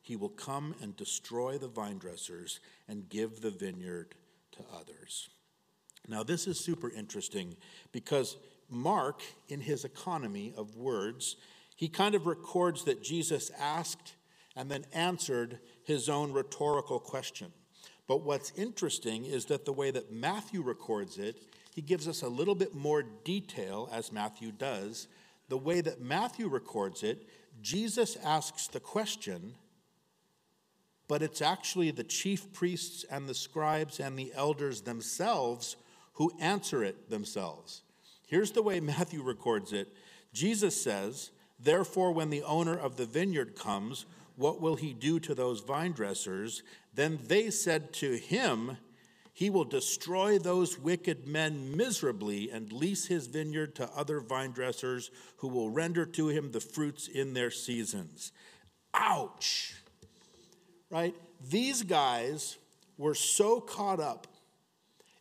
He 0.00 0.16
will 0.16 0.30
come 0.30 0.74
and 0.80 0.96
destroy 0.96 1.58
the 1.58 1.68
vine 1.68 1.98
dressers 1.98 2.60
and 2.88 3.10
give 3.10 3.42
the 3.42 3.50
vineyard 3.50 4.14
to 4.52 4.60
others. 4.74 5.28
Now, 6.08 6.22
this 6.22 6.46
is 6.46 6.58
super 6.58 6.90
interesting 6.90 7.56
because 7.92 8.36
Mark, 8.70 9.22
in 9.48 9.60
his 9.60 9.84
economy 9.84 10.54
of 10.56 10.76
words, 10.76 11.36
he 11.76 11.88
kind 11.88 12.14
of 12.14 12.26
records 12.26 12.84
that 12.84 13.02
Jesus 13.02 13.50
asked 13.58 14.14
and 14.56 14.70
then 14.70 14.84
answered 14.92 15.60
his 15.84 16.08
own 16.08 16.32
rhetorical 16.32 16.98
question. 16.98 17.52
But 18.08 18.22
what's 18.22 18.52
interesting 18.56 19.26
is 19.26 19.44
that 19.46 19.64
the 19.64 19.72
way 19.72 19.90
that 19.90 20.10
Matthew 20.10 20.62
records 20.62 21.18
it, 21.18 21.36
he 21.74 21.82
gives 21.82 22.08
us 22.08 22.22
a 22.22 22.28
little 22.28 22.54
bit 22.54 22.74
more 22.74 23.02
detail, 23.02 23.88
as 23.92 24.10
Matthew 24.10 24.50
does. 24.50 25.06
The 25.48 25.58
way 25.58 25.80
that 25.82 26.00
Matthew 26.00 26.48
records 26.48 27.02
it, 27.02 27.28
Jesus 27.62 28.16
asks 28.24 28.66
the 28.66 28.80
question, 28.80 29.54
but 31.06 31.22
it's 31.22 31.42
actually 31.42 31.90
the 31.90 32.04
chief 32.04 32.52
priests 32.52 33.04
and 33.10 33.28
the 33.28 33.34
scribes 33.34 34.00
and 34.00 34.18
the 34.18 34.32
elders 34.34 34.82
themselves 34.82 35.76
who 36.18 36.32
answer 36.40 36.82
it 36.82 37.08
themselves. 37.10 37.82
Here's 38.26 38.50
the 38.50 38.62
way 38.62 38.80
Matthew 38.80 39.22
records 39.22 39.72
it 39.72 39.88
Jesus 40.32 40.80
says, 40.80 41.30
Therefore, 41.60 42.12
when 42.12 42.30
the 42.30 42.42
owner 42.42 42.76
of 42.76 42.96
the 42.96 43.06
vineyard 43.06 43.56
comes, 43.56 44.04
what 44.36 44.60
will 44.60 44.74
he 44.74 44.92
do 44.92 45.20
to 45.20 45.34
those 45.34 45.60
vine 45.60 45.92
dressers? 45.92 46.62
Then 46.92 47.20
they 47.26 47.50
said 47.50 47.92
to 47.94 48.16
him, 48.16 48.78
He 49.32 49.48
will 49.48 49.64
destroy 49.64 50.38
those 50.38 50.76
wicked 50.76 51.28
men 51.28 51.76
miserably 51.76 52.50
and 52.50 52.72
lease 52.72 53.06
his 53.06 53.28
vineyard 53.28 53.76
to 53.76 53.90
other 53.96 54.20
vine 54.20 54.50
dressers 54.50 55.12
who 55.36 55.48
will 55.48 55.70
render 55.70 56.04
to 56.04 56.28
him 56.28 56.50
the 56.50 56.60
fruits 56.60 57.06
in 57.06 57.32
their 57.32 57.52
seasons. 57.52 58.32
Ouch! 58.92 59.74
Right? 60.90 61.14
These 61.48 61.84
guys 61.84 62.58
were 62.96 63.14
so 63.14 63.60
caught 63.60 64.00
up 64.00 64.26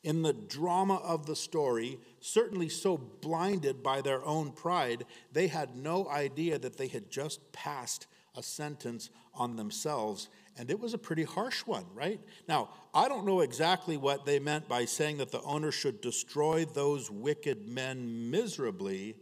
in 0.07 0.21
the 0.21 0.31
drama 0.31 0.95
of 1.03 1.25
the 1.25 1.35
story, 1.35 1.99
certainly 2.21 2.69
so 2.69 2.95
blinded 2.97 3.83
by 3.83 3.99
their 3.99 4.23
own 4.23 4.53
pride, 4.53 5.03
they 5.33 5.47
had 5.47 5.75
no 5.75 6.07
idea 6.07 6.57
that 6.57 6.77
they 6.77 6.87
had 6.87 7.09
just 7.09 7.51
passed 7.51 8.07
a 8.33 8.41
sentence 8.41 9.09
on 9.33 9.57
themselves. 9.57 10.29
And 10.55 10.71
it 10.71 10.79
was 10.79 10.93
a 10.93 10.97
pretty 10.97 11.25
harsh 11.25 11.65
one, 11.65 11.83
right? 11.93 12.21
Now, 12.47 12.69
I 12.93 13.09
don't 13.09 13.25
know 13.25 13.41
exactly 13.41 13.97
what 13.97 14.25
they 14.25 14.39
meant 14.39 14.69
by 14.69 14.85
saying 14.85 15.17
that 15.17 15.33
the 15.33 15.41
owner 15.41 15.73
should 15.73 15.99
destroy 15.99 16.63
those 16.63 17.11
wicked 17.11 17.67
men 17.67 18.31
miserably, 18.31 19.17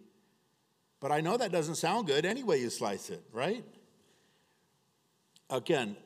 but 0.99 1.11
I 1.11 1.19
know 1.19 1.36
that 1.36 1.51
doesn't 1.51 1.77
sound 1.77 2.05
good 2.05 2.27
any 2.27 2.43
way 2.43 2.59
you 2.59 2.69
slice 2.69 3.09
it, 3.09 3.23
right? 3.33 3.65
Again, 5.49 5.97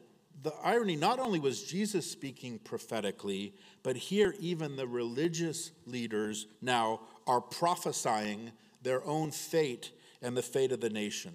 the 0.41 0.53
irony 0.63 0.95
not 0.95 1.19
only 1.19 1.39
was 1.39 1.63
Jesus 1.63 2.09
speaking 2.09 2.59
prophetically, 2.59 3.53
but 3.83 3.95
here 3.95 4.35
even 4.39 4.75
the 4.75 4.87
religious 4.87 5.71
leaders 5.85 6.47
now 6.61 7.01
are 7.27 7.41
prophesying 7.41 8.51
their 8.81 9.05
own 9.05 9.31
fate 9.31 9.91
and 10.21 10.35
the 10.35 10.41
fate 10.41 10.71
of 10.71 10.79
the 10.79 10.89
nation, 10.89 11.33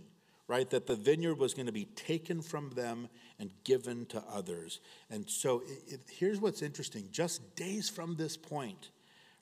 right? 0.48 0.68
That 0.70 0.86
the 0.86 0.96
vineyard 0.96 1.38
was 1.38 1.55
going 1.55 1.66
to 1.66 1.72
be 1.72 1.84
taken 1.84 2.40
from 2.40 2.70
them 2.70 3.09
and 3.38 3.50
given 3.64 4.07
to 4.07 4.22
others. 4.32 4.80
And 5.11 5.28
so 5.28 5.62
it, 5.66 5.94
it, 5.94 6.00
here's 6.11 6.40
what's 6.40 6.62
interesting 6.62 7.09
just 7.11 7.57
days 7.57 7.90
from 7.90 8.16
this 8.16 8.36
point, 8.36 8.90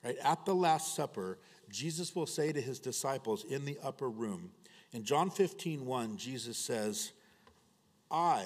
right, 0.03 0.17
at 0.23 0.45
the 0.45 0.55
Last 0.55 0.95
Supper, 0.95 1.37
Jesus 1.69 2.15
will 2.15 2.27
say 2.27 2.51
to 2.51 2.61
his 2.61 2.79
disciples 2.79 3.45
in 3.45 3.65
the 3.65 3.77
upper 3.83 4.09
room, 4.09 4.51
in 4.91 5.03
John 5.03 5.29
15, 5.29 5.85
1, 5.85 6.17
Jesus 6.17 6.57
says, 6.57 7.13
I 8.11 8.45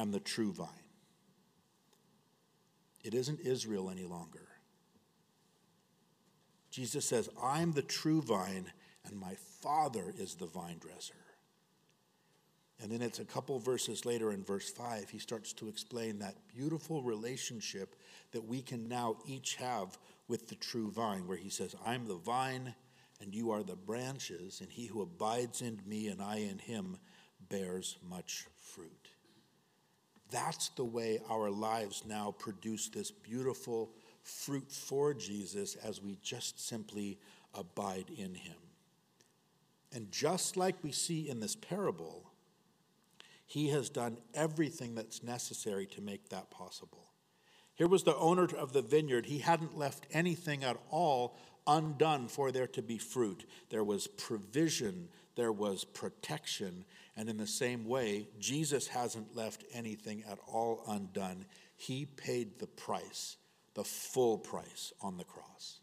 am 0.00 0.10
the 0.10 0.20
true 0.20 0.52
vine. 0.52 0.68
It 3.02 3.14
isn't 3.14 3.40
Israel 3.40 3.90
any 3.90 4.04
longer. 4.04 4.48
Jesus 6.70 7.04
says, 7.04 7.28
I'm 7.42 7.72
the 7.72 7.82
true 7.82 8.22
vine, 8.22 8.70
and 9.04 9.18
my 9.18 9.34
Father 9.60 10.14
is 10.16 10.34
the 10.34 10.46
vine 10.46 10.78
dresser. 10.78 11.14
And 12.82 12.90
then 12.90 13.02
it's 13.02 13.18
a 13.18 13.24
couple 13.24 13.58
verses 13.58 14.06
later 14.06 14.32
in 14.32 14.42
verse 14.42 14.70
5, 14.70 15.10
he 15.10 15.18
starts 15.18 15.52
to 15.54 15.68
explain 15.68 16.18
that 16.18 16.36
beautiful 16.54 17.02
relationship 17.02 17.94
that 18.32 18.46
we 18.46 18.62
can 18.62 18.88
now 18.88 19.16
each 19.26 19.56
have 19.56 19.98
with 20.28 20.48
the 20.48 20.54
true 20.54 20.90
vine, 20.90 21.26
where 21.26 21.36
he 21.36 21.50
says, 21.50 21.74
I'm 21.84 22.06
the 22.06 22.14
vine, 22.14 22.74
and 23.20 23.34
you 23.34 23.50
are 23.50 23.62
the 23.62 23.76
branches, 23.76 24.60
and 24.60 24.70
he 24.70 24.86
who 24.86 25.02
abides 25.02 25.60
in 25.60 25.80
me 25.86 26.08
and 26.08 26.22
I 26.22 26.36
in 26.36 26.58
him 26.58 26.96
bears 27.48 27.98
much 28.08 28.46
fruit. 28.56 28.99
That's 30.30 30.68
the 30.70 30.84
way 30.84 31.20
our 31.28 31.50
lives 31.50 32.04
now 32.06 32.34
produce 32.38 32.88
this 32.88 33.10
beautiful 33.10 33.90
fruit 34.22 34.70
for 34.70 35.14
Jesus 35.14 35.76
as 35.76 36.02
we 36.02 36.18
just 36.22 36.64
simply 36.64 37.18
abide 37.54 38.10
in 38.16 38.34
him. 38.34 38.56
And 39.92 40.10
just 40.12 40.56
like 40.56 40.76
we 40.82 40.92
see 40.92 41.28
in 41.28 41.40
this 41.40 41.56
parable, 41.56 42.30
he 43.46 43.70
has 43.70 43.88
done 43.88 44.18
everything 44.34 44.94
that's 44.94 45.24
necessary 45.24 45.86
to 45.86 46.00
make 46.00 46.28
that 46.28 46.50
possible. 46.50 47.10
Here 47.74 47.88
was 47.88 48.04
the 48.04 48.16
owner 48.16 48.44
of 48.56 48.72
the 48.72 48.82
vineyard. 48.82 49.26
He 49.26 49.38
hadn't 49.38 49.76
left 49.76 50.06
anything 50.12 50.62
at 50.62 50.76
all 50.90 51.36
undone 51.66 52.28
for 52.28 52.52
there 52.52 52.66
to 52.68 52.82
be 52.82 52.98
fruit. 52.98 53.48
There 53.70 53.84
was 53.84 54.06
provision, 54.06 55.08
there 55.34 55.52
was 55.52 55.84
protection, 55.84 56.84
and 57.20 57.28
in 57.28 57.36
the 57.36 57.46
same 57.46 57.84
way, 57.84 58.28
Jesus 58.38 58.88
hasn't 58.88 59.36
left 59.36 59.62
anything 59.74 60.24
at 60.26 60.38
all 60.46 60.82
undone. 60.88 61.44
He 61.76 62.06
paid 62.06 62.58
the 62.58 62.66
price 62.66 63.36
the 63.74 63.84
full 63.84 64.38
price 64.38 64.92
on 65.02 65.18
the 65.18 65.24
cross 65.24 65.80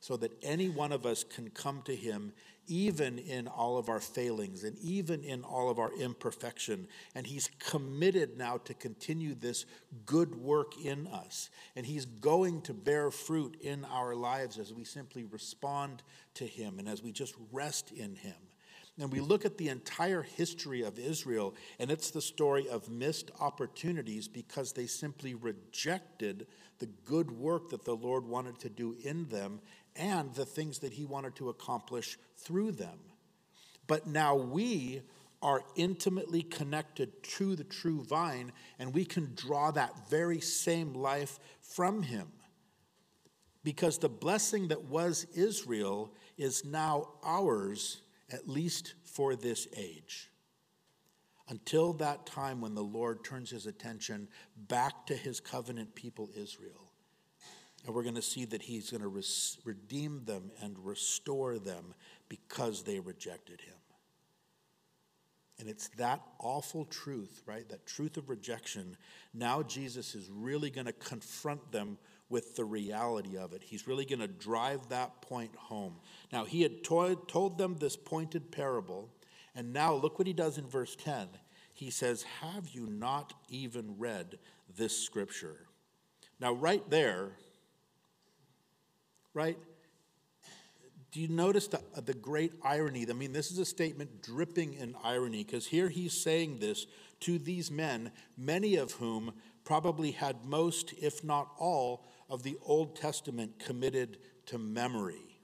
so 0.00 0.16
that 0.16 0.32
any 0.42 0.68
one 0.68 0.92
of 0.92 1.06
us 1.06 1.22
can 1.24 1.50
come 1.50 1.82
to 1.82 1.94
him 1.94 2.32
even 2.68 3.18
in 3.18 3.48
all 3.48 3.76
of 3.78 3.88
our 3.88 4.00
failings 4.00 4.62
and 4.64 4.78
even 4.78 5.22
in 5.24 5.42
all 5.42 5.68
of 5.68 5.78
our 5.80 5.92
imperfection. 5.94 6.86
And 7.14 7.26
he's 7.26 7.50
committed 7.58 8.38
now 8.38 8.58
to 8.58 8.74
continue 8.74 9.34
this 9.34 9.66
good 10.06 10.34
work 10.36 10.72
in 10.84 11.08
us. 11.08 11.50
And 11.76 11.84
he's 11.84 12.06
going 12.06 12.62
to 12.62 12.72
bear 12.72 13.10
fruit 13.10 13.56
in 13.60 13.84
our 13.84 14.14
lives 14.14 14.58
as 14.58 14.72
we 14.72 14.84
simply 14.84 15.24
respond 15.24 16.02
to 16.34 16.46
him 16.46 16.78
and 16.78 16.88
as 16.88 17.02
we 17.02 17.10
just 17.10 17.34
rest 17.50 17.90
in 17.90 18.14
him. 18.14 18.36
And 18.98 19.10
we 19.10 19.20
look 19.20 19.44
at 19.44 19.56
the 19.56 19.70
entire 19.70 20.22
history 20.22 20.82
of 20.82 20.98
Israel, 20.98 21.54
and 21.78 21.90
it's 21.90 22.10
the 22.10 22.20
story 22.20 22.68
of 22.68 22.90
missed 22.90 23.30
opportunities 23.40 24.28
because 24.28 24.72
they 24.72 24.86
simply 24.86 25.34
rejected 25.34 26.46
the 26.78 26.86
good 27.04 27.30
work 27.30 27.70
that 27.70 27.84
the 27.84 27.96
Lord 27.96 28.26
wanted 28.26 28.58
to 28.60 28.68
do 28.68 28.94
in 29.02 29.28
them 29.28 29.60
and 29.96 30.34
the 30.34 30.44
things 30.44 30.80
that 30.80 30.92
he 30.92 31.04
wanted 31.04 31.34
to 31.36 31.48
accomplish 31.48 32.18
through 32.36 32.72
them. 32.72 32.98
But 33.86 34.06
now 34.06 34.36
we 34.36 35.02
are 35.42 35.62
intimately 35.74 36.42
connected 36.42 37.22
to 37.22 37.56
the 37.56 37.64
true 37.64 38.04
vine, 38.04 38.52
and 38.78 38.94
we 38.94 39.04
can 39.04 39.34
draw 39.34 39.70
that 39.70 40.08
very 40.08 40.40
same 40.40 40.94
life 40.94 41.38
from 41.60 42.02
him. 42.02 42.28
Because 43.64 43.98
the 43.98 44.08
blessing 44.08 44.68
that 44.68 44.84
was 44.84 45.26
Israel 45.34 46.12
is 46.36 46.64
now 46.64 47.08
ours, 47.24 48.02
at 48.32 48.48
least 48.48 48.94
for 49.04 49.36
this 49.36 49.68
age. 49.76 50.30
Until 51.48 51.92
that 51.94 52.24
time 52.24 52.60
when 52.60 52.74
the 52.74 52.82
Lord 52.82 53.24
turns 53.24 53.50
his 53.50 53.66
attention 53.66 54.28
back 54.56 55.06
to 55.06 55.14
his 55.14 55.40
covenant 55.40 55.94
people, 55.94 56.30
Israel. 56.34 56.92
And 57.84 57.94
we're 57.94 58.04
going 58.04 58.14
to 58.14 58.22
see 58.22 58.44
that 58.46 58.62
he's 58.62 58.90
going 58.90 59.02
to 59.02 59.08
res- 59.08 59.58
redeem 59.64 60.24
them 60.24 60.52
and 60.62 60.76
restore 60.78 61.58
them 61.58 61.94
because 62.28 62.84
they 62.84 63.00
rejected 63.00 63.60
him. 63.60 63.74
And 65.58 65.68
it's 65.68 65.88
that 65.98 66.20
awful 66.40 66.84
truth, 66.86 67.42
right? 67.46 67.68
That 67.68 67.86
truth 67.86 68.16
of 68.16 68.30
rejection. 68.30 68.96
Now 69.34 69.62
Jesus 69.62 70.14
is 70.14 70.30
really 70.30 70.70
going 70.70 70.86
to 70.86 70.92
confront 70.92 71.70
them 71.70 71.98
with 72.32 72.56
the 72.56 72.64
reality 72.64 73.36
of 73.36 73.52
it. 73.52 73.62
He's 73.62 73.86
really 73.86 74.06
going 74.06 74.20
to 74.20 74.26
drive 74.26 74.88
that 74.88 75.20
point 75.20 75.54
home. 75.54 75.96
Now, 76.32 76.46
he 76.46 76.62
had 76.62 76.82
told, 76.82 77.28
told 77.28 77.58
them 77.58 77.76
this 77.78 77.94
pointed 77.94 78.50
parable, 78.50 79.10
and 79.54 79.74
now 79.74 79.92
look 79.92 80.18
what 80.18 80.26
he 80.26 80.32
does 80.32 80.56
in 80.56 80.66
verse 80.66 80.96
10. 80.96 81.28
He 81.74 81.90
says, 81.90 82.22
Have 82.40 82.70
you 82.70 82.86
not 82.86 83.34
even 83.50 83.96
read 83.98 84.38
this 84.74 84.98
scripture? 84.98 85.66
Now, 86.40 86.54
right 86.54 86.82
there, 86.88 87.32
right? 89.34 89.58
Do 91.12 91.20
you 91.20 91.28
notice 91.28 91.66
the, 91.66 91.82
the 92.02 92.14
great 92.14 92.54
irony? 92.64 93.04
I 93.08 93.12
mean, 93.12 93.34
this 93.34 93.50
is 93.50 93.58
a 93.58 93.66
statement 93.66 94.22
dripping 94.22 94.72
in 94.72 94.96
irony 95.04 95.44
because 95.44 95.66
here 95.66 95.90
he's 95.90 96.18
saying 96.18 96.60
this 96.60 96.86
to 97.20 97.38
these 97.38 97.70
men, 97.70 98.10
many 98.38 98.76
of 98.76 98.92
whom 98.92 99.34
probably 99.64 100.12
had 100.12 100.46
most, 100.46 100.94
if 100.94 101.22
not 101.22 101.50
all, 101.58 102.06
of 102.32 102.42
the 102.42 102.56
Old 102.64 102.96
Testament 102.96 103.58
committed 103.58 104.16
to 104.46 104.56
memory. 104.56 105.38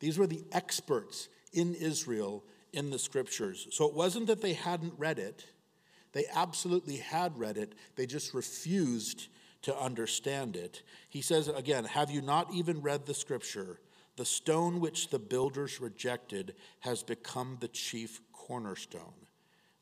These 0.00 0.18
were 0.18 0.26
the 0.26 0.44
experts 0.52 1.28
in 1.54 1.74
Israel 1.74 2.44
in 2.74 2.90
the 2.90 2.98
scriptures. 2.98 3.66
So 3.70 3.88
it 3.88 3.94
wasn't 3.94 4.26
that 4.26 4.42
they 4.42 4.52
hadn't 4.52 4.92
read 4.98 5.18
it, 5.18 5.46
they 6.12 6.26
absolutely 6.34 6.96
had 6.96 7.38
read 7.38 7.56
it, 7.56 7.74
they 7.96 8.04
just 8.04 8.34
refused 8.34 9.28
to 9.62 9.76
understand 9.76 10.56
it. 10.56 10.82
He 11.08 11.22
says 11.22 11.48
again, 11.48 11.86
Have 11.86 12.10
you 12.10 12.20
not 12.20 12.52
even 12.52 12.82
read 12.82 13.06
the 13.06 13.14
scripture? 13.14 13.80
The 14.16 14.26
stone 14.26 14.80
which 14.80 15.08
the 15.08 15.18
builders 15.18 15.80
rejected 15.80 16.54
has 16.80 17.02
become 17.02 17.56
the 17.60 17.68
chief 17.68 18.20
cornerstone. 18.32 19.14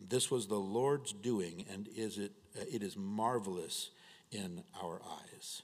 This 0.01 0.31
was 0.31 0.47
the 0.47 0.55
Lord's 0.55 1.13
doing, 1.13 1.65
and 1.73 1.89
is 1.97 2.19
it, 2.19 2.33
it 2.55 2.85
is 2.85 2.97
marvelous 2.97 3.91
in 4.31 4.63
our 4.81 5.01
eyes. 5.05 5.63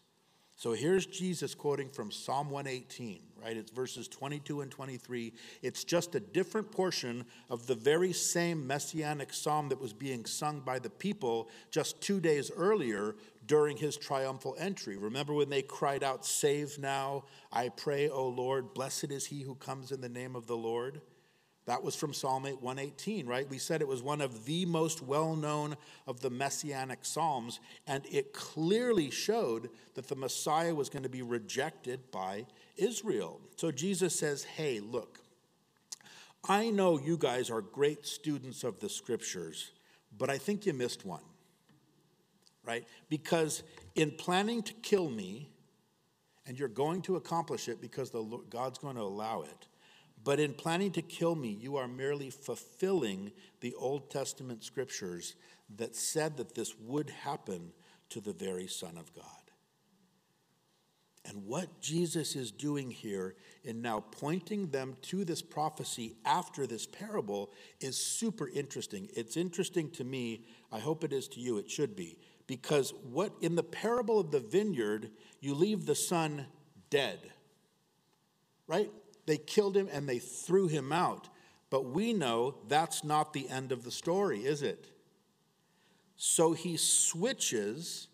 So 0.63 0.75
here's 0.75 1.07
Jesus 1.07 1.57
quoting 1.57 1.89
from 1.89 2.13
Psalm 2.13 2.49
118, 2.49 3.19
right? 3.43 3.57
It's 3.57 3.73
verses 3.73 4.07
22 4.07 4.61
and 4.61 4.71
23. 4.71 5.33
It's 5.61 5.83
just 5.83 6.15
a 6.15 6.21
different 6.21 6.71
portion 6.71 7.25
of 7.51 7.67
the 7.67 7.75
very 7.75 8.13
same 8.13 8.65
messianic 8.65 9.33
psalm 9.33 9.71
that 9.71 9.81
was 9.81 9.93
being 9.93 10.25
sung 10.25 10.61
by 10.61 10.79
the 10.79 10.89
people 10.89 11.49
just 11.73 12.01
two 12.01 12.21
days 12.21 12.53
earlier 12.57 13.17
during 13.49 13.77
his 13.77 13.97
triumphal 13.97 14.55
entry. 14.57 14.97
Remember 14.97 15.35
when 15.35 15.51
they 15.51 15.63
cried 15.63 16.05
out, 16.05 16.25
Save 16.25 16.79
now, 16.79 17.25
I 17.53 17.69
pray, 17.71 18.09
O 18.09 18.29
Lord, 18.29 18.73
blessed 18.73 19.11
is 19.11 19.27
he 19.27 19.43
who 19.43 19.57
comes 19.57 19.91
in 19.91 20.01
the 20.01 20.09
name 20.09 20.37
of 20.37 20.47
the 20.47 20.57
Lord? 20.57 21.01
That 21.67 21.85
was 21.85 21.95
from 21.95 22.13
Psalm 22.13 22.43
118, 22.43 23.27
right? 23.27 23.49
We 23.49 23.59
said 23.59 23.83
it 23.83 23.89
was 23.89 24.03
one 24.03 24.21
of 24.21 24.47
the 24.47 24.67
most 24.67 25.01
well 25.01 25.37
known 25.37 25.77
of 26.09 26.21
the 26.21 26.31
messianic 26.31 27.05
psalms, 27.05 27.61
and 27.87 28.05
it 28.11 28.33
clearly 28.33 29.11
showed 29.11 29.71
that 29.95 30.09
the 30.09 30.17
Messiah 30.17 30.75
was 30.75 30.89
going 30.89 31.05
to 31.05 31.09
be 31.09 31.23
rejected 31.23 32.11
by 32.11 32.47
Israel. 32.77 33.41
So 33.57 33.71
Jesus 33.71 34.19
says, 34.19 34.43
Hey, 34.43 34.81
look, 34.81 35.21
I 36.49 36.71
know 36.71 36.99
you 36.99 37.17
guys 37.17 37.49
are 37.49 37.61
great 37.61 38.07
students 38.07 38.65
of 38.65 38.81
the 38.81 38.89
scriptures, 38.89 39.71
but 40.19 40.29
I 40.29 40.39
think 40.39 40.67
you 40.67 40.73
missed 40.73 41.07
one, 41.07 41.23
right? 42.65 42.85
Because 43.09 43.63
in 43.95 44.11
planning 44.11 44.63
to 44.65 44.73
kill 44.75 45.09
me, 45.09 45.49
and 46.45 46.59
you're 46.59 46.67
going 46.67 47.03
to 47.03 47.15
accomplish 47.15 47.69
it 47.69 47.81
because 47.81 48.11
the, 48.11 48.25
God's 48.51 48.79
going 48.79 48.97
to 48.97 49.03
allow 49.03 49.43
it 49.43 49.69
but 50.25 50.39
in 50.39 50.55
planning 50.55 50.93
to 50.93 51.03
kill 51.03 51.35
me, 51.35 51.49
you 51.49 51.77
are 51.77 51.89
merely 51.89 52.31
fulfilling 52.31 53.33
the 53.61 53.75
Old 53.75 54.11
Testament 54.11 54.63
scriptures 54.63 55.35
that 55.77 55.97
said 55.97 56.37
that 56.37 56.55
this 56.55 56.75
would 56.79 57.11
happen 57.11 57.73
to 58.11 58.21
the 58.21 58.33
very 58.33 58.67
Son 58.67 58.97
of 58.99 59.13
God. 59.15 59.25
And 61.25 61.47
what 61.47 61.81
Jesus 61.81 62.35
is 62.35 62.51
doing 62.51 62.91
here 62.91 63.37
in 63.63 63.81
now 63.81 64.01
pointing 64.01 64.71
them 64.71 64.97
to 65.03 65.25
this 65.25 65.41
prophecy 65.41 66.17
after 66.25 66.67
this 66.67 66.85
parable 66.85 67.53
is 67.81 67.97
super 67.97 68.49
interesting. 68.49 69.09
It's 69.15 69.37
interesting 69.37 69.91
to 69.93 70.05
me. 70.05 70.45
I 70.73 70.81
hope 70.81 71.05
it 71.05 71.13
is 71.13 71.29
to 71.29 71.41
you. 71.41 71.59
It 71.59 71.71
should 71.71 71.95
be. 71.95 72.19
Because 72.49 72.93
what 73.11 73.33
in 73.41 73.55
the 73.55 73.63
parable 73.63 74.19
of 74.19 74.33
the 74.33 74.41
vineyard, 74.41 75.11
you 75.41 75.55
leave 75.55 75.87
the 75.87 75.95
son 75.95 76.47
dead. 76.91 77.21
Right? 78.67 78.91
They 79.27 79.37
killed 79.37 79.77
him 79.77 79.89
and 79.93 80.09
they 80.09 80.19
threw 80.19 80.69
him 80.69 80.93
out. 80.93 81.29
But 81.71 81.87
we 81.87 82.13
know 82.13 82.57
that's 82.69 83.03
not 83.03 83.33
the 83.33 83.49
end 83.49 83.73
of 83.73 83.85
the 83.85 83.91
story, 83.91 84.41
is 84.41 84.63
it? 84.63 84.89
So 86.17 86.53
he 86.53 86.77
switches, 86.77 88.09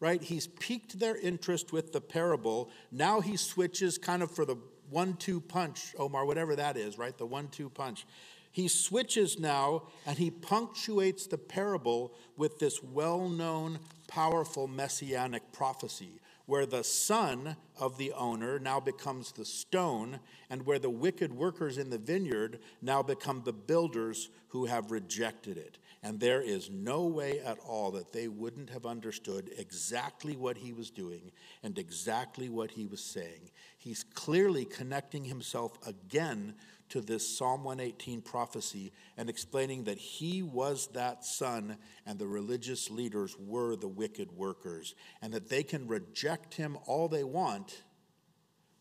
right? 0.00 0.20
He's 0.20 0.46
piqued 0.46 0.98
their 0.98 1.16
interest 1.16 1.72
with 1.72 1.92
the 1.92 2.00
parable. 2.00 2.70
Now 2.90 3.20
he 3.20 3.36
switches 3.36 3.96
kind 3.96 4.22
of 4.22 4.30
for 4.30 4.44
the 4.44 4.56
one 4.90 5.14
two 5.14 5.40
punch, 5.40 5.94
Omar, 5.98 6.24
whatever 6.24 6.56
that 6.56 6.76
is, 6.76 6.98
right? 6.98 7.16
The 7.16 7.26
one 7.26 7.48
two 7.48 7.70
punch. 7.70 8.06
He 8.50 8.68
switches 8.68 9.38
now 9.38 9.84
and 10.06 10.16
he 10.16 10.30
punctuates 10.30 11.26
the 11.26 11.38
parable 11.38 12.14
with 12.36 12.58
this 12.58 12.82
well 12.82 13.28
known, 13.28 13.78
powerful 14.08 14.66
messianic 14.66 15.52
prophecy 15.52 16.20
where 16.46 16.66
the 16.66 16.84
son 16.84 17.56
of 17.78 17.98
the 17.98 18.12
owner 18.12 18.58
now 18.58 18.80
becomes 18.80 19.32
the 19.32 19.44
stone, 19.44 20.20
and 20.48 20.64
where 20.64 20.78
the 20.78 20.90
wicked 20.90 21.32
workers 21.32 21.76
in 21.76 21.90
the 21.90 21.98
vineyard 21.98 22.60
now 22.80 23.02
become 23.02 23.42
the 23.44 23.52
builders 23.52 24.30
who 24.48 24.64
have 24.66 24.90
rejected 24.90 25.56
it. 25.56 25.78
And 26.02 26.20
there 26.20 26.40
is 26.40 26.70
no 26.70 27.04
way 27.06 27.40
at 27.40 27.58
all 27.58 27.90
that 27.92 28.12
they 28.12 28.28
wouldn't 28.28 28.70
have 28.70 28.86
understood 28.86 29.50
exactly 29.58 30.36
what 30.36 30.56
he 30.56 30.72
was 30.72 30.90
doing 30.90 31.32
and 31.64 31.76
exactly 31.78 32.48
what 32.48 32.70
he 32.70 32.86
was 32.86 33.00
saying. 33.00 33.50
He's 33.78 34.04
clearly 34.14 34.64
connecting 34.64 35.24
himself 35.24 35.76
again 35.86 36.54
to 36.88 37.00
this 37.00 37.36
Psalm 37.36 37.64
118 37.64 38.22
prophecy 38.22 38.92
and 39.16 39.28
explaining 39.28 39.84
that 39.84 39.98
he 39.98 40.42
was 40.42 40.88
that 40.88 41.24
son 41.24 41.76
and 42.04 42.18
the 42.18 42.26
religious 42.26 42.90
leaders 42.90 43.36
were 43.38 43.76
the 43.76 43.88
wicked 43.88 44.32
workers, 44.32 44.94
and 45.20 45.32
that 45.32 45.48
they 45.48 45.62
can 45.62 45.86
reject 45.88 46.54
him 46.54 46.78
all 46.86 47.08
they 47.08 47.24
want, 47.24 47.82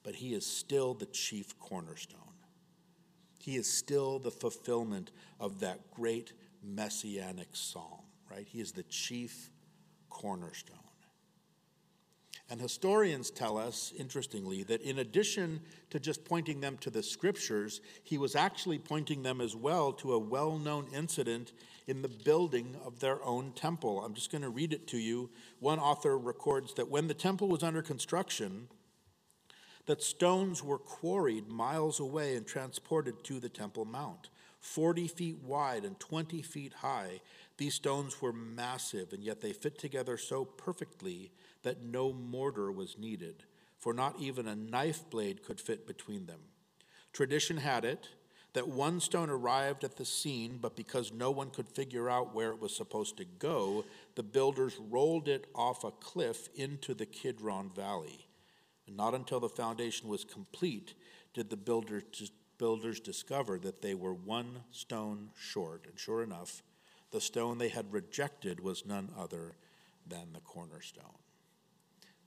but 0.04 0.16
he 0.16 0.34
is 0.34 0.46
still 0.46 0.94
the 0.94 1.08
chief 1.08 1.58
cornerstone. 1.60 2.20
He 3.40 3.56
is 3.58 3.72
still 3.72 4.20
the 4.20 4.32
fulfillment 4.32 5.12
of 5.40 5.60
that 5.60 5.92
great 5.92 6.34
messianic 6.64 7.50
psalm, 7.54 8.02
right? 8.30 8.48
He 8.48 8.60
is 8.60 8.72
the 8.72 8.84
chief 8.84 9.50
cornerstone. 10.10 10.85
And 12.50 12.62
historians 12.62 13.32
tell 13.32 13.58
us, 13.58 13.92
interestingly, 13.98 14.62
that 14.64 14.82
in 14.82 15.00
addition 15.00 15.62
to 15.90 16.00
just 16.00 16.24
pointing 16.26 16.62
them 16.62 16.78
to 16.78 16.92
the 16.92 17.02
scriptures, 17.02 17.82
he 18.04 18.20
was 18.20 18.36
actually 18.36 18.78
pointing 18.78 19.24
them 19.24 19.42
as 19.42 19.56
well 19.56 19.92
to 19.94 20.14
a 20.14 20.20
well 20.20 20.60
known 20.60 20.88
incident 20.94 21.54
in 21.88 22.04
the 22.04 22.08
building 22.08 22.76
of 22.86 23.00
their 23.00 23.24
own 23.24 23.52
temple. 23.54 24.04
I'm 24.04 24.14
just 24.14 24.32
going 24.32 24.44
to 24.44 24.50
read 24.50 24.74
it 24.74 24.88
to 24.90 24.98
you. 24.98 25.32
One 25.60 25.80
author 25.80 26.18
records 26.18 26.76
that 26.76 26.90
when 26.90 27.08
the 27.08 27.14
temple 27.16 27.48
was 27.48 27.64
under 27.64 27.82
construction, 27.82 28.68
that 29.88 30.04
stones 30.04 30.64
were 30.64 30.80
quarried 30.80 31.48
miles 31.48 32.00
away 32.00 32.36
and 32.36 32.46
transported 32.46 33.24
to 33.24 33.40
the 33.40 33.50
Temple 33.50 33.86
Mount. 33.86 34.30
40 34.60 35.08
feet 35.08 35.38
wide 35.44 35.86
and 35.86 36.00
20 36.00 36.42
feet 36.42 36.74
high, 36.74 37.22
these 37.58 37.76
stones 37.76 38.22
were 38.22 38.34
massive, 38.34 39.14
and 39.14 39.24
yet 39.24 39.42
they 39.42 39.54
fit 39.54 39.78
together 39.78 40.18
so 40.18 40.46
perfectly 40.46 41.32
that 41.64 41.84
no 41.84 42.12
mortar 42.12 42.72
was 42.72 42.98
needed, 42.98 43.44
for 43.80 43.94
not 43.94 44.20
even 44.20 44.48
a 44.48 44.56
knife 44.56 45.10
blade 45.10 45.44
could 45.44 45.60
fit 45.60 45.88
between 45.88 46.26
them. 46.26 46.40
Tradition 47.14 47.58
had 47.58 47.86
it 47.86 48.10
that 48.54 48.68
one 48.70 49.02
stone 49.02 49.30
arrived 49.30 49.84
at 49.84 49.98
the 49.98 50.06
scene, 50.06 50.60
but 50.62 50.78
because 50.78 51.12
no 51.12 51.30
one 51.30 51.50
could 51.50 51.68
figure 51.68 52.10
out 52.10 52.34
where 52.34 52.52
it 52.52 52.62
was 52.62 52.74
supposed 52.74 53.18
to 53.18 53.26
go, 53.26 53.84
the 54.16 54.24
builders 54.24 54.78
rolled 54.90 55.28
it 55.28 55.46
off 55.54 55.84
a 55.84 55.92
cliff 55.92 56.48
into 56.56 56.94
the 56.94 57.06
Kidron 57.06 57.70
Valley. 57.76 58.28
And 58.88 58.96
not 58.96 59.14
until 59.14 59.42
the 59.42 59.50
foundation 59.50 60.08
was 60.08 60.24
complete 60.24 60.94
did 61.34 61.50
the 61.50 61.58
builders, 61.58 62.32
builders 62.58 63.02
discover 63.02 63.60
that 63.60 63.82
they 63.82 63.94
were 63.94 64.14
one 64.14 64.62
stone 64.72 65.32
short. 65.38 65.86
And 65.90 66.00
sure 66.00 66.24
enough, 66.24 66.64
the 67.16 67.22
stone 67.22 67.58
they 67.58 67.70
had 67.70 67.94
rejected 67.94 68.60
was 68.60 68.86
none 68.86 69.10
other 69.18 69.56
than 70.06 70.34
the 70.34 70.42
cornerstone. 70.42 71.06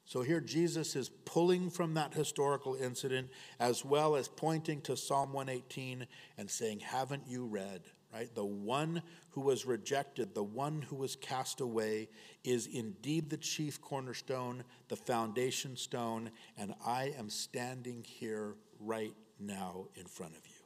So 0.06 0.22
here 0.22 0.40
Jesus 0.40 0.96
is 0.96 1.10
pulling 1.26 1.68
from 1.68 1.92
that 1.92 2.14
historical 2.14 2.74
incident 2.74 3.28
as 3.60 3.84
well 3.84 4.16
as 4.16 4.28
pointing 4.28 4.80
to 4.82 4.96
Psalm 4.96 5.34
118 5.34 6.06
and 6.38 6.50
saying, 6.50 6.80
Haven't 6.80 7.24
you 7.28 7.44
read? 7.44 7.82
Right? 8.14 8.34
The 8.34 8.46
one 8.46 9.02
who 9.32 9.42
was 9.42 9.66
rejected, 9.66 10.34
the 10.34 10.42
one 10.42 10.80
who 10.80 10.96
was 10.96 11.16
cast 11.16 11.60
away, 11.60 12.08
is 12.42 12.66
indeed 12.66 13.28
the 13.28 13.36
chief 13.36 13.82
cornerstone, 13.82 14.64
the 14.88 14.96
foundation 14.96 15.76
stone, 15.76 16.30
and 16.56 16.74
I 16.86 17.12
am 17.18 17.28
standing 17.28 18.02
here 18.08 18.54
right 18.80 19.14
now 19.38 19.88
in 19.96 20.06
front 20.06 20.32
of 20.32 20.46
you. 20.46 20.57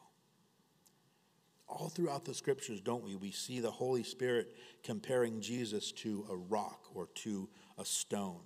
All 1.73 1.89
throughout 1.89 2.25
the 2.25 2.35
scriptures, 2.35 2.81
don't 2.81 3.03
we? 3.03 3.15
We 3.15 3.31
see 3.31 3.61
the 3.61 3.71
Holy 3.71 4.03
Spirit 4.03 4.55
comparing 4.85 5.41
Jesus 5.41 5.91
to 5.93 6.27
a 6.31 6.37
rock 6.37 6.87
or 6.95 7.09
to 7.17 7.49
a 7.79 7.85
stone. 7.85 8.43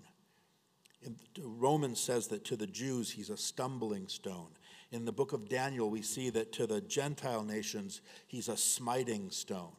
Romans 1.41 2.01
says 2.01 2.29
that 2.29 2.45
to 2.47 2.57
the 2.57 2.66
Jews, 2.66 3.11
he's 3.11 3.31
a 3.31 3.37
stumbling 3.37 4.09
stone. 4.09 4.51
In 4.93 5.05
the 5.05 5.12
book 5.12 5.33
of 5.33 5.49
Daniel, 5.49 5.91
we 5.91 6.03
see 6.03 6.31
that 6.31 6.53
to 6.53 6.66
the 6.66 6.81
Gentile 6.81 7.43
nations, 7.43 8.01
he's 8.27 8.49
a 8.49 8.57
smiting 8.57 9.31
stone. 9.31 9.72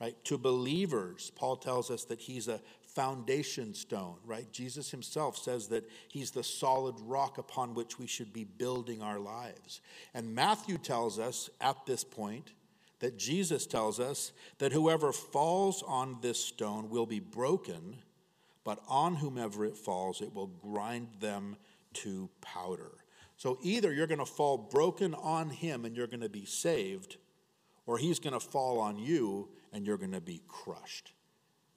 Right? 0.00 0.16
To 0.24 0.38
believers, 0.38 1.30
Paul 1.36 1.56
tells 1.56 1.90
us 1.90 2.04
that 2.04 2.20
he's 2.20 2.48
a 2.48 2.60
foundation 2.80 3.74
stone, 3.74 4.16
right? 4.24 4.50
Jesus 4.50 4.90
himself 4.90 5.36
says 5.36 5.68
that 5.68 5.88
he's 6.08 6.30
the 6.30 6.42
solid 6.42 6.96
rock 7.00 7.38
upon 7.38 7.74
which 7.74 7.98
we 7.98 8.06
should 8.06 8.32
be 8.32 8.44
building 8.44 9.02
our 9.02 9.18
lives. 9.20 9.80
And 10.14 10.34
Matthew 10.34 10.78
tells 10.78 11.18
us 11.18 11.50
at 11.60 11.86
this 11.86 12.02
point 12.02 12.52
that 13.00 13.18
Jesus 13.18 13.66
tells 13.66 13.98
us 13.98 14.32
that 14.58 14.72
whoever 14.72 15.12
falls 15.12 15.82
on 15.86 16.18
this 16.22 16.42
stone 16.42 16.88
will 16.88 17.06
be 17.06 17.20
broken 17.20 17.96
but 18.64 18.80
on 18.88 19.16
whomever 19.16 19.64
it 19.64 19.76
falls, 19.76 20.20
it 20.20 20.34
will 20.34 20.46
grind 20.46 21.08
them 21.20 21.56
to 21.92 22.28
powder. 22.40 22.92
So 23.36 23.58
either 23.62 23.92
you're 23.92 24.06
going 24.06 24.18
to 24.18 24.26
fall 24.26 24.58
broken 24.58 25.14
on 25.14 25.50
him 25.50 25.84
and 25.84 25.96
you're 25.96 26.06
going 26.06 26.20
to 26.20 26.28
be 26.28 26.44
saved, 26.44 27.16
or 27.86 27.96
he's 27.96 28.18
going 28.18 28.34
to 28.34 28.40
fall 28.40 28.78
on 28.78 28.98
you 28.98 29.48
and 29.72 29.86
you're 29.86 29.96
going 29.96 30.12
to 30.12 30.20
be 30.20 30.42
crushed. 30.46 31.12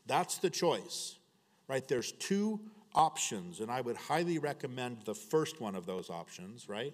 That's 0.05 0.37
the 0.37 0.49
choice, 0.49 1.15
right? 1.67 1.87
There's 1.87 2.11
two 2.11 2.59
options, 2.93 3.61
and 3.61 3.71
I 3.71 3.81
would 3.81 3.95
highly 3.95 4.37
recommend 4.37 5.03
the 5.05 5.15
first 5.15 5.61
one 5.61 5.75
of 5.75 5.85
those 5.85 6.09
options, 6.09 6.67
right? 6.67 6.93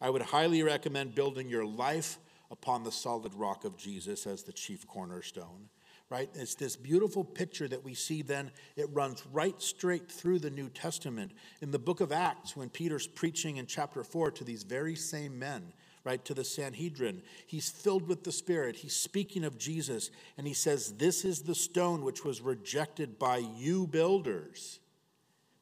I 0.00 0.08
would 0.08 0.22
highly 0.22 0.62
recommend 0.62 1.14
building 1.14 1.48
your 1.48 1.66
life 1.66 2.18
upon 2.50 2.84
the 2.84 2.92
solid 2.92 3.34
rock 3.34 3.64
of 3.64 3.76
Jesus 3.76 4.26
as 4.26 4.42
the 4.42 4.52
chief 4.52 4.86
cornerstone 4.86 5.68
right? 6.10 6.28
It's 6.34 6.56
this 6.56 6.74
beautiful 6.76 7.24
picture 7.24 7.68
that 7.68 7.84
we 7.84 7.94
see 7.94 8.22
then. 8.22 8.50
It 8.76 8.88
runs 8.92 9.22
right 9.32 9.60
straight 9.62 10.10
through 10.10 10.40
the 10.40 10.50
New 10.50 10.68
Testament. 10.68 11.30
In 11.62 11.70
the 11.70 11.78
book 11.78 12.00
of 12.00 12.10
Acts, 12.12 12.56
when 12.56 12.68
Peter's 12.68 13.06
preaching 13.06 13.56
in 13.56 13.66
chapter 13.66 14.02
4 14.02 14.32
to 14.32 14.44
these 14.44 14.64
very 14.64 14.96
same 14.96 15.38
men, 15.38 15.72
right, 16.02 16.22
to 16.24 16.34
the 16.34 16.44
Sanhedrin, 16.44 17.22
he's 17.46 17.70
filled 17.70 18.08
with 18.08 18.24
the 18.24 18.32
Spirit. 18.32 18.74
He's 18.74 18.96
speaking 18.96 19.44
of 19.44 19.56
Jesus, 19.56 20.10
and 20.36 20.46
he 20.48 20.54
says, 20.54 20.94
This 20.94 21.24
is 21.24 21.42
the 21.42 21.54
stone 21.54 22.04
which 22.04 22.24
was 22.24 22.40
rejected 22.40 23.18
by 23.18 23.38
you 23.38 23.86
builders, 23.86 24.80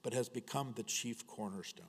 but 0.03 0.15
has 0.15 0.31
become 0.31 0.73
the 0.75 0.83
chief 0.83 1.27
cornerstone. 1.27 1.87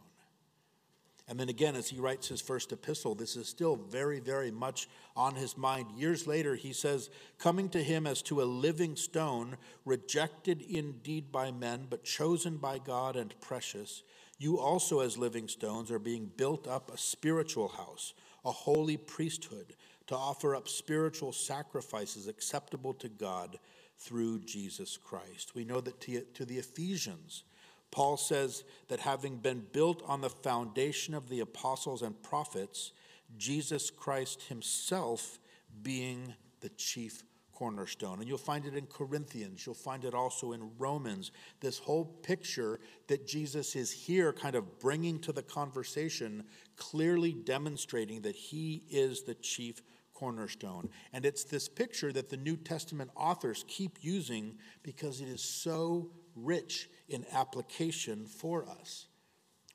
And 1.30 1.40
then 1.40 1.48
again, 1.48 1.76
as 1.76 1.90
he 1.90 2.00
writes 2.00 2.28
his 2.28 2.42
first 2.42 2.72
epistle, 2.72 3.14
this 3.14 3.36
is 3.36 3.48
still 3.48 3.76
very, 3.76 4.20
very 4.20 4.50
much 4.50 4.90
on 5.16 5.36
his 5.36 5.56
mind. 5.56 5.92
Years 5.96 6.26
later, 6.26 6.56
he 6.56 6.74
says, 6.74 7.12
Coming 7.38 7.70
to 7.70 7.84
him 7.84 8.08
as 8.08 8.24
to 8.24 8.42
a 8.42 8.44
living 8.44 8.96
stone, 8.96 9.58
rejected 9.86 10.64
indeed 10.64 11.32
by 11.32 11.52
men, 11.52 11.86
but 11.88 12.04
chosen 12.04 12.58
by 12.58 12.80
God 12.80 13.16
and 13.16 13.40
precious, 13.42 14.02
you 14.40 14.58
also, 14.58 15.02
as 15.02 15.20
living 15.20 15.48
stones, 15.48 15.92
are 15.92 16.00
being 16.00 16.32
built 16.36 16.68
up 16.68 16.92
a 16.92 16.98
spiritual 16.98 17.68
house, 17.68 18.16
a 18.44 18.52
holy 18.52 18.98
priesthood, 18.98 19.76
to 20.08 20.16
offer 20.16 20.56
up 20.56 20.68
spiritual 20.68 21.32
sacrifices 21.32 22.28
acceptable 22.28 22.94
to 22.96 23.08
God 23.08 23.60
through 24.00 24.40
Jesus 24.40 24.98
Christ. 24.98 25.54
We 25.54 25.66
know 25.66 25.82
that 25.82 26.00
to, 26.02 26.46
the 26.46 26.58
Ephesians, 26.58 27.44
Paul 27.92 28.18
says 28.18 28.64
that 28.88 29.00
having 29.00 29.38
been 29.38 29.66
built 29.72 30.04
on 30.06 30.22
the 30.22 30.30
foundation 30.30 31.14
of 31.14 31.30
the 31.30 31.40
apostles 31.40 32.02
and 32.02 32.22
prophets, 32.22 32.92
Jesus 33.38 33.90
Christ 33.90 34.44
himself 34.44 35.40
being 35.82 36.34
the 36.62 36.70
chief 36.70 37.24
cornerstone. 37.60 38.20
And 38.20 38.28
you'll 38.28 38.38
find 38.38 38.66
it 38.66 38.76
in 38.76 38.86
Corinthians, 38.86 39.66
you'll 39.66 39.76
find 39.76 40.06
it 40.06 40.14
also 40.14 40.54
in 40.54 40.72
Romans. 40.78 41.32
This 41.60 41.78
whole 41.78 42.06
picture 42.06 42.80
that 43.08 43.28
Jesus 43.28 43.76
is 43.76 43.92
here, 43.92 44.32
kind 44.32 44.56
of 44.56 44.80
bringing 44.80 45.20
to 45.20 45.34
the 45.34 45.44
conversation, 45.44 46.46
clearly 46.78 47.34
demonstrating 47.34 48.22
that 48.22 48.36
he 48.36 48.84
is 48.90 49.24
the 49.24 49.36
chief 49.36 49.82
cornerstone. 50.14 50.90
And 51.12 51.26
it's 51.26 51.44
this 51.44 51.68
picture 51.68 52.14
that 52.14 52.30
the 52.30 52.38
New 52.38 52.56
Testament 52.56 53.12
authors 53.16 53.66
keep 53.68 53.98
using 54.02 54.58
because 54.82 55.20
it 55.20 55.28
is 55.28 55.42
so 55.42 56.12
rich 56.36 56.90
in 57.10 57.26
application 57.32 58.26
for 58.26 58.68
us. 58.68 59.08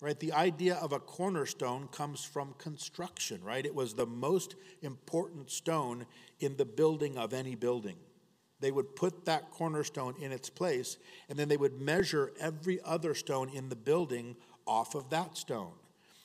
Right? 0.01 0.18
The 0.18 0.32
idea 0.32 0.74
of 0.76 0.93
a 0.93 0.99
cornerstone 0.99 1.89
comes 1.89 2.24
from 2.24 2.55
construction, 2.59 3.43
right? 3.43 3.64
It 3.64 3.74
was 3.74 3.95
the 3.95 4.07
most 4.07 4.57
important 4.82 5.51
stone 5.51 6.05
in 6.41 6.57
the 6.57 6.64
building 6.64 7.16
of 7.16 7.32
any 7.32 7.55
building. 7.55 7.97
They 8.61 8.70
would 8.70 8.97
put 8.97 9.24
that 9.26 9.51
cornerstone 9.51 10.14
in 10.20 10.32
its 10.32 10.51
place, 10.51 10.97
and 11.28 11.39
then 11.39 11.49
they 11.49 11.57
would 11.57 11.80
measure 11.80 12.32
every 12.41 12.80
other 12.85 13.14
stone 13.14 13.51
in 13.51 13.68
the 13.68 13.76
building 13.76 14.37
off 14.66 14.95
of 14.95 15.11
that 15.11 15.37
stone. 15.37 15.72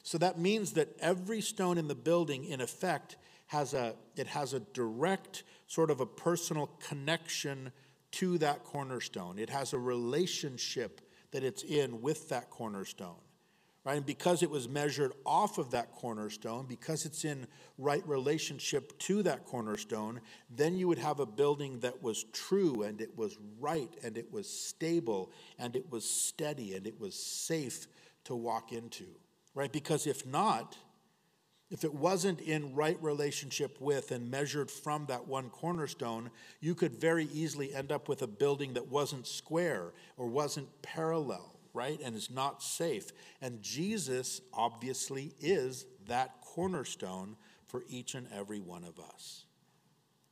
So 0.03 0.17
that 0.17 0.39
means 0.39 0.73
that 0.73 0.95
every 0.99 1.41
stone 1.41 1.77
in 1.77 1.87
the 1.87 1.95
building, 1.95 2.45
in 2.45 2.61
effect, 2.61 3.17
has 3.47 3.73
a, 3.73 3.95
it 4.15 4.27
has 4.27 4.53
a 4.53 4.59
direct 4.59 5.43
sort 5.67 5.91
of 5.91 5.99
a 5.99 6.05
personal 6.05 6.67
connection 6.87 7.71
to 8.13 8.37
that 8.39 8.63
cornerstone. 8.63 9.37
It 9.39 9.49
has 9.49 9.73
a 9.73 9.79
relationship 9.79 11.01
that 11.31 11.43
it's 11.43 11.63
in 11.63 12.01
with 12.01 12.29
that 12.29 12.49
cornerstone. 12.49 13.21
Right? 13.85 13.95
And 13.95 14.05
because 14.05 14.43
it 14.43 14.49
was 14.49 14.67
measured 14.67 15.13
off 15.25 15.57
of 15.57 15.71
that 15.71 15.93
cornerstone, 15.93 16.65
because 16.67 17.05
it's 17.05 17.23
in 17.23 17.47
right 17.77 18.05
relationship 18.07 18.97
to 18.99 19.23
that 19.23 19.45
cornerstone, 19.45 20.19
then 20.49 20.75
you 20.75 20.87
would 20.87 20.97
have 20.97 21.19
a 21.19 21.25
building 21.25 21.79
that 21.79 22.03
was 22.03 22.25
true 22.33 22.83
and 22.83 22.99
it 22.99 23.17
was 23.17 23.37
right 23.59 23.89
and 24.03 24.17
it 24.17 24.31
was 24.31 24.49
stable 24.49 25.31
and 25.57 25.75
it 25.77 25.89
was 25.89 26.07
steady 26.07 26.75
and 26.75 26.85
it 26.87 26.99
was 26.99 27.15
safe 27.15 27.87
to 28.25 28.35
walk 28.35 28.73
into. 28.73 29.05
Right? 29.55 29.71
Because 29.71 30.05
if 30.07 30.25
not, 30.25 30.77
if 31.69 31.83
it 31.83 31.93
wasn't 31.93 32.41
in 32.41 32.73
right 32.73 32.97
relationship 33.01 33.79
with 33.79 34.11
and 34.11 34.31
measured 34.31 34.71
from 34.71 35.05
that 35.05 35.27
one 35.27 35.49
cornerstone, 35.49 36.31
you 36.59 36.73
could 36.73 36.95
very 36.95 37.25
easily 37.25 37.73
end 37.73 37.91
up 37.91 38.09
with 38.09 38.21
a 38.21 38.27
building 38.27 38.73
that 38.73 38.87
wasn't 38.87 39.27
square 39.27 39.91
or 40.17 40.27
wasn't 40.27 40.81
parallel, 40.81 41.55
right? 41.73 41.99
And 42.03 42.15
is 42.15 42.31
not 42.31 42.63
safe. 42.63 43.11
And 43.41 43.61
Jesus 43.61 44.41
obviously 44.53 45.33
is 45.39 45.85
that 46.07 46.41
cornerstone 46.41 47.35
for 47.67 47.83
each 47.87 48.15
and 48.15 48.27
every 48.33 48.59
one 48.59 48.83
of 48.83 48.99
us. 48.99 49.45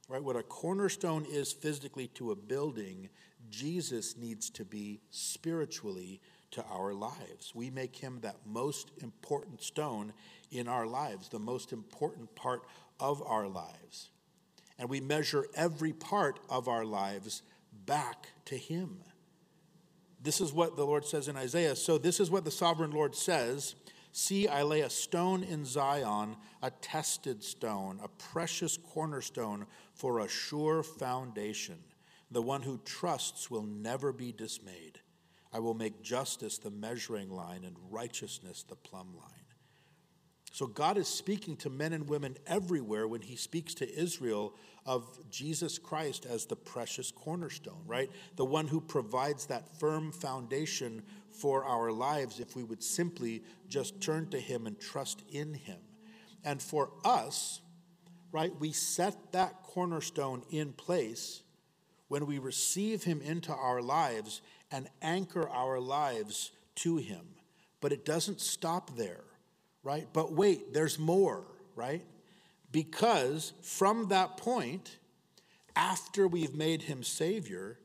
Right? 0.10 0.24
What 0.24 0.38
a 0.38 0.44
cornerstone 0.44 1.26
is 1.30 1.52
physically 1.52 2.08
to 2.16 2.32
a 2.32 2.36
building, 2.36 3.10
Jesus 3.50 4.18
needs 4.18 4.50
to 4.52 4.66
be 4.66 5.02
spiritually 5.12 6.22
to 6.52 6.64
our 6.66 6.94
lives. 6.94 7.54
We 7.54 7.70
make 7.70 7.96
him 7.96 8.20
that 8.22 8.38
most 8.46 8.92
important 9.02 9.62
stone 9.62 10.14
in 10.52 10.68
our 10.68 10.88
lives, 10.88 11.30
the 11.30 11.40
most 11.40 11.74
important 11.74 12.34
part 12.36 12.64
of 13.00 13.22
our 13.22 13.48
lives. 13.48 14.10
and 14.80 14.90
we 14.90 15.02
measure 15.02 15.48
every 15.56 15.92
part 15.92 16.40
of 16.50 16.68
our 16.68 16.86
lives 16.86 17.42
back 17.88 18.28
to 18.46 18.56
Him. 18.56 19.00
This 20.22 20.40
is 20.40 20.54
what 20.54 20.76
the 20.76 20.86
Lord 20.86 21.06
says 21.06 21.28
in 21.28 21.36
Isaiah. 21.36 21.76
So, 21.76 21.98
this 21.98 22.20
is 22.20 22.30
what 22.30 22.46
the 22.46 22.52
sovereign 22.52 22.92
Lord 22.92 23.16
says 23.16 23.76
See, 24.12 24.48
I 24.48 24.64
lay 24.64 24.82
a 24.82 24.90
stone 24.90 25.44
in 25.44 25.64
Zion, 25.64 26.38
a 26.64 26.72
tested 26.72 27.44
stone, 27.44 28.00
a 28.04 28.08
precious 28.08 28.76
cornerstone 28.76 29.68
for 29.94 30.20
a 30.20 30.28
sure 30.28 30.82
foundation. 30.82 31.78
The 32.32 32.42
one 32.42 32.64
who 32.64 32.80
trusts 32.84 33.52
will 33.52 33.64
never 33.64 34.12
be 34.12 34.32
dismayed. 34.32 35.00
I 35.54 35.60
will 35.60 35.74
make 35.74 36.02
justice 36.02 36.58
the 36.58 36.72
measuring 36.72 37.30
line 37.30 37.64
and 37.64 37.76
righteousness 37.90 38.64
the 38.68 38.76
plumb 38.76 39.16
line. 39.18 39.32
So 40.52 40.66
God 40.66 40.98
is 40.98 41.08
speaking 41.08 41.56
to 41.58 41.70
men 41.70 41.94
and 41.94 42.10
women 42.10 42.36
everywhere 42.48 43.08
when 43.08 43.22
he 43.22 43.36
speaks 43.36 43.76
to 43.76 43.96
Israel 44.00 44.56
of 44.88 45.06
Jesus 45.30 45.78
Christ 45.78 46.26
as 46.26 46.46
the 46.46 46.56
precious 46.56 47.12
cornerstone, 47.12 47.84
right? 47.86 48.10
The 48.38 48.46
one 48.46 48.68
who 48.68 48.82
provides 48.82 49.46
that 49.48 49.78
firm 49.80 50.12
foundation 50.12 51.04
for 51.30 51.64
our 51.64 51.92
lives 51.92 52.40
if 52.40 52.56
we 52.56 52.64
would 52.64 52.82
simply 52.82 53.44
just 53.68 54.02
turn 54.02 54.30
to 54.32 54.40
him 54.40 54.66
and 54.66 54.80
trust 54.80 55.22
in 55.30 55.54
him. 55.54 55.78
And 56.44 56.62
for 56.62 56.92
us, 57.06 57.62
right, 58.32 58.58
we 58.60 58.72
set 58.72 59.34
that 59.34 59.62
cornerstone 59.64 60.44
in 60.50 60.74
place 60.74 61.44
when 62.08 62.26
we 62.26 62.40
receive 62.40 63.04
him 63.04 63.22
into 63.22 63.54
our 63.54 63.82
lives 63.82 64.42
and 64.72 64.90
anchor 65.02 65.48
our 65.50 65.80
lives 65.80 66.52
to 66.76 66.98
him. 66.98 67.26
But 67.80 67.92
it 67.92 68.06
doesn't 68.06 68.42
stop 68.42 68.96
there 68.96 69.24
right? 69.88 70.10
But 70.12 70.34
wait, 70.34 70.74
there's 70.74 71.00
more, 71.00 71.46
right? 71.74 72.04
Because 72.74 73.54
from 73.62 74.10
that 74.10 74.36
point, 74.36 74.98
after 75.78 76.28
we've 76.28 76.54
made 76.54 76.82
him 76.82 77.04
Savior, 77.04 77.80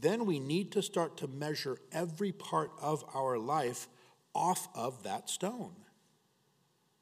then 0.00 0.24
we 0.24 0.40
need 0.40 0.72
to 0.72 0.80
start 0.80 1.18
to 1.18 1.28
measure 1.28 1.76
every 1.92 2.32
part 2.32 2.70
of 2.80 3.04
our 3.14 3.38
life 3.38 3.88
off 4.34 4.68
of 4.74 5.02
that 5.02 5.28
stone, 5.28 5.74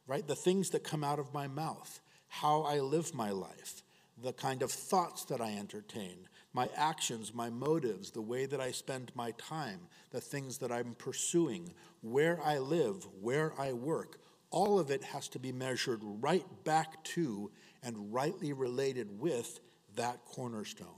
right? 0.08 0.26
The 0.26 0.34
things 0.34 0.70
that 0.70 0.82
come 0.82 1.04
out 1.04 1.20
of 1.20 1.32
my 1.32 1.46
mouth, 1.46 2.00
how 2.26 2.62
I 2.62 2.80
live 2.80 3.14
my 3.14 3.30
life, 3.30 3.84
the 4.20 4.32
kind 4.32 4.60
of 4.60 4.72
thoughts 4.72 5.24
that 5.26 5.40
I 5.40 5.52
entertain, 5.56 6.26
my 6.52 6.68
actions, 6.76 7.32
my 7.32 7.48
motives, 7.48 8.10
the 8.10 8.20
way 8.20 8.46
that 8.46 8.60
I 8.60 8.72
spend 8.72 9.12
my 9.14 9.32
time, 9.32 9.80
the 10.10 10.20
things 10.20 10.58
that 10.58 10.72
I'm 10.72 10.94
pursuing, 10.94 11.72
where 12.02 12.40
I 12.44 12.58
live, 12.58 13.06
where 13.20 13.52
I 13.58 13.72
work, 13.72 14.18
all 14.50 14.80
of 14.80 14.90
it 14.90 15.04
has 15.04 15.28
to 15.28 15.38
be 15.38 15.52
measured 15.52 16.00
right 16.02 16.46
back 16.64 17.02
to 17.04 17.50
and 17.82 18.12
rightly 18.12 18.52
related 18.52 19.20
with 19.20 19.60
that 19.94 20.24
cornerstone. 20.24 20.88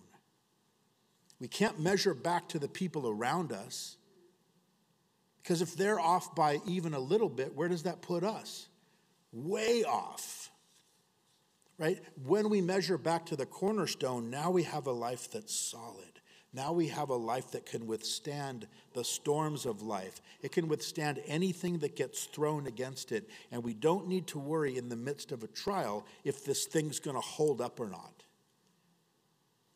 We 1.38 1.48
can't 1.48 1.80
measure 1.80 2.14
back 2.14 2.48
to 2.50 2.58
the 2.58 2.68
people 2.68 3.08
around 3.08 3.52
us 3.52 3.96
because 5.42 5.60
if 5.60 5.76
they're 5.76 6.00
off 6.00 6.34
by 6.34 6.60
even 6.66 6.94
a 6.94 7.00
little 7.00 7.28
bit, 7.28 7.54
where 7.54 7.68
does 7.68 7.82
that 7.82 8.00
put 8.00 8.22
us? 8.22 8.68
Way 9.32 9.82
off 9.82 10.51
right? 11.78 12.00
When 12.24 12.48
we 12.48 12.60
measure 12.60 12.98
back 12.98 13.26
to 13.26 13.36
the 13.36 13.46
cornerstone, 13.46 14.30
now 14.30 14.50
we 14.50 14.62
have 14.64 14.86
a 14.86 14.92
life 14.92 15.30
that's 15.30 15.54
solid. 15.54 16.12
Now 16.54 16.72
we 16.72 16.88
have 16.88 17.08
a 17.08 17.16
life 17.16 17.52
that 17.52 17.64
can 17.64 17.86
withstand 17.86 18.66
the 18.92 19.04
storms 19.04 19.64
of 19.64 19.80
life. 19.80 20.20
It 20.42 20.52
can 20.52 20.68
withstand 20.68 21.22
anything 21.26 21.78
that 21.78 21.96
gets 21.96 22.24
thrown 22.24 22.66
against 22.66 23.10
it. 23.10 23.28
And 23.50 23.64
we 23.64 23.72
don't 23.72 24.06
need 24.06 24.26
to 24.28 24.38
worry 24.38 24.76
in 24.76 24.90
the 24.90 24.96
midst 24.96 25.32
of 25.32 25.42
a 25.42 25.48
trial 25.48 26.06
if 26.24 26.44
this 26.44 26.66
thing's 26.66 27.00
going 27.00 27.16
to 27.16 27.22
hold 27.22 27.62
up 27.62 27.80
or 27.80 27.88
not. 27.88 28.22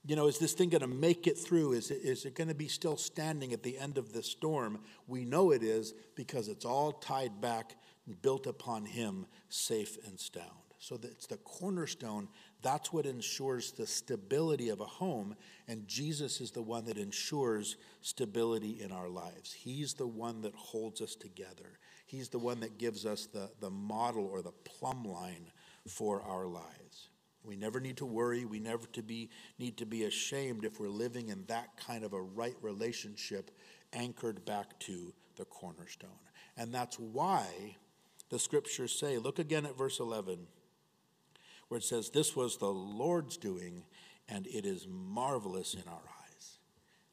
You 0.04 0.16
know, 0.16 0.28
is 0.28 0.38
this 0.38 0.52
thing 0.52 0.68
going 0.68 0.82
to 0.82 0.86
make 0.86 1.26
it 1.26 1.38
through? 1.38 1.72
Is 1.72 1.90
it, 1.90 2.00
is 2.04 2.26
it 2.26 2.36
going 2.36 2.48
to 2.48 2.54
be 2.54 2.68
still 2.68 2.96
standing 2.96 3.52
at 3.52 3.62
the 3.62 3.78
end 3.78 3.96
of 3.96 4.12
the 4.12 4.22
storm? 4.22 4.80
We 5.08 5.24
know 5.24 5.50
it 5.50 5.62
is 5.62 5.94
because 6.14 6.46
it's 6.46 6.64
all 6.64 6.92
tied 6.92 7.40
back 7.40 7.74
and 8.06 8.20
built 8.20 8.46
upon 8.46 8.84
Him, 8.84 9.26
safe 9.48 9.96
and 10.06 10.20
sound. 10.20 10.65
So 10.78 10.98
it's 11.02 11.26
the 11.26 11.38
cornerstone. 11.38 12.28
That's 12.62 12.92
what 12.92 13.06
ensures 13.06 13.72
the 13.72 13.86
stability 13.86 14.68
of 14.68 14.80
a 14.80 14.84
home. 14.84 15.36
And 15.68 15.88
Jesus 15.88 16.40
is 16.40 16.50
the 16.50 16.62
one 16.62 16.84
that 16.86 16.98
ensures 16.98 17.76
stability 18.02 18.80
in 18.82 18.92
our 18.92 19.08
lives. 19.08 19.52
He's 19.52 19.94
the 19.94 20.06
one 20.06 20.42
that 20.42 20.54
holds 20.54 21.00
us 21.00 21.14
together. 21.14 21.78
He's 22.04 22.28
the 22.28 22.38
one 22.38 22.60
that 22.60 22.78
gives 22.78 23.06
us 23.06 23.26
the, 23.26 23.50
the 23.60 23.70
model 23.70 24.26
or 24.26 24.42
the 24.42 24.52
plumb 24.52 25.04
line 25.04 25.50
for 25.88 26.22
our 26.22 26.46
lives. 26.46 27.08
We 27.42 27.56
never 27.56 27.80
need 27.80 27.96
to 27.98 28.06
worry. 28.06 28.44
We 28.44 28.58
never 28.58 28.86
to 28.88 29.02
be, 29.02 29.30
need 29.58 29.76
to 29.78 29.86
be 29.86 30.04
ashamed 30.04 30.64
if 30.64 30.80
we're 30.80 30.88
living 30.88 31.28
in 31.28 31.44
that 31.46 31.76
kind 31.76 32.04
of 32.04 32.12
a 32.12 32.20
right 32.20 32.56
relationship 32.60 33.50
anchored 33.92 34.44
back 34.44 34.78
to 34.80 35.14
the 35.36 35.44
cornerstone. 35.44 36.10
And 36.56 36.74
that's 36.74 36.98
why 36.98 37.76
the 38.30 38.38
scriptures 38.38 38.98
say, 38.98 39.18
look 39.18 39.38
again 39.38 39.64
at 39.64 39.78
verse 39.78 40.00
11 40.00 40.46
where 41.68 41.78
it 41.78 41.84
says, 41.84 42.10
This 42.10 42.36
was 42.36 42.56
the 42.56 42.66
Lord's 42.66 43.36
doing, 43.36 43.84
and 44.28 44.46
it 44.46 44.66
is 44.66 44.86
marvelous 44.88 45.74
in 45.74 45.82
our 45.88 45.94
eyes. 45.94 46.58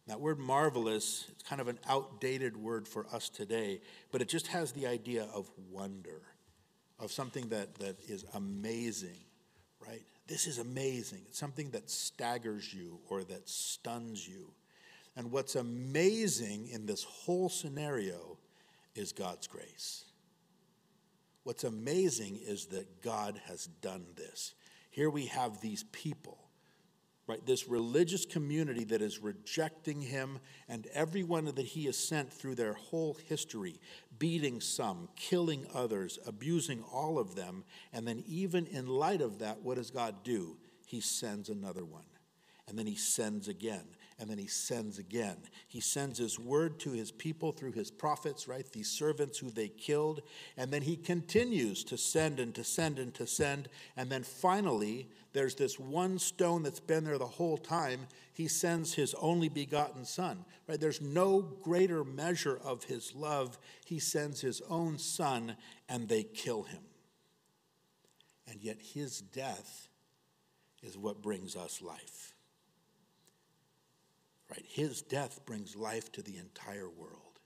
That 0.08 0.20
word 0.20 0.40
marvelous, 0.40 1.26
it's 1.32 1.44
kind 1.44 1.62
of 1.62 1.68
an 1.68 1.80
outdated 1.88 2.58
word 2.58 2.88
for 2.88 3.08
us 3.14 3.30
today, 3.30 3.82
but 4.12 4.22
it 4.22 4.28
just 4.28 4.48
has 4.48 4.72
the 4.72 4.88
idea 4.88 5.28
of 5.34 5.50
wonder, 5.72 6.22
of 7.00 7.12
something 7.12 7.50
that, 7.50 7.76
that 7.76 7.98
is 8.08 8.26
amazing, 8.34 9.20
right? 9.80 10.04
This 10.28 10.48
is 10.48 10.58
amazing. 10.58 11.22
It's 11.28 11.40
something 11.40 11.70
that 11.72 11.90
staggers 11.90 12.74
you 12.74 13.00
or 13.10 13.24
that 13.24 13.48
stuns 13.48 14.28
you. 14.28 14.52
And 15.16 15.32
what's 15.32 15.56
amazing 15.56 16.70
in 16.70 16.86
this 16.86 17.04
whole 17.04 17.50
scenario 17.50 18.38
is 18.96 19.12
God's 19.12 19.48
grace. 19.48 20.06
What's 21.44 21.64
amazing 21.64 22.40
is 22.42 22.68
that 22.68 23.02
God 23.02 23.40
has 23.46 23.68
done 23.82 24.06
this. 24.16 24.54
Here 24.90 25.10
we 25.10 25.26
have 25.26 25.60
these 25.60 25.84
people, 25.92 26.38
right? 27.28 27.46
This 27.46 27.68
religious 27.68 28.26
community 28.26 28.86
that 28.86 29.02
is 29.02 29.20
rejecting 29.20 30.02
him 30.02 30.40
and 30.70 30.88
everyone 30.94 31.46
that 31.46 31.60
he 31.60 31.86
has 31.86 31.98
sent 31.98 32.32
through 32.32 32.56
their 32.56 32.74
whole 32.74 33.18
history, 33.28 33.80
beating 34.18 34.62
some, 34.62 35.10
killing 35.16 35.68
others, 35.74 36.18
abusing 36.26 36.84
all 36.94 37.20
of 37.20 37.36
them. 37.36 37.66
And 37.92 38.08
then, 38.08 38.24
even 38.28 38.66
in 38.68 38.88
light 38.88 39.22
of 39.22 39.40
that, 39.40 39.62
what 39.62 39.76
does 39.76 39.92
God 39.92 40.24
do? 40.24 40.58
He 40.86 41.02
sends 41.02 41.50
another 41.50 41.84
one. 41.84 42.06
And 42.68 42.80
then 42.80 42.86
he 42.86 42.96
sends 42.96 43.48
again 43.50 43.86
and 44.24 44.32
then 44.32 44.38
he 44.38 44.48
sends 44.48 45.00
again. 45.00 45.36
He 45.68 45.82
sends 45.82 46.18
his 46.18 46.40
word 46.40 46.80
to 46.80 46.92
his 46.94 47.12
people 47.12 47.52
through 47.52 47.74
his 47.74 47.92
prophets, 47.92 48.48
right? 48.48 48.66
These 48.72 48.90
servants 48.90 49.38
who 49.38 49.50
they 49.50 49.68
killed. 49.68 50.22
And 50.56 50.72
then 50.72 50.82
he 50.82 50.96
continues 50.96 51.84
to 51.84 51.98
send 51.98 52.40
and 52.40 52.56
to 52.56 52.64
send 52.64 53.00
and 53.00 53.14
to 53.16 53.28
send. 53.28 53.68
And 53.98 54.10
then 54.10 54.24
finally, 54.24 55.10
there's 55.34 55.56
this 55.56 55.78
one 55.78 56.20
stone 56.20 56.64
that's 56.64 56.80
been 56.80 57.04
there 57.04 57.18
the 57.18 57.26
whole 57.26 57.58
time. 57.58 58.08
He 58.32 58.48
sends 58.48 58.94
his 58.94 59.14
only 59.16 59.50
begotten 59.50 60.06
son, 60.06 60.46
right? 60.70 60.80
There's 60.80 61.02
no 61.02 61.42
greater 61.42 62.06
measure 62.06 62.58
of 62.64 62.86
his 62.86 63.14
love. 63.14 63.60
He 63.84 64.00
sends 64.00 64.40
his 64.40 64.62
own 64.70 65.00
son 65.00 65.58
and 65.90 66.08
they 66.08 66.24
kill 66.24 66.64
him. 66.64 66.84
And 68.48 68.62
yet 68.62 68.78
his 68.80 69.20
death 69.20 69.90
is 70.82 70.98
what 70.98 71.22
brings 71.22 71.58
us 71.58 71.82
life. 71.82 72.33
Right? 74.54 74.66
His 74.70 75.02
death 75.02 75.40
brings 75.48 75.76
life 75.76 76.12
to 76.12 76.22
the 76.22 76.38
entire 76.38 76.90
world. 76.90 77.40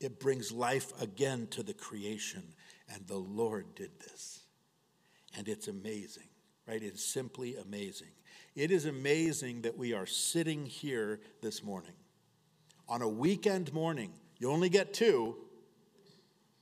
It 0.00 0.18
brings 0.18 0.50
life 0.50 0.98
again 1.02 1.46
to 1.50 1.62
the 1.62 1.74
creation, 1.74 2.42
and 2.88 3.06
the 3.06 3.18
Lord 3.18 3.74
did 3.74 3.90
this. 4.00 4.40
And 5.36 5.46
it's 5.46 5.68
amazing, 5.68 6.28
right? 6.66 6.82
It's 6.82 7.04
simply 7.04 7.56
amazing. 7.56 8.08
It 8.56 8.70
is 8.70 8.86
amazing 8.86 9.60
that 9.62 9.76
we 9.76 9.92
are 9.92 10.06
sitting 10.06 10.64
here 10.64 11.20
this 11.42 11.62
morning. 11.62 11.92
On 12.88 13.02
a 13.02 13.08
weekend 13.08 13.74
morning, 13.74 14.14
you 14.38 14.50
only 14.50 14.70
get 14.70 14.94
two, 14.94 15.36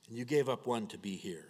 and 0.09 0.17
you 0.17 0.25
gave 0.25 0.49
up 0.49 0.67
one 0.67 0.87
to 0.87 0.97
be 0.97 1.15
here. 1.15 1.47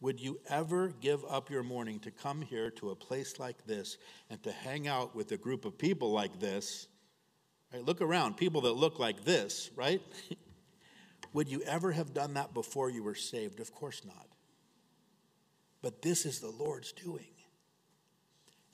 Would 0.00 0.18
you 0.18 0.40
ever 0.48 0.88
give 1.00 1.24
up 1.28 1.50
your 1.50 1.62
morning 1.62 2.00
to 2.00 2.10
come 2.10 2.40
here 2.40 2.70
to 2.72 2.90
a 2.90 2.94
place 2.94 3.38
like 3.38 3.66
this 3.66 3.98
and 4.30 4.42
to 4.44 4.50
hang 4.50 4.88
out 4.88 5.14
with 5.14 5.30
a 5.32 5.36
group 5.36 5.66
of 5.66 5.76
people 5.76 6.10
like 6.10 6.40
this? 6.40 6.88
Right? 7.72 7.84
Look 7.84 8.00
around, 8.00 8.36
people 8.36 8.62
that 8.62 8.72
look 8.72 8.98
like 8.98 9.24
this, 9.24 9.70
right? 9.76 10.00
Would 11.34 11.48
you 11.48 11.62
ever 11.62 11.92
have 11.92 12.14
done 12.14 12.34
that 12.34 12.54
before 12.54 12.90
you 12.90 13.02
were 13.02 13.14
saved? 13.14 13.60
Of 13.60 13.74
course 13.74 14.02
not. 14.04 14.26
But 15.82 16.02
this 16.02 16.24
is 16.26 16.40
the 16.40 16.50
Lord's 16.50 16.92
doing, 16.92 17.32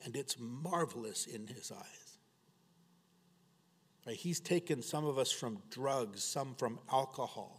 and 0.03 0.15
it's 0.15 0.37
marvelous 0.39 1.25
in 1.25 1.47
His 1.47 1.71
eyes. 1.71 2.17
Right? 4.05 4.15
He's 4.15 4.39
taken 4.39 4.81
some 4.81 5.05
of 5.05 5.17
us 5.17 5.31
from 5.31 5.59
drugs, 5.69 6.23
some 6.23 6.55
from 6.55 6.79
alcohol. 6.91 7.56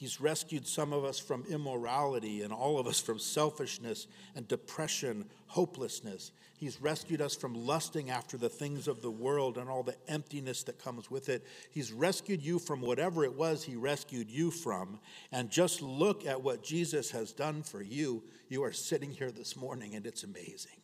He's 0.00 0.18
rescued 0.18 0.66
some 0.66 0.94
of 0.94 1.04
us 1.04 1.18
from 1.18 1.44
immorality 1.50 2.40
and 2.40 2.54
all 2.54 2.78
of 2.78 2.86
us 2.86 2.98
from 2.98 3.18
selfishness 3.18 4.06
and 4.34 4.48
depression, 4.48 5.26
hopelessness. 5.46 6.32
He's 6.56 6.80
rescued 6.80 7.20
us 7.20 7.36
from 7.36 7.66
lusting 7.66 8.08
after 8.08 8.38
the 8.38 8.48
things 8.48 8.88
of 8.88 9.02
the 9.02 9.10
world 9.10 9.58
and 9.58 9.68
all 9.68 9.82
the 9.82 9.98
emptiness 10.08 10.62
that 10.62 10.82
comes 10.82 11.10
with 11.10 11.28
it. 11.28 11.44
He's 11.70 11.92
rescued 11.92 12.40
you 12.40 12.58
from 12.58 12.80
whatever 12.80 13.24
it 13.24 13.34
was 13.34 13.62
He 13.62 13.76
rescued 13.76 14.30
you 14.30 14.50
from. 14.50 15.00
And 15.32 15.50
just 15.50 15.82
look 15.82 16.24
at 16.24 16.40
what 16.40 16.62
Jesus 16.62 17.10
has 17.10 17.34
done 17.34 17.62
for 17.62 17.82
you. 17.82 18.22
You 18.48 18.64
are 18.64 18.72
sitting 18.72 19.10
here 19.10 19.30
this 19.30 19.54
morning, 19.54 19.96
and 19.96 20.06
it's 20.06 20.24
amazing. 20.24 20.80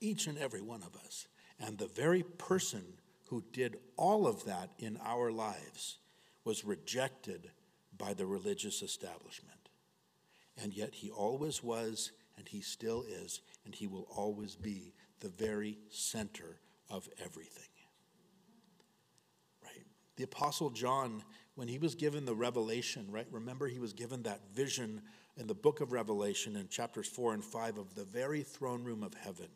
Each 0.00 0.28
and 0.28 0.38
every 0.38 0.62
one 0.62 0.84
of 0.84 0.94
us. 1.04 1.26
And 1.58 1.76
the 1.76 1.88
very 1.88 2.22
person 2.22 2.84
who 3.30 3.42
did 3.52 3.78
all 3.96 4.28
of 4.28 4.44
that 4.44 4.70
in 4.78 4.96
our 5.04 5.32
lives 5.32 5.98
was 6.48 6.64
rejected 6.64 7.50
by 7.98 8.14
the 8.14 8.24
religious 8.24 8.80
establishment. 8.80 9.68
And 10.56 10.72
yet 10.72 10.94
he 10.94 11.10
always 11.10 11.62
was, 11.62 12.10
and 12.38 12.48
he 12.48 12.62
still 12.62 13.04
is, 13.06 13.42
and 13.66 13.74
he 13.74 13.86
will 13.86 14.06
always 14.10 14.56
be 14.56 14.94
the 15.20 15.28
very 15.28 15.76
center 15.90 16.58
of 16.88 17.06
everything. 17.22 17.68
Right? 19.62 19.84
The 20.16 20.24
Apostle 20.24 20.70
John, 20.70 21.22
when 21.54 21.68
he 21.68 21.76
was 21.76 21.94
given 21.94 22.24
the 22.24 22.34
revelation, 22.34 23.08
right? 23.10 23.26
Remember, 23.30 23.68
he 23.68 23.78
was 23.78 23.92
given 23.92 24.22
that 24.22 24.40
vision 24.54 25.02
in 25.36 25.48
the 25.48 25.54
book 25.54 25.82
of 25.82 25.92
Revelation 25.92 26.56
in 26.56 26.68
chapters 26.68 27.08
4 27.08 27.34
and 27.34 27.44
5 27.44 27.76
of 27.76 27.94
the 27.94 28.04
very 28.06 28.42
throne 28.42 28.84
room 28.84 29.02
of 29.02 29.12
heaven. 29.12 29.48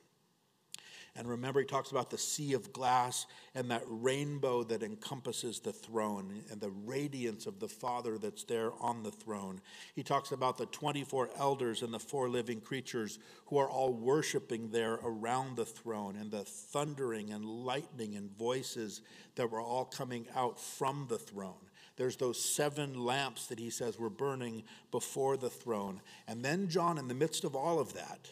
And 1.15 1.29
remember, 1.29 1.61
he 1.61 1.67
talks 1.67 1.91
about 1.91 2.09
the 2.09 2.17
sea 2.17 2.55
of 2.55 2.73
glass 2.73 3.27
and 3.55 3.71
that 3.71 3.83
rainbow 3.87 4.63
that 4.65 4.83
encompasses 4.83 5.61
the 5.61 5.73
throne 5.73 6.43
and 6.51 6.59
the 6.59 6.71
radiance 6.71 7.45
of 7.47 7.61
the 7.61 7.69
Father 7.69 8.17
that's 8.17 8.45
there 8.45 8.73
on 8.81 9.03
the 9.03 9.11
throne. 9.11 9.61
He 9.95 10.03
talks 10.03 10.33
about 10.33 10.57
the 10.57 10.67
24 10.67 11.31
elders 11.37 11.83
and 11.83 11.93
the 11.93 11.99
four 11.99 12.31
living 12.31 12.63
creatures 12.63 13.19
who 13.47 13.59
are 13.59 13.69
all 13.69 13.93
worshiping 13.93 14.71
there 14.71 15.01
around 15.05 15.57
the 15.57 15.67
throne 15.67 16.17
and 16.17 16.31
the 16.31 16.45
thundering 16.45 17.31
and 17.31 17.45
lightning 17.45 18.17
and 18.17 18.31
voices 18.39 19.03
that 19.35 19.51
were 19.51 19.61
all 19.61 19.85
coming 19.85 20.27
out 20.35 20.59
from 20.59 21.07
the 21.11 21.19
throne. 21.19 21.69
There's 21.97 22.17
those 22.17 22.43
seven 22.43 23.05
lamps 23.05 23.49
that 23.49 23.59
he 23.59 23.69
says 23.69 23.99
were 23.99 24.09
burning 24.09 24.63
before 24.91 25.37
the 25.37 25.51
throne. 25.51 26.01
And 26.27 26.43
then, 26.43 26.69
John, 26.69 26.97
in 26.97 27.09
the 27.09 27.15
midst 27.15 27.45
of 27.45 27.55
all 27.55 27.79
of 27.79 27.93
that, 27.93 28.31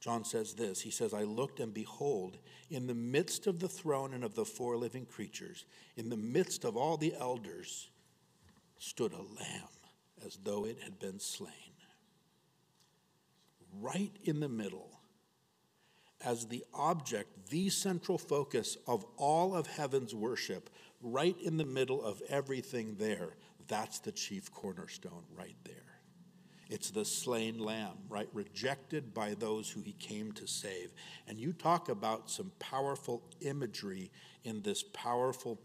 John 0.00 0.24
says 0.24 0.54
this 0.54 0.80
He 0.80 0.90
says, 0.90 1.12
I 1.12 1.24
looked 1.24 1.60
and 1.60 1.74
behold, 1.74 2.38
in 2.70 2.86
the 2.86 2.94
midst 2.94 3.46
of 3.46 3.58
the 3.58 3.68
throne 3.68 4.14
and 4.14 4.24
of 4.24 4.34
the 4.34 4.44
four 4.44 4.76
living 4.76 5.06
creatures, 5.06 5.64
in 5.96 6.08
the 6.08 6.16
midst 6.16 6.64
of 6.64 6.76
all 6.76 6.96
the 6.96 7.14
elders, 7.18 7.88
stood 8.78 9.12
a 9.12 9.16
lamb 9.16 9.68
as 10.24 10.38
though 10.42 10.64
it 10.64 10.78
had 10.82 10.98
been 10.98 11.18
slain. 11.18 11.52
Right 13.80 14.12
in 14.24 14.40
the 14.40 14.48
middle, 14.48 15.00
as 16.24 16.46
the 16.46 16.64
object, 16.74 17.50
the 17.50 17.68
central 17.68 18.18
focus 18.18 18.76
of 18.86 19.04
all 19.16 19.54
of 19.54 19.66
heaven's 19.66 20.14
worship, 20.14 20.70
right 21.00 21.36
in 21.40 21.56
the 21.56 21.64
middle 21.64 22.02
of 22.02 22.22
everything 22.28 22.96
there, 22.98 23.36
that's 23.68 24.00
the 24.00 24.12
chief 24.12 24.52
cornerstone 24.52 25.24
right 25.36 25.56
there. 25.64 25.87
It's 26.68 26.90
the 26.90 27.04
slain 27.04 27.58
lamb, 27.58 27.96
right? 28.08 28.28
Rejected 28.32 29.14
by 29.14 29.34
those 29.34 29.70
who 29.70 29.80
he 29.80 29.92
came 29.92 30.32
to 30.32 30.46
save. 30.46 30.92
And 31.26 31.38
you 31.38 31.52
talk 31.52 31.88
about 31.88 32.30
some 32.30 32.52
powerful 32.58 33.22
imagery 33.40 34.10
in 34.44 34.62
this 34.62 34.82
powerful 34.82 35.58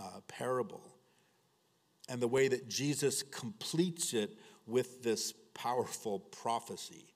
uh, 0.00 0.20
parable 0.26 0.82
and 2.08 2.20
the 2.20 2.28
way 2.28 2.48
that 2.48 2.68
Jesus 2.68 3.22
completes 3.22 4.14
it 4.14 4.36
with 4.66 5.02
this 5.02 5.32
powerful 5.54 6.18
prophecy. 6.18 7.06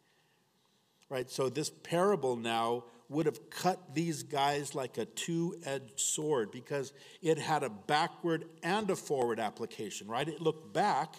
Right? 1.08 1.30
So, 1.30 1.48
this 1.48 1.70
parable 1.70 2.36
now 2.36 2.84
would 3.08 3.26
have 3.26 3.50
cut 3.50 3.94
these 3.94 4.24
guys 4.24 4.74
like 4.74 4.98
a 4.98 5.04
two 5.04 5.54
edged 5.64 6.00
sword 6.00 6.50
because 6.50 6.92
it 7.22 7.38
had 7.38 7.62
a 7.62 7.70
backward 7.70 8.44
and 8.62 8.90
a 8.90 8.96
forward 8.96 9.38
application, 9.38 10.08
right? 10.08 10.28
It 10.28 10.40
looked 10.40 10.72
back 10.72 11.14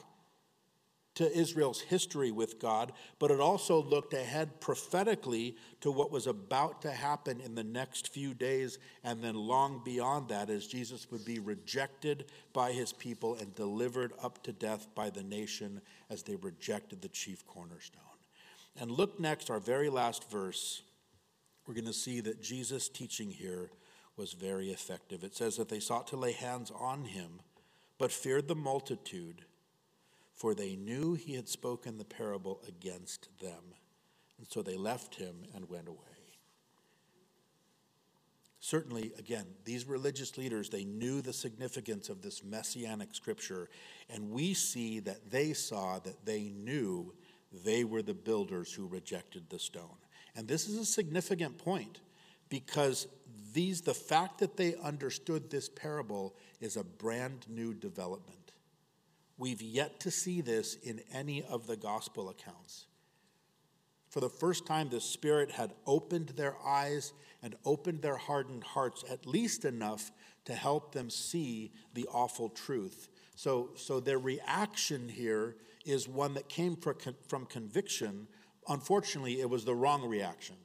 to 1.18 1.36
Israel's 1.36 1.82
history 1.82 2.30
with 2.30 2.59
God, 2.59 2.91
but 3.18 3.32
it 3.32 3.39
also 3.39 3.82
looked 3.82 4.13
ahead 4.13 4.61
prophetically 4.61 5.57
to 5.82 5.89
what 5.89 6.11
was 6.11 6.28
about 6.28 6.84
to 6.84 6.91
happen 6.91 7.41
in 7.41 7.55
the 7.55 7.63
next 7.63 8.13
few 8.13 8.36
days 8.36 8.78
and 9.03 9.24
then 9.24 9.34
long 9.34 9.82
beyond 9.84 10.30
that 10.30 10.51
as 10.51 10.68
Jesus 10.68 11.09
would 11.09 11.26
be 11.26 11.39
rejected 11.39 12.26
by 12.53 12.72
his 12.72 12.93
people 12.93 13.34
and 13.34 13.55
delivered 13.55 14.13
up 14.22 14.43
to 14.43 14.53
death 14.53 14.89
by 14.93 15.09
the 15.09 15.24
nation 15.24 15.82
as 16.11 16.22
they 16.22 16.36
rejected 16.36 17.01
the 17.01 17.07
chief 17.07 17.43
cornerstone. 17.47 18.03
And 18.80 18.91
look 18.91 19.20
next, 19.20 19.49
our 19.49 19.59
very 19.59 19.89
last 19.89 20.30
verse. 20.30 20.84
We're 21.65 21.74
going 21.74 21.86
to 21.86 21.93
see 21.93 22.20
that 22.22 22.43
Jesus' 22.43 22.89
teaching 22.89 23.32
here 23.32 23.72
was 24.18 24.34
very 24.34 24.70
effective. 24.70 25.24
It 25.24 25.36
says 25.36 25.57
that 25.57 25.68
they 25.68 25.80
sought 25.80 26.05
to 26.09 26.15
lay 26.15 26.34
hands 26.34 26.72
on 26.80 27.05
him, 27.05 27.39
but 27.97 28.11
feared 28.11 28.47
the 28.47 28.55
multitude 28.55 29.45
for 30.38 30.54
they 30.54 30.76
knew 30.76 31.16
he 31.16 31.34
had 31.34 31.50
spoken 31.50 31.98
the 31.98 32.06
parable 32.06 32.62
against 32.68 33.28
them. 33.42 33.74
And 34.38 34.48
so 34.48 34.62
they 34.62 34.78
left 34.78 35.16
him 35.16 35.36
and 35.56 35.68
went 35.68 35.88
away. 35.88 35.98
Certainly, 38.60 39.14
again, 39.18 39.46
these 39.66 39.88
religious 39.88 40.38
leaders, 40.38 40.70
they 40.70 40.84
knew 40.84 41.22
the 41.22 41.34
significance 41.34 42.10
of 42.10 42.22
this 42.22 42.44
messianic 42.44 43.16
scripture, 43.16 43.70
and 44.10 44.30
we 44.30 44.54
see 44.54 45.00
that 45.00 45.32
they 45.32 45.54
saw 45.54 46.00
that 46.00 46.26
they 46.26 46.50
knew 46.50 47.14
they 47.66 47.84
were 47.84 48.02
the 48.02 48.14
builders 48.14 48.72
who 48.72 48.86
rejected 48.86 49.50
the 49.50 49.60
stone. 49.60 49.98
And 50.36 50.48
this 50.48 50.68
is 50.68 50.78
a 50.78 50.86
significant 50.86 51.58
point 51.58 52.00
because 52.50 53.08
these 53.54 53.82
the 53.82 53.94
fact 53.94 54.40
that 54.40 54.58
they 54.58 54.76
understood 54.76 55.50
this 55.50 55.70
parable 55.70 56.36
is 56.60 56.78
a 56.78 56.84
brand 56.84 57.46
new 57.50 57.74
development. 57.74 58.37
We've 59.38 59.62
yet 59.62 60.00
to 60.02 60.12
see 60.12 60.42
this 60.42 60.76
in 60.76 61.02
any 61.14 61.44
of 61.44 61.68
the 61.68 61.78
gospel 61.78 62.30
accounts. 62.30 62.88
For 64.10 64.20
the 64.20 64.30
first 64.30 64.66
time, 64.66 64.90
the 64.90 65.02
Spirit 65.02 65.52
had 65.52 65.74
opened 65.86 66.30
their 66.30 66.56
eyes 66.66 67.14
and 67.44 67.56
opened 67.66 68.02
their 68.02 68.18
hardened 68.18 68.64
hearts, 68.64 69.04
at 69.10 69.28
least 69.28 69.66
enough 69.66 70.12
to 70.46 70.56
help 70.56 70.94
them 70.94 71.10
see 71.10 71.72
the 71.94 72.08
awful 72.08 72.50
truth. 72.50 73.10
So, 73.36 73.70
so 73.76 74.00
their 74.00 74.18
reaction 74.18 75.10
here 75.10 75.58
is 75.86 76.08
one 76.08 76.34
that 76.34 76.50
came 76.50 76.76
from 76.76 77.46
conviction. 77.46 78.28
Unfortunately, 78.68 79.40
it 79.40 79.50
was 79.50 79.66
the 79.66 79.76
wrong 79.76 80.08
reaction. 80.08 80.56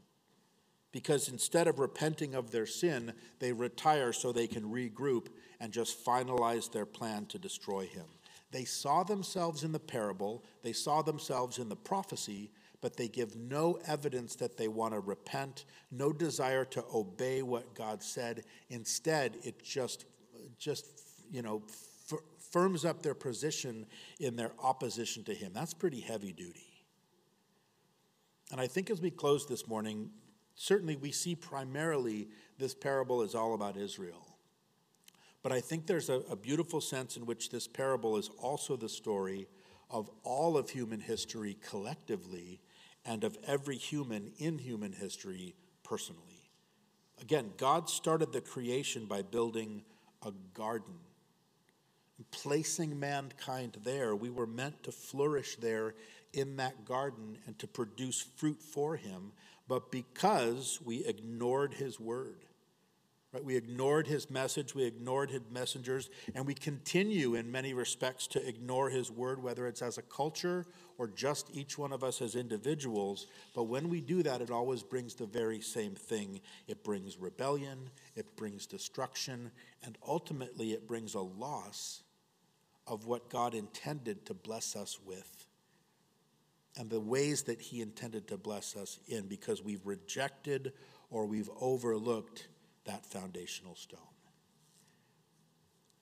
Because 0.92 1.28
instead 1.28 1.68
of 1.68 1.78
repenting 1.78 2.34
of 2.34 2.50
their 2.50 2.66
sin, 2.66 3.12
they 3.38 3.52
retire 3.52 4.12
so 4.12 4.30
they 4.30 4.46
can 4.46 4.64
regroup 4.64 5.26
and 5.58 5.72
just 5.72 6.04
finalize 6.04 6.70
their 6.70 6.86
plan 6.86 7.26
to 7.26 7.38
destroy 7.38 7.86
him. 7.86 8.04
They 8.52 8.64
saw 8.64 9.02
themselves 9.02 9.64
in 9.64 9.72
the 9.72 9.80
parable, 9.80 10.44
they 10.62 10.74
saw 10.74 11.02
themselves 11.02 11.58
in 11.58 11.68
the 11.68 11.76
prophecy, 11.76 12.50
but 12.82 12.96
they 12.96 13.08
give 13.08 13.34
no 13.34 13.78
evidence 13.86 14.34
that 14.36 14.56
they 14.56 14.68
want 14.68 14.92
to 14.92 15.00
repent, 15.00 15.64
no 15.90 16.12
desire 16.12 16.64
to 16.66 16.84
obey 16.92 17.42
what 17.42 17.74
God 17.74 18.02
said. 18.02 18.44
Instead, 18.68 19.38
it 19.42 19.62
just, 19.62 20.04
just 20.58 20.86
you 21.30 21.42
know, 21.42 21.62
firms 22.50 22.84
up 22.84 23.02
their 23.02 23.14
position 23.14 23.86
in 24.20 24.36
their 24.36 24.52
opposition 24.62 25.24
to 25.24 25.34
Him. 25.34 25.52
That's 25.54 25.72
pretty 25.72 26.00
heavy 26.00 26.32
duty. 26.32 26.84
And 28.50 28.60
I 28.60 28.66
think 28.66 28.90
as 28.90 29.00
we 29.00 29.10
close 29.10 29.46
this 29.46 29.66
morning, 29.66 30.10
certainly 30.56 30.96
we 30.96 31.10
see 31.10 31.34
primarily 31.34 32.28
this 32.58 32.74
parable 32.74 33.22
is 33.22 33.34
all 33.34 33.54
about 33.54 33.78
Israel. 33.78 34.31
But 35.42 35.52
I 35.52 35.60
think 35.60 35.86
there's 35.86 36.08
a, 36.08 36.20
a 36.30 36.36
beautiful 36.36 36.80
sense 36.80 37.16
in 37.16 37.26
which 37.26 37.50
this 37.50 37.66
parable 37.66 38.16
is 38.16 38.30
also 38.38 38.76
the 38.76 38.88
story 38.88 39.48
of 39.90 40.08
all 40.22 40.56
of 40.56 40.70
human 40.70 41.00
history 41.00 41.58
collectively 41.68 42.60
and 43.04 43.24
of 43.24 43.36
every 43.46 43.76
human 43.76 44.32
in 44.38 44.58
human 44.58 44.92
history 44.92 45.54
personally. 45.82 46.50
Again, 47.20 47.52
God 47.56 47.88
started 47.88 48.32
the 48.32 48.40
creation 48.40 49.06
by 49.06 49.22
building 49.22 49.82
a 50.24 50.32
garden, 50.54 50.94
placing 52.30 52.98
mankind 52.98 53.76
there. 53.84 54.14
We 54.14 54.30
were 54.30 54.46
meant 54.46 54.82
to 54.84 54.92
flourish 54.92 55.56
there 55.56 55.94
in 56.32 56.56
that 56.56 56.84
garden 56.84 57.38
and 57.46 57.58
to 57.58 57.66
produce 57.66 58.20
fruit 58.36 58.62
for 58.62 58.96
Him, 58.96 59.32
but 59.68 59.90
because 59.90 60.80
we 60.84 61.04
ignored 61.04 61.74
His 61.74 62.00
word, 62.00 62.44
Right? 63.32 63.44
We 63.44 63.56
ignored 63.56 64.06
his 64.06 64.28
message, 64.28 64.74
we 64.74 64.84
ignored 64.84 65.30
his 65.30 65.40
messengers, 65.50 66.10
and 66.34 66.46
we 66.46 66.52
continue 66.52 67.34
in 67.34 67.50
many 67.50 67.72
respects 67.72 68.26
to 68.28 68.46
ignore 68.46 68.90
his 68.90 69.10
word, 69.10 69.42
whether 69.42 69.66
it's 69.66 69.80
as 69.80 69.96
a 69.96 70.02
culture 70.02 70.66
or 70.98 71.08
just 71.08 71.48
each 71.54 71.78
one 71.78 71.92
of 71.92 72.04
us 72.04 72.20
as 72.20 72.34
individuals. 72.34 73.26
But 73.54 73.64
when 73.64 73.88
we 73.88 74.02
do 74.02 74.22
that, 74.22 74.42
it 74.42 74.50
always 74.50 74.82
brings 74.82 75.14
the 75.14 75.26
very 75.26 75.62
same 75.62 75.94
thing 75.94 76.40
it 76.68 76.84
brings 76.84 77.18
rebellion, 77.18 77.88
it 78.14 78.36
brings 78.36 78.66
destruction, 78.66 79.50
and 79.82 79.96
ultimately 80.06 80.72
it 80.72 80.86
brings 80.86 81.14
a 81.14 81.20
loss 81.20 82.02
of 82.86 83.06
what 83.06 83.30
God 83.30 83.54
intended 83.54 84.26
to 84.26 84.34
bless 84.34 84.76
us 84.76 84.98
with 85.06 85.46
and 86.76 86.90
the 86.90 87.00
ways 87.00 87.42
that 87.42 87.60
He 87.60 87.80
intended 87.80 88.28
to 88.28 88.36
bless 88.36 88.76
us 88.76 88.98
in 89.06 89.26
because 89.26 89.62
we've 89.62 89.86
rejected 89.86 90.72
or 91.10 91.26
we've 91.26 91.50
overlooked 91.60 92.48
that 92.84 93.06
foundational 93.06 93.74
stone. 93.74 94.00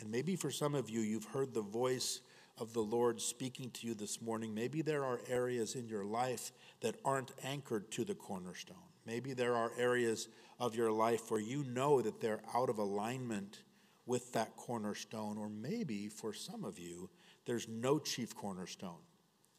And 0.01 0.11
maybe 0.11 0.37
for 0.37 0.51
some 0.51 0.75
of 0.75 0.89
you, 0.89 1.01
you've 1.01 1.27
heard 1.27 1.53
the 1.53 1.61
voice 1.61 2.21
of 2.59 2.73
the 2.73 2.81
Lord 2.81 3.21
speaking 3.21 3.71
to 3.73 3.87
you 3.87 3.95
this 3.95 4.21
morning. 4.21 4.55
Maybe 4.55 4.83
there 4.83 5.05
are 5.05 5.21
areas 5.29 5.75
in 5.75 5.89
your 5.89 6.05
life 6.05 6.53
that 6.81 6.97
aren't 7.05 7.33
anchored 7.45 7.91
to 7.93 8.05
the 8.05 8.15
cornerstone. 8.15 8.77
Maybe 9.07 9.33
there 9.33 9.57
are 9.57 9.73
areas 9.79 10.29
of 10.59 10.75
your 10.75 10.93
life 10.93 11.31
where 11.31 11.41
you 11.41 11.65
know 11.65 12.03
that 12.03 12.21
they're 12.21 12.43
out 12.55 12.69
of 12.69 12.79
alignment 12.79 13.63
with 14.07 14.33
that 14.33 14.57
cornerstone. 14.57 15.39
Or 15.39 15.49
maybe 15.49 16.09
for 16.09 16.33
some 16.33 16.65
of 16.65 16.79
you, 16.79 17.09
there's 17.47 17.69
no 17.69 17.99
chief 17.99 18.35
cornerstone 18.35 19.03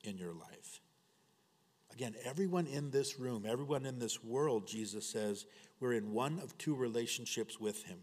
in 0.04 0.18
your 0.18 0.34
life. 0.34 0.82
Again, 1.94 2.16
everyone 2.24 2.68
in 2.68 2.92
this 2.92 3.20
room, 3.20 3.46
everyone 3.48 3.86
in 3.86 4.00
this 4.00 4.24
world, 4.24 4.68
Jesus 4.68 5.06
says, 5.06 5.46
we're 5.80 5.94
in 5.94 6.14
one 6.14 6.40
of 6.40 6.58
two 6.58 6.76
relationships 6.76 7.60
with 7.60 7.84
Him. 7.84 7.98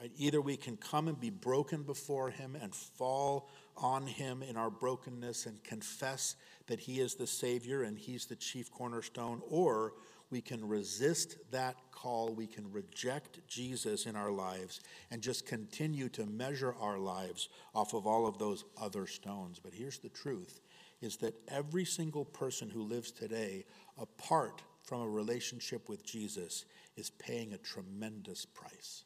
Right? 0.00 0.10
Either 0.16 0.40
we 0.40 0.56
can 0.56 0.76
come 0.76 1.06
and 1.06 1.20
be 1.20 1.30
broken 1.30 1.82
before 1.82 2.30
Him 2.30 2.56
and 2.60 2.74
fall 2.74 3.48
on 3.76 4.06
Him 4.06 4.42
in 4.42 4.56
our 4.56 4.70
brokenness 4.70 5.46
and 5.46 5.62
confess 5.62 6.34
that 6.66 6.80
He 6.80 7.00
is 7.00 7.14
the 7.14 7.26
Savior 7.26 7.82
and 7.82 7.96
He's 7.96 8.26
the 8.26 8.34
chief 8.34 8.70
cornerstone, 8.72 9.40
or 9.48 9.92
we 10.30 10.40
can 10.40 10.66
resist 10.66 11.36
that 11.50 11.76
call. 11.90 12.34
We 12.34 12.46
can 12.46 12.72
reject 12.72 13.46
Jesus 13.46 14.06
in 14.06 14.16
our 14.16 14.32
lives 14.32 14.80
and 15.10 15.20
just 15.20 15.46
continue 15.46 16.08
to 16.08 16.24
measure 16.24 16.74
our 16.80 16.98
lives 16.98 17.50
off 17.74 17.92
of 17.92 18.06
all 18.06 18.26
of 18.26 18.38
those 18.38 18.64
other 18.80 19.06
stones. 19.06 19.60
But 19.62 19.74
here's 19.74 19.98
the 19.98 20.08
truth 20.08 20.60
is 21.02 21.16
that 21.18 21.34
every 21.48 21.84
single 21.84 22.24
person 22.24 22.70
who 22.70 22.82
lives 22.82 23.10
today, 23.10 23.64
apart 24.00 24.62
from 24.84 25.02
a 25.02 25.08
relationship 25.08 25.88
with 25.88 26.04
Jesus, 26.04 26.64
is 26.96 27.10
paying 27.10 27.52
a 27.52 27.58
tremendous 27.58 28.44
price. 28.44 29.04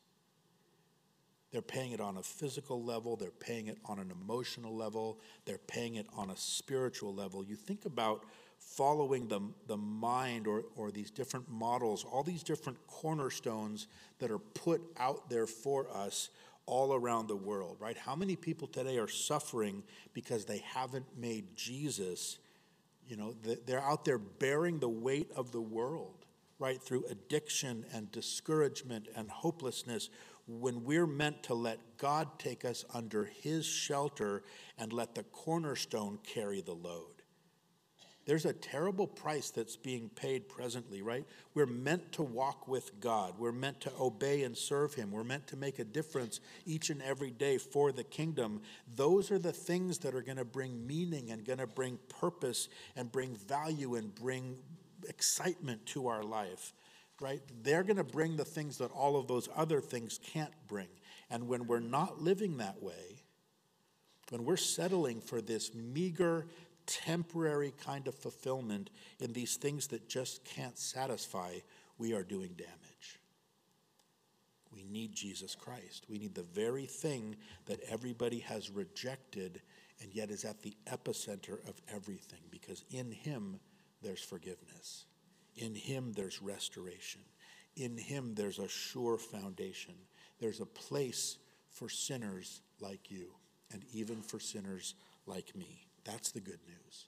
They're 1.52 1.62
paying 1.62 1.92
it 1.92 2.00
on 2.00 2.18
a 2.18 2.22
physical 2.22 2.82
level, 2.82 3.16
they're 3.16 3.30
paying 3.30 3.68
it 3.68 3.78
on 3.86 3.98
an 3.98 4.10
emotional 4.10 4.76
level, 4.76 5.20
they're 5.44 5.58
paying 5.58 5.94
it 5.94 6.06
on 6.14 6.30
a 6.30 6.36
spiritual 6.36 7.14
level. 7.14 7.44
You 7.44 7.56
think 7.56 7.86
about 7.86 8.24
following 8.58 9.28
the, 9.28 9.40
the 9.66 9.76
mind 9.76 10.46
or, 10.46 10.64
or 10.74 10.90
these 10.90 11.10
different 11.10 11.48
models, 11.48 12.04
all 12.04 12.22
these 12.22 12.42
different 12.42 12.78
cornerstones 12.86 13.86
that 14.18 14.30
are 14.30 14.38
put 14.38 14.82
out 14.98 15.30
there 15.30 15.46
for 15.46 15.86
us 15.94 16.30
all 16.66 16.94
around 16.94 17.28
the 17.28 17.36
world, 17.36 17.76
right? 17.78 17.96
How 17.96 18.14
many 18.16 18.36
people 18.36 18.66
today 18.66 18.98
are 18.98 19.08
suffering 19.08 19.82
because 20.12 20.44
they 20.44 20.58
haven't 20.58 21.06
made 21.16 21.56
Jesus, 21.56 22.38
you 23.08 23.16
know, 23.16 23.34
they're 23.66 23.82
out 23.82 24.04
there 24.04 24.18
bearing 24.18 24.80
the 24.80 24.88
weight 24.88 25.30
of 25.36 25.52
the 25.52 25.60
world, 25.60 26.26
right? 26.58 26.80
Through 26.80 27.06
addiction 27.08 27.84
and 27.92 28.10
discouragement 28.10 29.08
and 29.14 29.30
hopelessness 29.30 30.10
when 30.48 30.84
we're 30.84 31.06
meant 31.06 31.42
to 31.44 31.54
let 31.54 31.78
God 31.98 32.38
take 32.38 32.64
us 32.64 32.84
under 32.94 33.24
his 33.24 33.66
shelter 33.66 34.44
and 34.78 34.92
let 34.92 35.14
the 35.14 35.24
cornerstone 35.24 36.18
carry 36.24 36.60
the 36.60 36.74
load. 36.74 37.15
There's 38.26 38.44
a 38.44 38.52
terrible 38.52 39.06
price 39.06 39.50
that's 39.50 39.76
being 39.76 40.08
paid 40.08 40.48
presently, 40.48 41.00
right? 41.00 41.24
We're 41.54 41.64
meant 41.64 42.10
to 42.12 42.24
walk 42.24 42.66
with 42.66 42.98
God. 42.98 43.34
We're 43.38 43.52
meant 43.52 43.80
to 43.82 43.92
obey 44.00 44.42
and 44.42 44.56
serve 44.56 44.94
Him. 44.94 45.12
We're 45.12 45.22
meant 45.22 45.46
to 45.48 45.56
make 45.56 45.78
a 45.78 45.84
difference 45.84 46.40
each 46.66 46.90
and 46.90 47.00
every 47.00 47.30
day 47.30 47.56
for 47.56 47.92
the 47.92 48.02
kingdom. 48.02 48.62
Those 48.96 49.30
are 49.30 49.38
the 49.38 49.52
things 49.52 49.98
that 49.98 50.16
are 50.16 50.22
going 50.22 50.38
to 50.38 50.44
bring 50.44 50.84
meaning 50.84 51.30
and 51.30 51.44
going 51.44 51.60
to 51.60 51.68
bring 51.68 52.00
purpose 52.08 52.68
and 52.96 53.12
bring 53.12 53.36
value 53.36 53.94
and 53.94 54.12
bring 54.12 54.56
excitement 55.08 55.86
to 55.86 56.08
our 56.08 56.24
life, 56.24 56.72
right? 57.20 57.42
They're 57.62 57.84
going 57.84 57.96
to 57.96 58.04
bring 58.04 58.34
the 58.34 58.44
things 58.44 58.78
that 58.78 58.90
all 58.90 59.16
of 59.16 59.28
those 59.28 59.48
other 59.54 59.80
things 59.80 60.18
can't 60.20 60.54
bring. 60.66 60.88
And 61.30 61.46
when 61.46 61.68
we're 61.68 61.78
not 61.78 62.20
living 62.20 62.56
that 62.56 62.82
way, 62.82 63.22
when 64.30 64.44
we're 64.44 64.56
settling 64.56 65.20
for 65.20 65.40
this 65.40 65.72
meager, 65.74 66.46
temporary 66.86 67.72
kind 67.84 68.08
of 68.08 68.14
fulfillment 68.14 68.90
in 69.20 69.32
these 69.32 69.56
things 69.56 69.88
that 69.88 70.08
just 70.08 70.44
can't 70.44 70.78
satisfy, 70.78 71.58
we 71.98 72.12
are 72.14 72.22
doing 72.22 72.52
damage. 72.56 73.20
We 74.72 74.84
need 74.84 75.14
Jesus 75.14 75.54
Christ. 75.54 76.06
We 76.08 76.18
need 76.18 76.34
the 76.34 76.42
very 76.42 76.86
thing 76.86 77.36
that 77.66 77.80
everybody 77.88 78.40
has 78.40 78.70
rejected 78.70 79.62
and 80.02 80.14
yet 80.14 80.30
is 80.30 80.44
at 80.44 80.62
the 80.62 80.76
epicenter 80.86 81.66
of 81.66 81.80
everything 81.92 82.40
because 82.50 82.84
in 82.90 83.10
Him 83.10 83.58
there's 84.02 84.22
forgiveness, 84.22 85.06
in 85.56 85.74
Him 85.74 86.12
there's 86.12 86.42
restoration, 86.42 87.22
in 87.76 87.96
Him 87.96 88.34
there's 88.34 88.58
a 88.58 88.68
sure 88.68 89.16
foundation. 89.16 89.94
There's 90.38 90.60
a 90.60 90.66
place 90.66 91.38
for 91.70 91.88
sinners 91.88 92.60
like 92.80 93.10
you 93.10 93.28
and 93.72 93.82
even 93.92 94.20
for 94.22 94.38
sinners 94.38 94.94
like 95.26 95.56
me. 95.56 95.86
That's 96.06 96.30
the 96.30 96.40
good 96.40 96.60
news. 96.66 97.06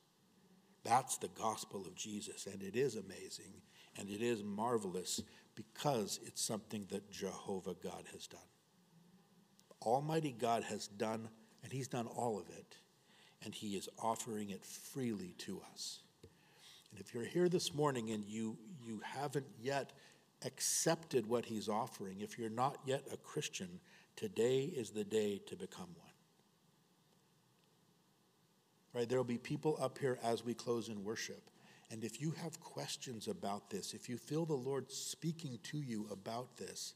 That's 0.85 1.17
the 1.17 1.29
gospel 1.29 1.87
of 1.87 1.95
Jesus. 1.95 2.47
And 2.47 2.63
it 2.63 2.77
is 2.77 2.97
amazing 2.97 3.63
and 3.99 4.09
it 4.09 4.23
is 4.23 4.43
marvelous 4.43 5.21
because 5.55 6.21
it's 6.25 6.41
something 6.43 6.87
that 6.91 7.11
Jehovah 7.11 7.75
God 7.83 8.05
has 8.13 8.27
done. 8.27 8.41
Almighty 9.83 10.35
God 10.39 10.63
has 10.65 10.87
done, 10.87 11.29
and 11.63 11.73
He's 11.73 11.89
done 11.89 12.07
all 12.07 12.39
of 12.39 12.49
it, 12.49 12.77
and 13.45 13.55
He 13.55 13.77
is 13.77 13.89
offering 13.99 14.51
it 14.51 14.65
freely 14.65 15.35
to 15.39 15.61
us. 15.73 16.01
And 16.91 17.01
if 17.01 17.13
you're 17.13 17.25
here 17.25 17.49
this 17.49 17.75
morning 17.75 18.11
and 18.11 18.25
you, 18.25 18.57
you 18.81 19.01
haven't 19.05 19.47
yet 19.61 19.93
accepted 20.45 21.27
what 21.29 21.45
He's 21.45 21.69
offering, 21.69 22.21
if 22.21 22.39
you're 22.39 22.51
not 22.51 22.79
yet 22.87 23.03
a 23.13 23.17
Christian, 23.17 23.81
today 24.17 24.61
is 24.61 24.91
the 24.91 25.05
day 25.05 25.41
to 25.47 25.57
become 25.57 25.89
one. 25.97 26.08
Right? 28.99 29.09
There 29.09 29.21
will 29.21 29.25
be 29.25 29.39
people 29.39 29.79
up 29.81 29.97
here 29.97 30.19
as 30.25 30.45
we 30.45 30.55
close 30.55 30.89
in 30.89 31.05
worship. 31.05 31.51
And 31.89 32.03
if 32.03 32.21
you 32.21 32.33
have 32.33 32.59
questions 32.59 33.29
about 33.29 33.71
this, 33.71 33.95
if 33.95 34.09
you 34.09 34.19
feel 34.19 34.45
the 34.45 34.55
Lord 34.55 34.91
speaking 34.91 35.61
to 35.71 35.79
you 35.79 36.09
about 36.11 36.57
this, 36.57 36.95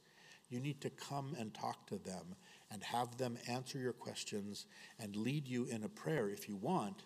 you 0.48 0.58
need 0.58 0.80
to 0.80 0.90
come 0.90 1.36
and 1.38 1.54
talk 1.54 1.86
to 1.86 1.98
them 1.98 2.34
and 2.72 2.82
have 2.82 3.18
them 3.18 3.38
answer 3.46 3.78
your 3.78 3.92
questions 3.92 4.66
and 4.98 5.14
lead 5.14 5.46
you 5.46 5.66
in 5.66 5.84
a 5.84 5.88
prayer 5.88 6.28
if 6.28 6.48
you 6.48 6.56
want 6.56 7.04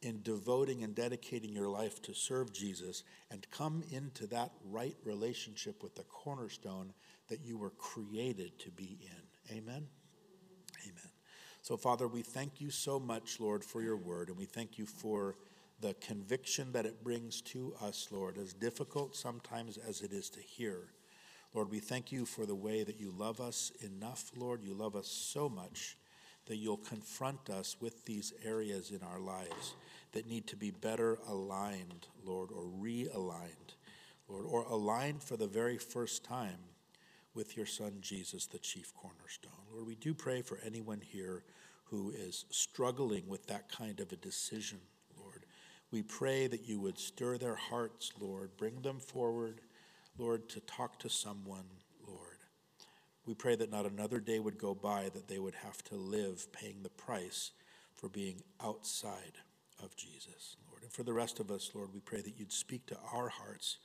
in 0.00 0.22
devoting 0.22 0.82
and 0.82 0.94
dedicating 0.94 1.52
your 1.52 1.68
life 1.68 2.00
to 2.00 2.14
serve 2.14 2.54
Jesus 2.54 3.02
and 3.30 3.50
come 3.50 3.82
into 3.90 4.26
that 4.28 4.52
right 4.64 4.96
relationship 5.04 5.82
with 5.82 5.94
the 5.94 6.04
cornerstone 6.04 6.94
that 7.28 7.44
you 7.44 7.58
were 7.58 7.68
created 7.68 8.58
to 8.60 8.70
be 8.70 8.98
in. 9.02 9.58
Amen. 9.58 9.74
Amen. 9.74 9.99
So, 11.62 11.76
Father, 11.76 12.08
we 12.08 12.22
thank 12.22 12.60
you 12.60 12.70
so 12.70 12.98
much, 12.98 13.38
Lord, 13.38 13.62
for 13.62 13.82
your 13.82 13.96
word, 13.96 14.28
and 14.28 14.38
we 14.38 14.46
thank 14.46 14.78
you 14.78 14.86
for 14.86 15.36
the 15.80 15.94
conviction 15.94 16.72
that 16.72 16.86
it 16.86 17.04
brings 17.04 17.40
to 17.42 17.74
us, 17.82 18.08
Lord, 18.10 18.38
as 18.38 18.52
difficult 18.54 19.14
sometimes 19.14 19.76
as 19.76 20.00
it 20.00 20.12
is 20.12 20.30
to 20.30 20.40
hear. 20.40 20.88
Lord, 21.52 21.70
we 21.70 21.80
thank 21.80 22.12
you 22.12 22.24
for 22.24 22.46
the 22.46 22.54
way 22.54 22.82
that 22.82 23.00
you 23.00 23.12
love 23.16 23.40
us 23.40 23.72
enough, 23.80 24.30
Lord. 24.36 24.62
You 24.62 24.72
love 24.72 24.96
us 24.96 25.08
so 25.08 25.48
much 25.48 25.98
that 26.46 26.56
you'll 26.56 26.78
confront 26.78 27.50
us 27.50 27.76
with 27.80 28.04
these 28.04 28.32
areas 28.44 28.90
in 28.90 29.00
our 29.02 29.20
lives 29.20 29.74
that 30.12 30.28
need 30.28 30.46
to 30.48 30.56
be 30.56 30.70
better 30.70 31.18
aligned, 31.28 32.06
Lord, 32.24 32.50
or 32.52 32.64
realigned, 32.64 33.76
Lord, 34.28 34.46
or 34.46 34.62
aligned 34.64 35.22
for 35.22 35.36
the 35.36 35.46
very 35.46 35.78
first 35.78 36.24
time 36.24 36.58
with 37.34 37.56
your 37.56 37.66
Son, 37.66 37.98
Jesus, 38.00 38.46
the 38.46 38.58
chief 38.58 38.92
cornerstone. 38.94 39.59
Lord, 39.72 39.86
we 39.86 39.94
do 39.94 40.14
pray 40.14 40.42
for 40.42 40.58
anyone 40.64 41.00
here 41.00 41.44
who 41.84 42.10
is 42.10 42.44
struggling 42.50 43.28
with 43.28 43.46
that 43.46 43.70
kind 43.70 44.00
of 44.00 44.12
a 44.12 44.16
decision, 44.16 44.78
Lord. 45.18 45.44
We 45.90 46.02
pray 46.02 46.46
that 46.46 46.68
you 46.68 46.80
would 46.80 46.98
stir 46.98 47.38
their 47.38 47.56
hearts, 47.56 48.12
Lord, 48.20 48.50
bring 48.56 48.80
them 48.82 48.98
forward, 48.98 49.60
Lord, 50.18 50.48
to 50.50 50.60
talk 50.60 50.98
to 51.00 51.08
someone, 51.08 51.64
Lord. 52.06 52.38
We 53.26 53.34
pray 53.34 53.56
that 53.56 53.70
not 53.70 53.86
another 53.86 54.20
day 54.20 54.38
would 54.38 54.58
go 54.58 54.74
by 54.74 55.08
that 55.14 55.28
they 55.28 55.38
would 55.38 55.56
have 55.56 55.82
to 55.84 55.96
live 55.96 56.50
paying 56.52 56.82
the 56.82 56.90
price 56.90 57.52
for 57.94 58.08
being 58.08 58.40
outside 58.64 59.38
of 59.82 59.96
Jesus, 59.96 60.56
Lord. 60.68 60.82
And 60.82 60.92
for 60.92 61.02
the 61.02 61.12
rest 61.12 61.40
of 61.40 61.50
us, 61.50 61.70
Lord, 61.74 61.92
we 61.92 62.00
pray 62.00 62.20
that 62.20 62.38
you'd 62.38 62.52
speak 62.52 62.86
to 62.86 62.96
our 63.12 63.28
hearts 63.28 63.78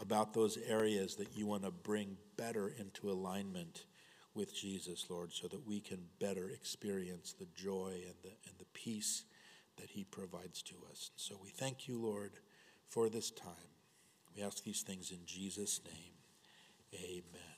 about 0.00 0.34
those 0.34 0.58
areas 0.66 1.14
that 1.16 1.36
you 1.36 1.46
want 1.46 1.62
to 1.62 1.70
bring 1.70 2.16
better 2.36 2.74
into 2.78 3.10
alignment 3.10 3.84
with 4.34 4.54
Jesus, 4.54 5.06
Lord, 5.08 5.32
so 5.32 5.48
that 5.48 5.66
we 5.66 5.80
can 5.80 6.06
better 6.18 6.48
experience 6.48 7.32
the 7.32 7.46
joy 7.54 7.92
and 8.04 8.14
the, 8.22 8.30
and 8.48 8.58
the 8.58 8.66
peace 8.72 9.24
that 9.76 9.90
He 9.90 10.04
provides 10.04 10.62
to 10.62 10.74
us. 10.90 11.10
So 11.16 11.36
we 11.42 11.50
thank 11.50 11.88
you, 11.88 11.98
Lord, 11.98 12.32
for 12.88 13.08
this 13.08 13.30
time. 13.30 13.52
We 14.36 14.42
ask 14.42 14.64
these 14.64 14.82
things 14.82 15.10
in 15.10 15.24
Jesus' 15.26 15.80
name. 15.84 16.14
Amen. 16.94 17.53